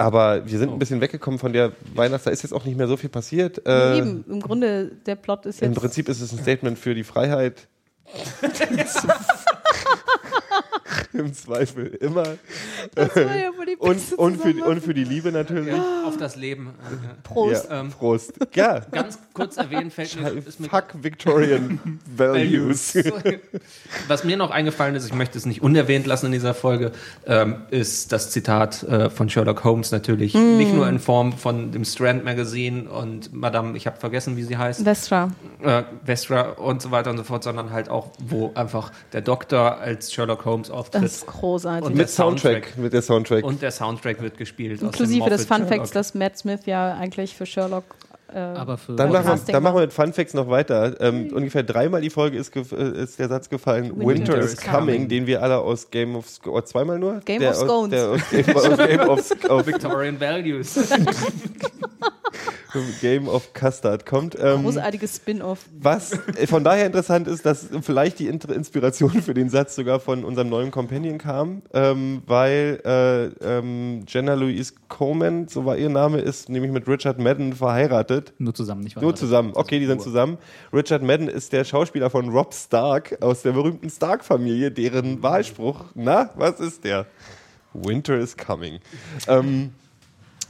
[0.00, 2.88] aber wir sind ein bisschen weggekommen von der Weihnachts, da ist jetzt auch nicht mehr
[2.88, 3.60] so viel passiert.
[3.66, 5.80] Äh, Eben, im Grunde, der Plot ist Im jetzt.
[5.80, 7.68] Prinzip ist es ein Statement für die Freiheit.
[11.12, 12.24] Im Zweifel immer.
[12.94, 15.74] Das war ja wohl die Und, beste und, für, und für die Liebe natürlich.
[16.06, 16.70] Auf das Leben.
[17.24, 17.66] Prost.
[17.68, 18.32] Ja, Ähm, Prost.
[18.54, 18.80] Ja.
[18.92, 21.80] Ganz kurz erwähnen fällt mir, Fuck Victorian
[22.16, 22.94] Values.
[24.08, 26.92] Was mir noch eingefallen ist, ich möchte es nicht unerwähnt lassen in dieser Folge,
[27.26, 30.34] ähm, ist das Zitat äh, von Sherlock Holmes natürlich.
[30.34, 34.56] Nicht nur in Form von dem Strand Magazine und Madame, ich habe vergessen, wie sie
[34.56, 35.30] heißt, Vestra.
[35.62, 39.78] äh, Vestra und so weiter und so fort, sondern halt auch, wo einfach der Doktor
[39.78, 40.99] als Sherlock Holmes auftritt.
[41.00, 41.86] Das ist großartig.
[41.86, 42.76] Und Mit der Soundtrack.
[42.76, 43.44] Mit der Soundtrack.
[43.44, 44.78] Und der Soundtrack wird gespielt.
[44.78, 47.84] aus Inklusive des Fun Facts, dass Matt Smith ja eigentlich für Sherlock.
[48.32, 51.00] Äh, Aber für Dann machen, dann machen wir mit Fun Facts noch weiter.
[51.00, 55.26] Ähm, ungefähr dreimal die Folge ist, äh, ist der Satz gefallen, Winter, is coming, den
[55.26, 57.20] wir alle aus Game of Sc oder zweimal nur?
[57.24, 57.90] Game der of aus, Scones.
[57.90, 60.78] Der aus Game, aus Game of, auf, Victorian Values.
[63.00, 64.36] Game of Custard kommt.
[64.40, 65.60] Ähm, großartiges Spin-off.
[65.78, 66.12] was
[66.46, 70.70] von daher interessant ist, dass vielleicht die Inspiration für den Satz sogar von unserem neuen
[70.70, 76.72] Companion kam, ähm, weil äh, ähm, Jenna Louise Coleman, so war ihr Name, ist nämlich
[76.72, 78.32] mit Richard Madden verheiratet.
[78.38, 79.02] nur zusammen, nicht wahr?
[79.02, 79.52] Nur zusammen.
[79.54, 80.38] Okay, die sind zusammen.
[80.72, 86.30] Richard Madden ist der Schauspieler von Rob Stark aus der berühmten Stark-Familie, deren Wahlspruch, na,
[86.36, 87.06] was ist der?
[87.72, 88.80] Winter is coming.
[89.28, 89.72] Ähm,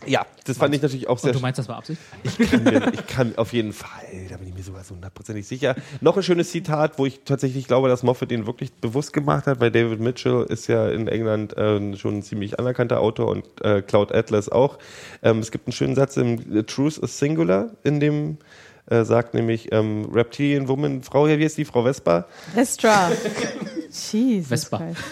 [0.06, 2.00] ja, das fand ich natürlich auch sehr Und du meinst, das war Absicht?
[2.22, 3.90] ich kann, mir, ich kann auf jeden Fall,
[4.28, 5.76] da bin ich mir sogar so hundertprozentig sicher.
[6.00, 9.60] Noch ein schönes Zitat, wo ich tatsächlich glaube, dass Moffat den wirklich bewusst gemacht hat,
[9.60, 13.82] weil David Mitchell ist ja in England äh, schon ein ziemlich anerkannter Autor und äh,
[13.82, 14.78] Cloud Atlas auch.
[15.22, 18.38] Ähm, es gibt einen schönen Satz im The Truth is Singular, in dem
[18.86, 22.26] äh, sagt nämlich ähm, Reptilian Woman, Frau, ja, wie ist die, Frau Vespa?
[22.54, 23.10] Vestra.
[23.90, 24.78] Jesus Vespa.
[24.78, 25.02] Christ.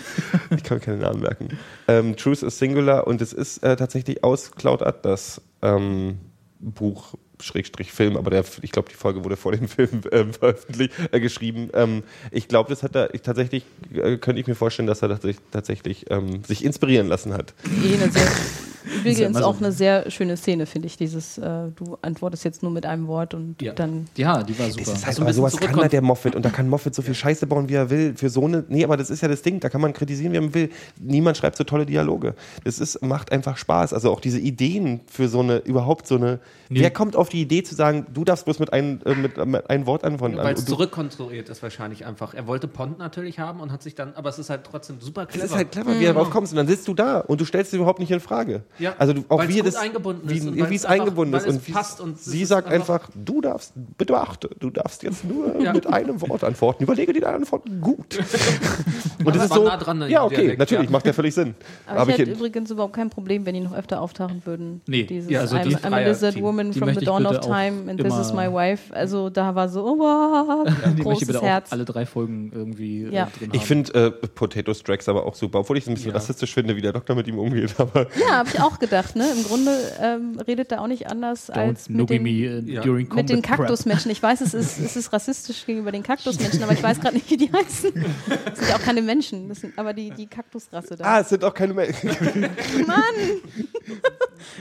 [0.57, 1.59] Ich kann mir keinen Namen merken.
[1.89, 6.19] Ähm, Truth is Singular und es ist äh, tatsächlich aus Cloud Atlas ähm,
[6.61, 10.93] Buch Schrägstrich Film, aber der, ich glaube, die Folge wurde vor dem Film ähm, veröffentlicht,
[11.13, 11.71] äh, geschrieben.
[11.73, 13.65] Ähm, ich glaube, das hat er ich, tatsächlich,
[13.95, 17.55] äh, könnte ich mir vorstellen, dass er tatsächlich, tatsächlich ähm, sich inspirieren lassen hat.
[18.97, 19.45] Übrigens immer so.
[19.47, 20.97] auch eine sehr schöne Szene, finde ich.
[20.97, 23.73] Dieses, äh, du antwortest jetzt nur mit einem Wort und Ja.
[23.73, 24.07] dann.
[24.17, 24.85] Ja, die war super.
[24.85, 26.69] Das ist Also halt, ein aber bisschen sowas kann halt der Moffat und da kann
[26.69, 28.15] Moffat so viel Scheiße bauen, wie er will.
[28.17, 30.41] Für so eine, nee, aber das ist ja das Ding, da kann man kritisieren, wie
[30.41, 30.71] man will.
[31.01, 32.35] Niemand schreibt so tolle Dialoge.
[32.65, 33.93] Das ist, macht einfach Spaß.
[33.93, 36.39] Also auch diese Ideen für so eine, überhaupt so eine,
[36.71, 36.81] Nee.
[36.81, 39.71] wer kommt auf die Idee zu sagen, du darfst bloß mit einem, äh, mit, mit
[39.71, 40.37] einem Wort antworten?
[40.37, 42.35] Weil es Und du- zurückkonstruiert ist wahrscheinlich einfach.
[42.35, 45.25] Er wollte Pont natürlich haben und hat sich dann, aber es ist halt trotzdem super
[45.27, 45.43] clever.
[45.45, 47.45] Das ist halt clever, wie du darauf kommst und dann sitzt du da und du
[47.45, 48.63] stellst dir überhaupt nicht in Frage.
[48.79, 52.01] Ja, also du, auch wie gut das eingebunden wie, wie es eingebunden ist und passt
[52.01, 55.73] und sie sagt einfach- einfach, du darfst, bitte beachte, du darfst jetzt nur Ja.
[55.73, 56.83] mit einem Wort antworten.
[56.85, 58.19] Überlege dir deine Antworten gut.
[59.25, 60.91] und das ist so, nah dran an ja okay, Dialekt, natürlich ja.
[60.91, 61.55] macht ja völlig Sinn.
[61.87, 64.81] Aber, Aber ich hätte ich, übrigens überhaupt kein Problem, wenn die noch öfter auftauchen würden.
[64.87, 67.27] Nee, Dieses ja, also I'm, die I'm a lizard Dreier-Team, woman die from the dawn
[67.27, 68.95] of time and this is my wife.
[68.95, 70.67] Also da war so, oh, wow,
[70.97, 71.73] die großes bitte Herz.
[71.73, 73.29] alle drei Folgen irgendwie äh, Ja.
[73.39, 76.55] drin ich finde äh, Potato Strikes aber auch super, obwohl ich es ein bisschen rassistisch
[76.55, 77.75] finde, wie der Doktor mit ihm umgeht.
[77.79, 79.17] Aber Ja, habe ich auch gedacht.
[79.17, 79.27] Ne?
[79.35, 82.23] Im Grunde ähm, redet er auch nicht anders als Don't mit nobby den,
[82.65, 82.83] me Ja.
[82.83, 83.41] during mit den.
[83.41, 84.11] Kaktusmenschen.
[84.11, 87.31] Ich weiß, es ist, es ist rassistisch gegenüber den Kaktusmenschen, aber ich weiß gerade nicht,
[87.31, 87.93] wie die heißen.
[88.45, 91.05] Das sind ja auch keine Menschen, das sind aber die, die Kaktusrasse da.
[91.05, 91.89] ah, es sind auch keine mehr.
[92.87, 93.05] Mann!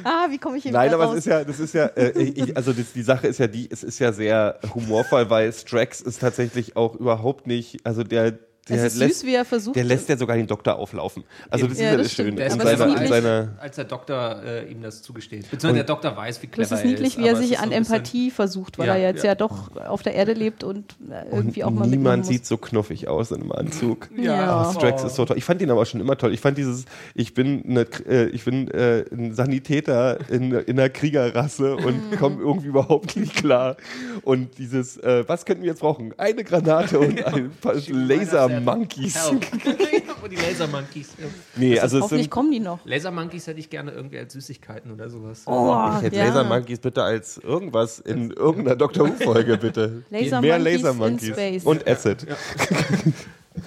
[0.04, 1.18] ah, wie komme ich hier Nein, wieder aber raus?
[1.18, 3.68] es ist ja, das ist ja, äh, ich, also das, die Sache ist ja die,
[3.70, 8.38] es ist ja sehr humorvoll, weil Strax ist tatsächlich auch überhaupt nicht, also der,
[8.70, 9.76] der es ist lässt, süß, wie er versucht.
[9.76, 11.24] der lässt ja sogar den Doktor auflaufen.
[11.50, 12.28] Also das Ja, ist ja das das Schöne.
[12.28, 12.40] stimmt.
[12.40, 13.02] Der ist seiner, niedlich.
[13.04, 15.44] in seiner, als der Doktor äh, ihm das zugesteht.
[15.50, 17.24] Beziehungsweise der Doktor weiß, wie clever das ist er niedlich, ist.
[17.24, 19.32] wie er sich an so Empathie versucht, weil Ja, er jetzt ja.
[19.32, 19.36] ja.
[19.36, 23.32] doch auf der Erde lebt und äh, irgendwie auch mal niemand sieht so knuffig aus
[23.32, 24.10] in einem Anzug.
[24.18, 24.72] Ja.
[24.74, 25.38] Strax ist so toll.
[25.38, 26.34] Ich fand ihn aber schon immer toll.
[26.34, 30.90] Ich fand dieses, ich bin, eine, äh, ich bin äh, ein Sanitäter in, in einer
[30.90, 33.78] Kriegerrasse und komme irgendwie überhaupt nicht klar.
[34.24, 36.14] Und dieses, äh, was könnten wir jetzt brauchen?
[36.18, 38.57] Eine Granate und ein paar Laser-Monkeys.
[38.62, 39.46] Help.
[40.24, 41.10] Und die Laser Monkeys.
[41.56, 42.80] Nee, also es Hoffentlich sind, kommen die noch.
[42.86, 45.44] Laser Monkeys hätte ich gerne irgendwie als Süßigkeiten oder sowas.
[45.46, 46.26] Oh, ich hätte ja.
[46.26, 49.08] Laser-Monkeys bitte als irgendwas in irgendeiner Dr.
[49.08, 50.04] Who-Folge, bitte.
[50.10, 51.30] Laser Mehr Monkeys in Laser-Monkeys.
[51.30, 51.64] Space.
[51.64, 52.26] Und Acid.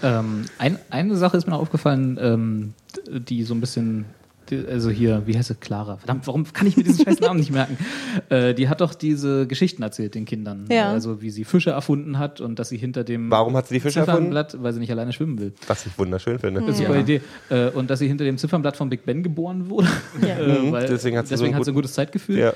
[0.03, 2.75] Ähm, ein, eine Sache ist mir noch aufgefallen, ähm,
[3.09, 4.05] die so ein bisschen,
[4.53, 5.55] also hier, wie heißt sie?
[5.55, 5.97] Clara.
[5.99, 7.77] Verdammt, warum kann ich mir diesen scheiß Namen nicht merken?
[8.29, 10.67] Äh, die hat doch diese Geschichten erzählt den Kindern.
[10.71, 10.91] Ja.
[10.91, 13.81] Also wie sie Fische erfunden hat und dass sie hinter dem Warum hat sie die
[13.81, 14.19] Fische erfunden?
[14.33, 15.53] Ziffernblatt, weil sie nicht alleine schwimmen will.
[15.67, 16.61] Was ich wunderschön finde.
[16.61, 17.21] Das ist eine super Idee.
[17.51, 19.89] Äh, und dass sie hinter dem Ziffernblatt von Big Ben geboren wurde.
[20.23, 20.39] Ja.
[20.39, 22.39] äh, weil, Deswegen hat sie so deswegen einen hat sie ein gutes Zeitgefühl.
[22.39, 22.53] Ja.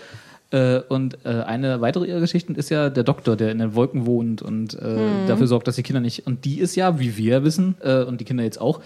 [0.51, 4.07] Äh, und äh, eine weitere ihrer Geschichten ist ja der Doktor, der in den Wolken
[4.07, 5.27] wohnt und äh, Mhm.
[5.27, 6.27] dafür sorgt, dass die Kinder nicht.
[6.27, 8.81] Und die ist ja, wie wir wissen, und die Kinder jetzt auch,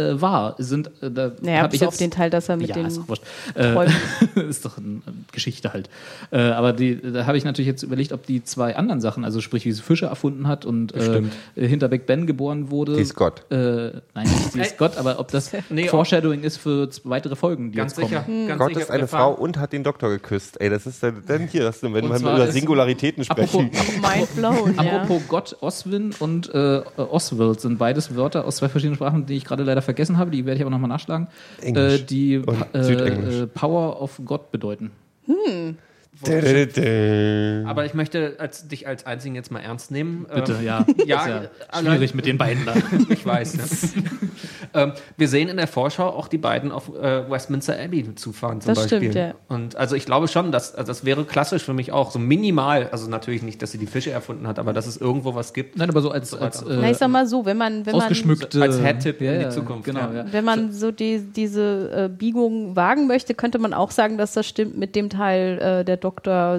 [0.00, 0.54] äh, wahr.
[0.58, 2.86] Sind, äh, da Naja, hab bis ich auf den Teil, dass er mit ja, den
[2.86, 3.00] ist.
[3.54, 3.86] Äh,
[4.48, 5.88] ist doch eine Geschichte halt.
[6.30, 9.40] Äh, aber die, da habe ich natürlich jetzt überlegt, ob die zwei anderen Sachen, also
[9.40, 11.22] sprich, wie sie Fische erfunden hat und äh,
[11.54, 12.96] hinter Big Ben geboren wurde.
[12.96, 13.50] Die ist Gott.
[13.50, 17.72] Äh, nein, nicht sie ist Gott, aber ob das Nee, Foreshadowing ist für weitere Folgen,
[17.72, 18.22] die Ganz jetzt sicher.
[18.22, 18.48] kommen.
[18.48, 20.60] Ganz Gott sicher ist eine Frau und hat den Doktor geküsst.
[20.60, 23.70] Ey, das ist dann, dann hier, das, wenn zwar über Singularitäten sprechen.
[23.72, 25.02] Apropos, Mind blown, ja.
[25.02, 29.44] Apropos Gott, Oswin und äh, Oswald sind beides Wörter aus zwei verschiedenen Sprachen, die ich
[29.44, 30.30] gerade leider vergessen habe.
[30.30, 31.28] Die werde ich aber nochmal nachschlagen.
[31.60, 34.90] Englisch Äh, die äh, äh, Power of God bedeuten.
[35.26, 35.74] Dä-dä-dä-dä.
[36.22, 40.26] Aber ich möchte als, dich als Einzigen jetzt mal ernst nehmen.
[40.32, 40.84] Bitte, Ähm, ja.
[41.06, 42.74] ja, Ist ja allein- schwierig mit den beiden da.
[43.08, 43.54] Ich weiß.
[43.54, 43.62] Ne?
[44.74, 48.74] ähm, wir sehen in der Vorschau auch die beiden auf äh, Westminster Abbey zufahren zum
[48.74, 48.98] Das Beispiel.
[49.10, 49.34] stimmt, ja.
[49.48, 52.88] Und also ich glaube schon, dass also das wäre klassisch für mich auch so minimal.
[52.92, 55.76] Also natürlich nicht, dass sie die Fische erfunden hat, aber dass es irgendwo was gibt.
[55.76, 57.86] Nein, aber so als, weiter als so Na, ich äh, sag mal so, wenn man,
[57.86, 58.60] wenn man, ausgeschmückte.
[58.62, 60.12] Als in Ja, die ja, Zukunft, Genau, ja.
[60.12, 60.26] ja.
[60.30, 64.46] wenn man so die, diese äh, Biegung wagen möchte, könnte man auch sagen, dass das
[64.46, 66.09] stimmt mit dem Teil, äh, der Doktor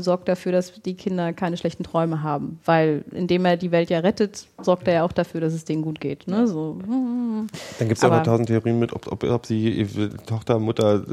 [0.02, 2.60] sorgt dafür, dass die Kinder keine schlechten Träume haben.
[2.66, 5.82] Weil indem er die Welt ja rettet, sorgt er ja auch dafür, dass es denen
[5.82, 6.28] gut geht.
[6.28, 6.48] Ne?
[6.48, 6.78] So.
[6.88, 7.48] Dann
[7.88, 9.88] gibt es ja auch Aber- noch tausend Theorien mit, ob, ob, ob sie
[10.26, 11.04] Tochter, Mutter,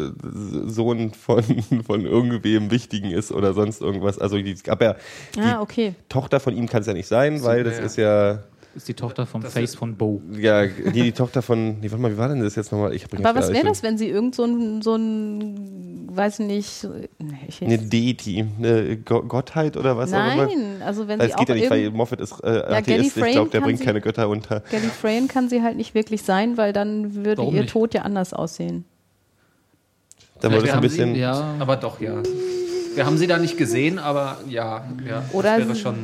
[0.67, 1.43] Sohn von,
[1.87, 4.19] von irgendwem Wichtigen ist oder sonst irgendwas.
[4.19, 4.97] Also die, aber
[5.35, 5.95] die Ah, okay.
[6.09, 7.85] Tochter von ihm kann es ja nicht sein, weil das ja.
[7.85, 8.39] ist ja,
[8.75, 10.21] ist die Tochter vom Face von Bo.
[10.39, 12.95] ja die, die Tochter von, nee, warte mal, wie war denn das jetzt nochmal?
[12.95, 16.87] Ich hab Aber was wäre das, wenn sie irgend so ein, so ein weiß nicht,
[17.19, 20.47] nee, ich Eine Deity, eine Go Gottheit oder was auch immer?
[20.47, 23.17] Nein, also wenn Das sie geht auch ja nicht, weil Moffat ist äh, Gally Atheist.
[23.17, 24.61] Ich glaube, der bringt sie- keine Götter unter.
[24.71, 27.73] Gallifreyan kann sie halt nicht wirklich sein, weil dann würde Warum ihr nicht?
[27.73, 28.85] Tod ja anders aussehen.
[30.41, 31.15] Da wurde es ein bisschen.
[31.15, 31.55] sie, Ja.
[31.59, 32.23] aber doch, ja.
[32.99, 35.95] Wir haben sie da nicht gesehen, aber ja, ja Oder das wäre sie- schon.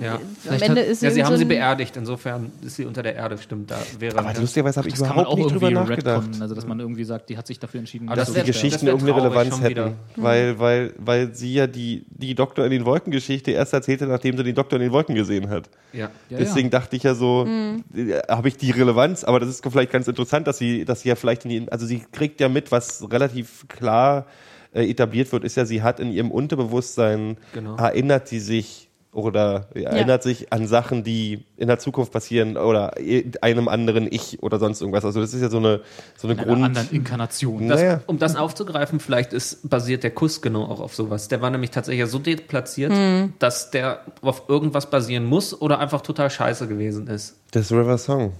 [0.00, 0.14] Ja.
[0.48, 3.14] Am Ende hat- ist Ja, sie haben so sie beerdigt, insofern ist sie unter der
[3.14, 3.70] Erde, stimmt.
[3.70, 6.16] Da wäre aber lustigerweise habe ich Das kann man überhaupt auch nicht drüber irgendwie nachgedacht.
[6.24, 8.08] retconnen, also dass man irgendwie sagt, die hat sich dafür entschieden.
[8.08, 8.46] Aber nicht das zu die.
[8.46, 9.70] Geschichten wär irgendeine Relevanz hätten.
[9.70, 9.92] wieder.
[10.16, 14.36] Weil, weil, weil sie ja die, die Doktor in den Wolken Geschichte erst erzählte, nachdem
[14.36, 15.70] sie den Doktor in den Wolken gesehen hat.
[15.92, 16.10] Ja.
[16.28, 17.46] Ja, Deswegen dachte ich ja so,
[17.94, 21.08] äh, habe ich die Relevanz, aber das ist vielleicht ganz interessant, dass sie, dass sie
[21.10, 24.26] ja vielleicht in die, also sie kriegt ja mit, was relativ klar
[24.72, 27.76] äh, etabliert wird, ist ja, sie hat in ihrem Unterbewusstsein, Genau.
[27.76, 32.94] erinnert sie sich oder erinnert sich an Sachen, die in der Zukunft passieren oder
[33.42, 35.04] einem anderen Ich oder sonst irgendwas.
[35.04, 35.82] Also das ist ja so eine,
[36.16, 36.64] so eine In einer Grund...
[36.64, 37.68] anderen Inkarnation.
[37.68, 38.00] Das, Naja.
[38.06, 41.28] Um das aufzugreifen, vielleicht ist basiert der Kuss genau auch auf sowas.
[41.28, 42.92] Der war nämlich tatsächlich so deplatziert,
[43.38, 47.36] dass der auf irgendwas basieren muss oder einfach total scheiße gewesen ist.
[47.50, 48.32] Das River Song.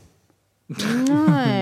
[0.69, 1.62] Nein.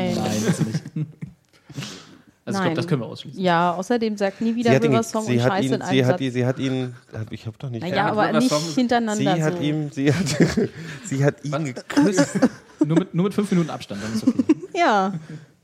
[2.53, 2.57] Nein.
[2.57, 2.63] Also ich Nein.
[2.63, 3.41] glaube, das können wir ausschließen.
[3.43, 5.83] Ja, außerdem sagt nie wieder hat, ihn, River Song sie, und hat Scheiße ihn, in
[5.83, 6.19] einem sie, hat, Satz.
[6.19, 6.95] die- sie hat ihn,
[7.31, 7.83] ich habe doch nicht.
[7.83, 9.35] naja, hat aber River nicht Song- hintereinander.
[9.37, 9.63] sie hat so.
[9.63, 10.27] ihm, sie hat,
[11.05, 12.39] sie hat ihn geküsst.
[12.85, 14.45] Nur mit, nur mit fünf Minuten Abstand, dann ist okay.
[14.75, 15.13] Ja,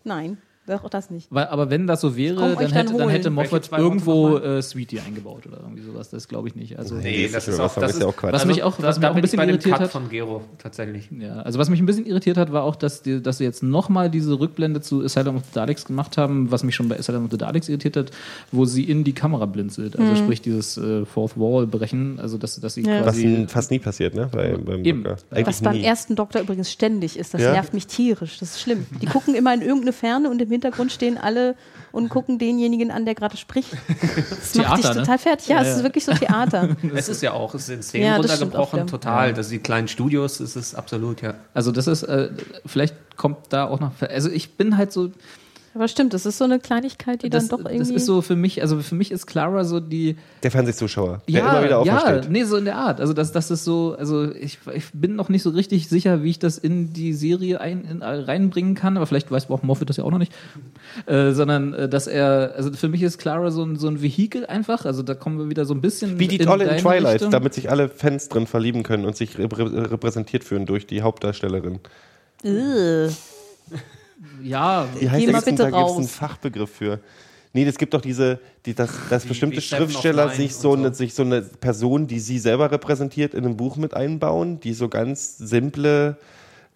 [0.05, 0.37] nein,
[0.69, 1.29] auch das nicht.
[1.31, 5.01] Weil, aber wenn das so wäre, dann dann hätte, dann hätte Moffat irgendwo äh, Sweetie
[5.01, 6.11] eingebaut oder irgendwie sowas.
[6.11, 6.79] Das glaube ich nicht.
[6.79, 8.33] Also, Nee, das ist River auch, das ist ja auch Quatsch.
[8.33, 11.09] Was mich auch- da, was mich da auch ein bisschen irritiert hat- von Gero tatsächlich.
[11.19, 13.63] Ja, also was mich ein bisschen irritiert hat, war auch, dass, die, dass sie jetzt
[13.63, 17.25] nochmal diese Rückblende zu Asylum of the Daleks gemacht haben, was mich schon bei Asylum
[17.27, 18.11] of the Daleks irritiert hat,
[18.53, 19.99] wo sie in die Kamera blinzelt.
[19.99, 22.97] Also sprich dieses äh, Fourth Wall brechen, also dass, dass sie Ja.
[23.01, 23.25] Was quasi...
[23.27, 24.29] n- fast nie passiert, ne?
[24.33, 25.05] Bei, beim Eben.
[25.05, 25.83] Was beim nie.
[25.85, 27.53] ersten Doktor übrigens ständig ist, das Ja?
[27.53, 28.39] nervt mich tierisch.
[28.39, 28.87] Das ist schlimm.
[29.01, 31.55] Die gucken immer in irgendeine Ferne und im Hintergrund stehen alle
[31.93, 33.71] und gucken denjenigen an, der gerade spricht.
[33.77, 35.01] Das macht dich Theater, ne?
[35.01, 35.49] total fertig.
[35.49, 36.77] Ja, Ja, es ist wirklich so Theater.
[36.95, 38.91] Es ist ja auch, es ist in Szenen Ja, runtergebrochen, auch, ja.
[38.91, 39.35] total.
[39.35, 41.35] Das die kleinen Studios, ist es absolut, ja.
[41.55, 42.31] Also das ist, äh,
[42.65, 43.93] vielleicht kommt da auch noch...
[44.01, 45.11] Also ich bin halt so...
[45.77, 47.97] Aber stimmt, das ist so eine Kleinigkeit, die Das, dann doch das irgendwie.
[47.97, 50.17] ist so für mich, also für mich ist Clara so die...
[50.43, 52.31] Der Fernsehzuschauer, der ja, immer wieder ja, aufersteht.
[52.31, 52.99] nee, so in der Art.
[52.99, 56.31] Also das, das ist so, also ich, ich bin noch nicht so richtig sicher, wie
[56.31, 59.99] ich das in die Serie ein, in, reinbringen kann, aber vielleicht weiß auch Moffat das
[59.99, 60.33] ja auch noch nicht.
[61.05, 64.47] Äh, sondern äh, dass er, also für mich ist Clara so ein, so ein Vehikel
[64.47, 66.19] einfach, also da kommen wir wieder so ein bisschen.
[66.19, 67.31] Wie die in Tolle in deine Twilight, Richtung.
[67.33, 71.81] damit sich alle Fans drin verlieben können und sich reprä repräsentiert fühlen durch die Hauptdarstellerin.
[74.43, 75.45] Ja, Wie heißt Geh mal das?
[75.45, 75.57] denn?
[75.57, 76.15] bitte Da gibt es einen raus.
[76.15, 77.01] Fachbegriff für.
[77.53, 80.73] Nee, das gibt doch diese, die, dass, dass bestimmte wie Seven of Schriftsteller sich so,
[80.73, 80.87] und so.
[80.87, 84.75] eine, sich so eine Person, die sie selber repräsentiert, in einem Buch mit einbauen, die
[84.75, 86.19] so ganz simple,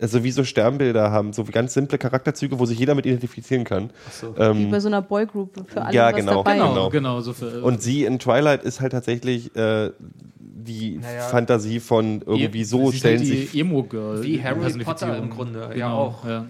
[0.01, 3.91] also wie so Sternbilder haben, so ganz simple Charakterzüge, wo sich jeder mit identifizieren kann.
[4.36, 6.55] Wie Ähm, bei so einer Boygroup für alle Ja, was genau, dabei.
[6.55, 6.88] genau, genau.
[6.91, 9.91] genau, so für, und sie in Twilight ist halt tatsächlich äh,
[10.38, 11.22] die Naja.
[11.28, 13.51] Fantasie von irgendwie so stellen sich.
[13.51, 14.22] die Emo-Girl.
[14.22, 14.78] Wie Harry.
[14.82, 16.24] Potter im Grunde, ja Genau, auch.
[16.26, 16.47] Ja.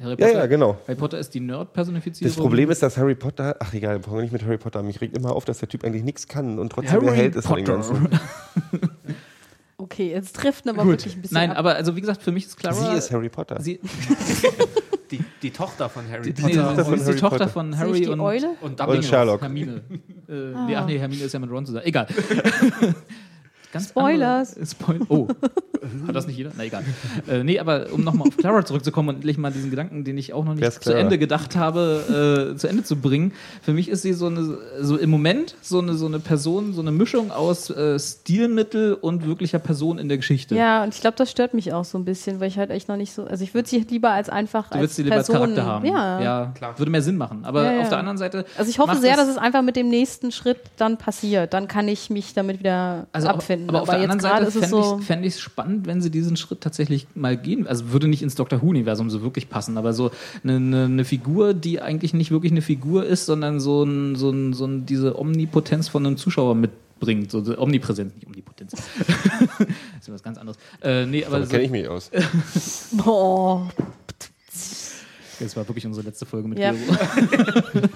[0.00, 0.76] Harry Ja, Potter, ja, genau.
[0.86, 2.28] Harry Potter ist die Nerd-Personifizierung.
[2.34, 4.82] Das Problem ist, dass Harry Potter, ach egal, brauchen wir nicht mit Harry Potter.
[4.82, 7.36] Mich regt immer auf, dass der Typ eigentlich nichts kann und trotzdem der Harry Held
[7.36, 7.78] ist von den Potter.
[7.78, 8.08] Ganzen.
[9.78, 10.92] Okay, jetzt trifft aber Gut.
[10.92, 11.58] wirklich ein bisschen Nein, ab.
[11.58, 12.74] aber also wie gesagt, für mich ist Clara.
[12.92, 13.60] Sie ist Harry Potter.
[13.60, 13.78] Sie,
[15.10, 16.46] Die, die Tochter von Harry Die, Potter.
[16.48, 18.48] nee, Tochter sie von ist die Harry Tochter von Harry die und, Eule?
[18.60, 19.10] und Und.
[19.40, 19.82] Hermine.
[20.28, 20.32] äh,
[20.66, 21.84] nee, ach nee, Hermine ist ja mit Ron zusammen.
[21.86, 22.08] Egal.
[23.78, 24.54] Ganz Spoilers.
[24.54, 25.28] andere- Spoil oh.
[26.06, 26.50] Hat das nicht jeder?
[26.56, 26.82] Na egal.
[27.28, 30.32] Äh, nee, aber um nochmal auf Clara zurückzukommen und endlich mal diesen Gedanken, den ich
[30.32, 30.92] auch noch nicht zu?
[30.94, 33.32] Ende gedacht habe, äh, zu Ende zu bringen.
[33.62, 36.80] Für mich ist sie so eine, so im Moment so eine, so eine Person, so
[36.80, 40.54] eine Mischung aus äh, Stilmittel und wirklicher Person in der Geschichte.
[40.56, 42.88] Ja, und ich glaube, das stört mich auch so ein bisschen, weil ich halt echt
[42.88, 43.24] noch nicht so.
[43.24, 45.66] Also ich würde sie lieber als einfach Du als würdest sie lieber als Person, Charakter
[45.66, 45.86] haben.
[45.86, 46.52] Ja.
[46.56, 46.78] Klar.
[46.78, 47.44] Würde mehr Sinn machen.
[47.44, 47.80] Aber Ja, ja.
[47.82, 48.44] auf der anderen Seite.
[48.58, 51.52] Also ich hoffe sehr, dass es einfach mit dem nächsten Schritt dann passiert.
[51.54, 53.38] Dann kann ich mich damit wieder Also aber-
[53.68, 53.76] abfinden.
[53.76, 54.98] Aber, auf der anderen Seite ist es fände so.
[55.00, 57.66] ich fänd es spannend, wenn sie diesen Schritt tatsächlich mal gehen.
[57.66, 60.10] Also würde nicht ins Doctor Who-Universum so wirklich passen, aber so
[60.42, 64.30] eine, eine, eine Figur, die eigentlich nicht wirklich eine Figur ist, sondern so, ein, so,
[64.30, 67.30] ein, so ein, diese Omnipotenz von einem Zuschauer mitbringt.
[67.30, 68.72] So die Omnipräsenz, nicht Omnipotenz.
[68.98, 69.68] das
[70.00, 70.58] ist was ganz anderes.
[70.82, 72.10] Äh, nee, aber Da so, kenne ich mich aus.
[72.92, 73.68] Boah.
[75.40, 76.72] Das war wirklich unsere letzte Folge mit Ja.
[76.72, 76.96] Gero.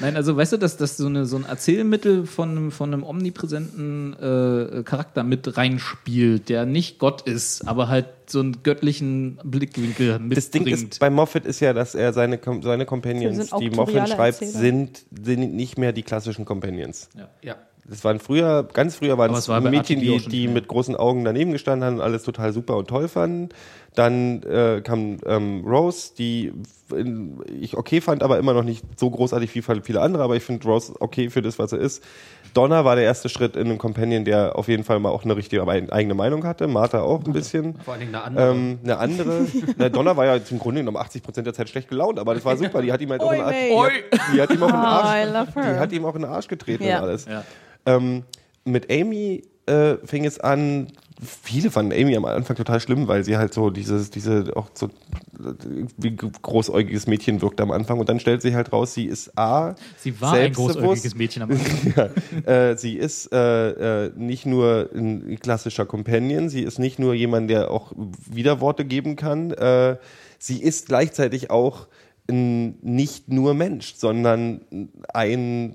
[0.00, 3.02] Nein, also weißt du, dass das so, eine, so ein Erzählmittel von, einem- von einem
[3.02, 10.18] omnipräsenten äh, Charakter mit reinspielt, der nicht Gott ist, aber halt so einen göttlichen Blickwinkel
[10.20, 10.36] mitbringt.
[10.36, 14.38] Das Ding ist, bei Moffat ist ja, dass er seine, seine Companions, die Moffat schreibt,
[14.38, 17.08] sind, sind nicht mehr die klassischen Companions.
[17.42, 17.56] Ja.
[17.88, 21.24] Das waren früher, ganz früher waren es es war Mädchen, die, die mit großen Augen
[21.24, 23.48] daneben gestanden haben und alles total super und toll fanden.
[23.96, 26.52] Dann äh, kam ähm, Rose, die
[26.94, 30.44] in, ich okay fand, aber immer noch nicht so großartig wie viele andere, aber ich
[30.44, 32.04] finde Rose okay für das, was er ist.
[32.54, 35.36] Donna war der erste Schritt in einem Companion, der auf jeden Fall mal auch eine
[35.36, 36.68] richtige eigene Meinung hatte.
[36.68, 37.76] Martha auch ein bisschen.
[37.84, 38.50] Vor allen Dingen eine andere.
[38.50, 41.88] Ähm, eine andere, na, Donna war ja zum Grunde genommen 80 Prozent der Zeit schlecht
[41.88, 42.82] gelaunt, aber das war super.
[42.82, 44.02] Die hat ihm halt auch Oi, in den Arsch, mate.
[44.12, 45.74] die hat, die hat ihm auch in den Oh, Arsch, I love her.
[45.74, 46.98] die hat ihm auch in den Arsch getreten Ja.
[46.98, 47.24] und alles.
[47.26, 47.44] Ja.
[47.86, 48.24] Ähm,
[48.64, 50.88] mit Amy äh, fing es an,
[51.22, 54.88] viele fanden Amy am Anfang total schlimm, weil sie halt so dieses, diese auch so
[55.96, 59.74] wie großäugiges Mädchen wirkte am Anfang und dann stellt sich halt raus, sie ist A,
[59.96, 61.92] Sie war ein großäugiges Mädchen am Anfang.
[62.46, 67.14] ja, äh, sie ist äh, äh, nicht nur ein klassischer Companion, sie ist nicht nur
[67.14, 67.92] jemand, der auch
[68.30, 69.96] Widerworte geben kann, äh,
[70.38, 71.86] sie ist gleichzeitig auch
[72.28, 75.74] ein, nicht nur Mensch, sondern ein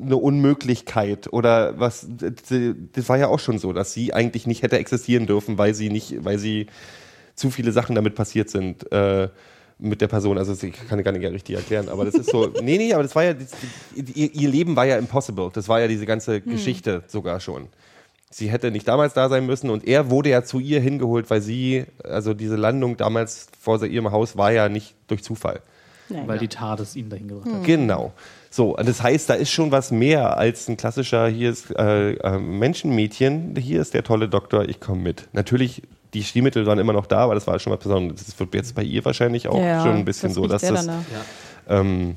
[0.00, 4.78] eine Unmöglichkeit oder was das war ja auch schon so, dass sie eigentlich nicht hätte
[4.78, 6.66] existieren dürfen, weil sie nicht, weil sie
[7.34, 9.28] zu viele Sachen damit passiert sind äh,
[9.78, 10.38] mit der Person.
[10.38, 12.46] Also ich kann gar nicht richtig erklären, aber das ist so.
[12.62, 13.52] nee, nee, aber das war ja das,
[13.94, 15.50] ihr, ihr Leben war ja impossible.
[15.52, 17.68] Das war ja diese ganze Geschichte sogar schon.
[18.30, 21.40] Sie hätte nicht damals da sein müssen und er wurde ja zu ihr hingeholt, weil
[21.40, 25.60] sie, also diese Landung damals vor ihrem Haus war ja nicht durch Zufall.
[26.08, 26.28] Nein.
[26.28, 27.64] weil die TARDIS ihn dahin gebracht hat.
[27.64, 28.12] Genau.
[28.56, 32.12] So, und das heißt, da ist schon was mehr als ein klassischer, hier ist äh,
[32.12, 35.26] äh, Menschenmädchen, hier ist der tolle Doktor, ich komme mit.
[35.32, 35.82] Natürlich,
[36.12, 38.24] die Stilmittel waren immer noch da, aber das war schon was Besonderes.
[38.24, 40.86] Das wird jetzt bei ihr wahrscheinlich auch Ja, schon ein bisschen das so, dass das.
[40.86, 41.02] danach.
[41.68, 42.14] Ähm,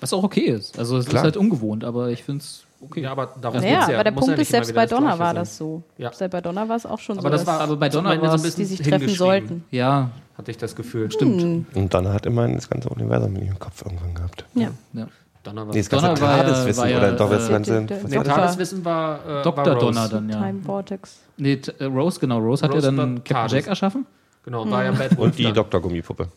[0.00, 0.78] Was auch okay ist.
[0.78, 1.20] Also es Klar.
[1.20, 3.02] ist halt ungewohnt, aber ich finde es okay.
[3.02, 3.94] ja, aber darum Naja, geht's ja.
[3.96, 5.34] aber der Muss ja Punkt ist, selbst bei Donner war sein.
[5.34, 5.82] das so.
[5.98, 6.10] Ja.
[6.10, 8.12] Selbst bei Donner war es auch schon Aber so, das dass war aber bei Donner
[8.14, 9.64] Ende so ein war's- bisschen die sich treffen sollten.
[9.70, 11.10] Ja, Hatte ich das Gefühl.
[11.12, 11.66] stimmt.
[11.76, 14.46] und dann hat immerhin das ganze Universum in ihrem Kopf irgendwann gehabt.
[14.54, 14.70] Ja.
[14.94, 15.06] Ja.
[15.42, 17.80] Donner war Nee, das ganze Donner war ja- TARDIS-Wissen war ja, oder doch das äh,
[17.80, 18.22] Nee?
[18.22, 19.56] Tageswissen war, äh, Dr.
[19.64, 19.80] war Rose.
[19.86, 20.36] Donner dann, ja.
[20.42, 21.20] Time Vortex.
[21.38, 22.38] Nee, t- äh, Rose, genau.
[22.38, 23.56] Rose hat Rose ja dann Captain.
[23.58, 24.06] Jack erschaffen.
[24.44, 25.54] Genau, war ja Bad Wolf Und die dann.
[25.54, 26.28] Doktor-Gummipuppe.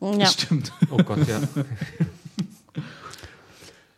[0.00, 0.26] Ja.
[0.26, 0.72] Stimmt.
[0.90, 1.38] Oh Gott, ja.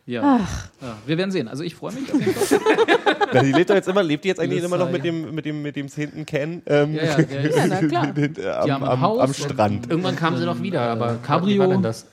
[0.06, 0.40] Ja.
[0.80, 0.96] ja.
[1.06, 1.46] Wir werden sehen.
[1.46, 2.58] Also ich freue mich auf jeden Fall.
[3.32, 5.12] Na, die lebt doch jetzt immer, lebt die jetzt eigentlich Das immer noch mit ja-
[5.12, 8.06] dem, mit dem, mit dem zehnten Ken ähm, Ja, ja, Ja, na klar.
[8.12, 9.88] Die am, am, Haus am Strand.
[9.88, 11.54] Irgendwann kamen sie noch wieder, aber Cabrio.
[11.54, 12.06] wie war denn das?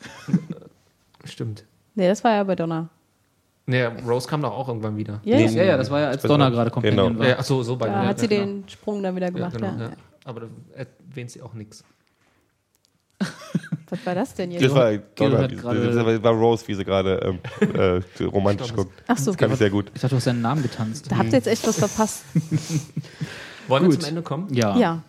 [1.26, 1.64] Stimmt.
[1.98, 2.90] Nee, das war ja bei Donner.
[3.66, 5.20] Nee, Rose kam doch auch irgendwann wieder.
[5.24, 5.64] Ja, Nee, ja.
[5.64, 7.20] Ja, das war ja als Das Donner war- gerade Companion genau.
[7.20, 7.28] war.
[7.28, 9.50] Ja, ach so, so bei Da ja, hat sie ja, den Sprung dann wieder genau.
[9.50, 9.60] gemacht.
[9.60, 9.96] Ja, Ja, genau, ja.
[10.24, 11.84] Aber da erwähnt sie auch nichts.
[13.90, 14.76] Was war das denn Das jetzt?
[14.76, 17.74] war, Gero Donna, hat das war Rose, wie sie gerade ähm,
[18.20, 18.92] äh, romantisch guckt.
[19.08, 19.88] Ach so, Das kann ich sehr gut.
[19.96, 21.10] Ich dachte, du hast seinen Namen getanzt.
[21.12, 22.24] da habt ihr jetzt echt was verpasst.
[23.68, 24.54] Wollen wir zum Ende kommen?
[24.54, 24.78] Ja.
[24.78, 25.02] Ja,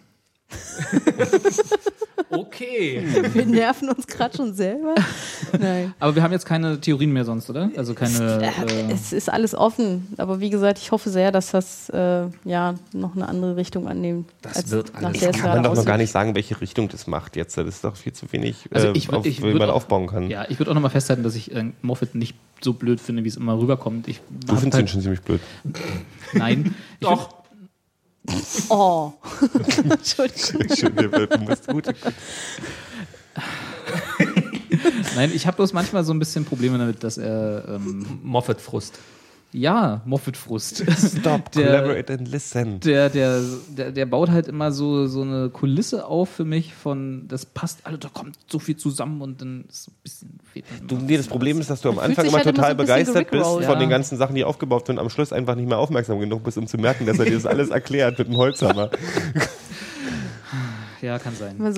[2.31, 3.03] Okay.
[3.33, 4.95] wir nerven uns gerade schon selber.
[5.59, 5.95] Nein.
[5.99, 7.71] Aber wir haben jetzt keine Theorien mehr sonst, oder?
[7.77, 8.43] Also keine.
[8.43, 12.75] Äh, es ist alles offen, aber wie gesagt, ich hoffe sehr, dass das äh, ja
[12.93, 14.29] noch eine andere Richtung annimmt.
[14.43, 17.35] Das wird der es Kann man doch noch gar nicht sagen, welche Richtung das macht
[17.37, 17.57] jetzt.
[17.57, 19.71] Das ist doch viel zu wenig, Also äh, ich würd- auf, ich wie würd man
[19.71, 20.29] auch- aufbauen kann.
[20.29, 23.29] ja, ich würde auch nochmal festhalten, dass ich äh, Moffat nicht so blöd finde, wie
[23.29, 24.07] es immer rüberkommt.
[24.07, 25.41] Ich Du findest ihn halt, schon ziemlich blöd.
[26.35, 26.75] Nein.
[27.01, 27.38] Ich Doch.
[28.69, 29.13] Oh.
[29.91, 31.11] Entschuldigung.
[31.11, 31.35] Blöd.
[31.35, 31.87] Du musst gut.
[35.17, 37.65] Nein, ich habe bloß manchmal so ein bisschen Probleme damit, dass er.
[37.69, 38.99] Ähm, Moffat-Frust.
[39.51, 40.85] Ja, Moffat-Frust.
[41.21, 42.81] Stop, Der- collaborate and listen.
[42.81, 47.27] der, der, der, der baut halt immer so, so eine Kulisse auf für mich von,
[47.29, 50.39] das passt, also da kommt so viel zusammen und dann ist so ein bisschen
[50.87, 51.29] Du, immer nee, das.
[51.29, 53.45] Problem ist, dass du am Anfang immer halt immer total so ein bisschen begeistert bist
[53.47, 53.75] von Ja.
[53.77, 56.59] den ganzen Sachen, die aufgebaut sind und am Schluss einfach nicht mehr aufmerksam genug bist,
[56.59, 58.91] um zu merken, dass er dir das alles erklärt mit dem Holzhammer.
[61.01, 61.57] Ja, kann sein.
[61.59, 61.73] Immer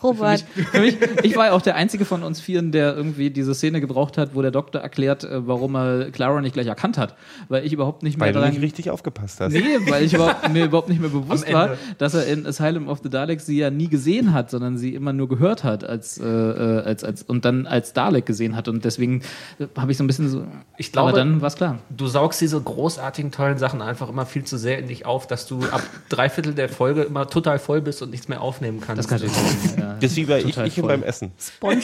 [0.00, 2.72] so, Für Robert, mich, für mich, ich war ja auch der einzige von uns Vieren,
[2.72, 6.52] der irgendwie diese Szene gebraucht hat, wo der Doktor erklärt, äh, warum er Clara nicht
[6.52, 7.14] gleich erkannt hat.
[7.48, 9.52] Weil ich überhaupt nicht mehr Weil du dran nicht richtig aufgepasst hast.
[9.52, 13.00] Nee, weil ich überhaupt, mir überhaupt nicht mehr bewusst war, dass er in Asylum of
[13.02, 16.24] the Daleks sie ja nie gesehen hat, sondern sie immer nur gehört hat als, äh,
[16.26, 18.68] äh, als, als und dann als Dalek gesehen hat.
[18.68, 19.22] Und deswegen
[19.58, 20.44] äh, habe ich so ein bisschen so.
[20.76, 21.78] Ich glaube- aber dann war es klar.
[21.90, 25.46] Du saugst diese großartigen, tollen Sachen einfach immer viel zu sehr in dich auf, dass
[25.46, 28.98] du ab dreiviertel der Folge immer total voll bist und nichts mehr aufnehmen kannst.
[28.98, 29.78] Das kann natürlich sein.
[29.78, 29.85] Ja.
[29.94, 30.96] Das ist wie bei ich, Total ich und voll.
[30.96, 31.32] beim Essen.
[31.38, 31.82] Sponge,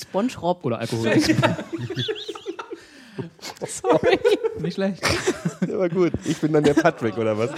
[0.00, 0.64] SpongeRob.
[0.64, 1.12] Oder Alkohol.
[3.66, 4.18] Sorry.
[4.60, 5.02] nicht schlecht.
[5.66, 7.50] Ja, Aber gut, ich bin dann der Patrick oder was?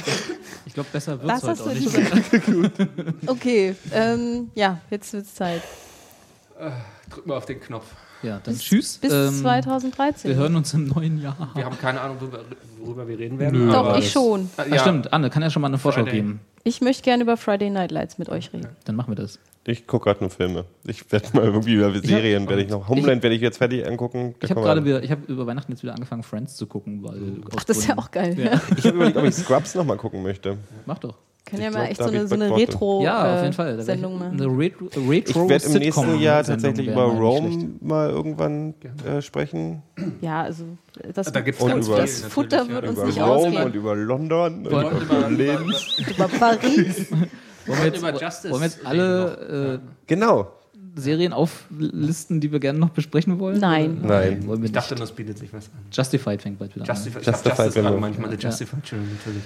[0.67, 1.93] Ich glaube, besser wird es heute hast auch nicht.
[1.93, 3.15] gesagt.
[3.27, 5.63] Okay, ähm, ja, jetzt wird's Zeit.
[7.11, 7.87] Drück mal auf den Knopf.
[8.23, 8.99] Ja, dann tschüss.
[8.99, 10.31] Bis Ähm, 2013.
[10.31, 11.51] Wir hören uns im neuen Jahr.
[11.55, 12.41] Wir haben keine Ahnung, worüber,
[12.81, 13.67] worüber wir reden werden.
[13.67, 13.73] Nö.
[13.73, 14.49] Doch, ich schon.
[14.57, 16.21] Ah, Ach, stimmt, Anne, kann ja schon mal eine Vorschau Friday.
[16.21, 16.41] geben.
[16.65, 18.69] Ich möchte gerne über Friday Night Lights mit euch reden.
[18.85, 19.41] Dann machen wir das.
[19.65, 20.65] Ich gucke gerade nur Filme.
[20.85, 22.89] Ich werde mal irgendwie über Serien, werde ich noch.
[22.89, 24.35] Homeland werde ich jetzt fertig angucken.
[24.41, 27.03] Da Ich habe gerade wieder, ich habe über Weihnachten jetzt wieder angefangen, Friends zu gucken,
[27.03, 27.43] weil.
[27.57, 28.37] Ach, das ist ja auch geil.
[28.39, 28.61] Ja.
[28.77, 30.59] Ich habe überlegt, ob ich Scrubs nochmal gucken möchte.
[30.87, 31.17] Mach doch.
[31.45, 32.69] Können ja mal echt so eine, so eine Bock drauf.
[32.69, 33.71] Retro ja, auf äh, jeden Fall.
[33.73, 34.41] Da wär Sendung ich, machen.
[34.41, 38.75] eine Retro, Retro Ich werde im nächsten Jahr tatsächlich über Rome mal irgendwann
[39.07, 39.83] äh, sprechen.
[40.21, 40.65] Ja, also
[41.13, 42.69] das, Da gibt's Und ganz über- das Futter ja.
[42.69, 43.63] wird uns Über nicht Rome ausgehen.
[43.65, 45.75] und über London und Wollen- über Berlin.
[46.15, 47.11] über Paris.
[47.11, 47.29] Wollen
[47.79, 50.41] wir jetzt, über Justice wollen wir jetzt alle Genau.
[50.43, 50.47] äh,
[50.95, 53.59] Serien auflisten, die wir gerne noch besprechen wollen?
[53.59, 54.01] Nein.
[54.03, 54.47] Nein.
[54.47, 55.73] Wollen wir Ich dachte, das bietet sich was an.
[55.91, 56.95] Justified fängt bald wieder an.
[56.97, 58.49] Justified, Justified, ich gerade wir- manchmal, eine Ja.
[58.49, 59.43] Justified Children, natürlich.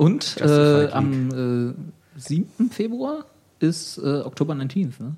[0.00, 1.74] Und äh, am
[2.16, 2.70] äh, 7.
[2.70, 3.26] Februar
[3.58, 5.14] ist äh, Oktober 19th, ne?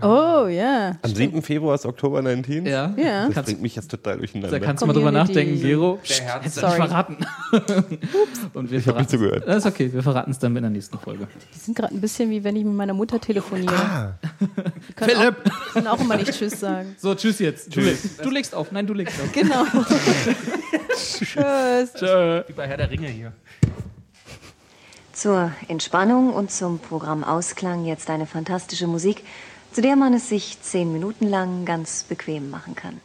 [0.00, 0.96] Oh, ja.
[1.02, 1.42] Am 7.
[1.42, 2.64] Februar ist Oktober 19.
[2.66, 2.94] Ja.
[2.96, 3.26] Ja.
[3.26, 4.58] Das Kannst, bringt mich jetzt total durcheinander.
[4.58, 5.98] da kannst du mal drüber nachdenken, Gero.
[6.08, 6.88] Der Herz- Hättest du nicht Sorry.
[6.88, 7.16] verraten.
[8.54, 9.44] Und wir Ich hab nicht zugehört.
[9.46, 11.26] Das ist okay, wir verraten es dann in der nächsten Folge.
[11.54, 13.74] Die sind gerade ein bisschen wie wenn ich mit meiner Mutter telefoniere.
[13.74, 14.12] Ah,
[14.88, 16.94] Die können Auch, können auch immer nicht Tschüss sagen.
[16.98, 17.76] So, tschüss jetzt.
[17.76, 18.70] Du, legst, du legst auf.
[18.72, 19.30] Nein, du legst auf.
[19.32, 19.64] Genau.
[20.96, 21.92] Tschüss.
[21.94, 22.42] Tschö.
[22.46, 23.32] Wie bei Herr der Ringe hier.
[25.22, 29.22] Zur Entspannung und zum Programmausklang jetzt eine fantastische Musik,
[29.70, 33.00] zu der man es sich zehn Minuten lang ganz bequem machen kann.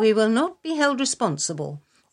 [0.00, 1.78] We will not be held responsible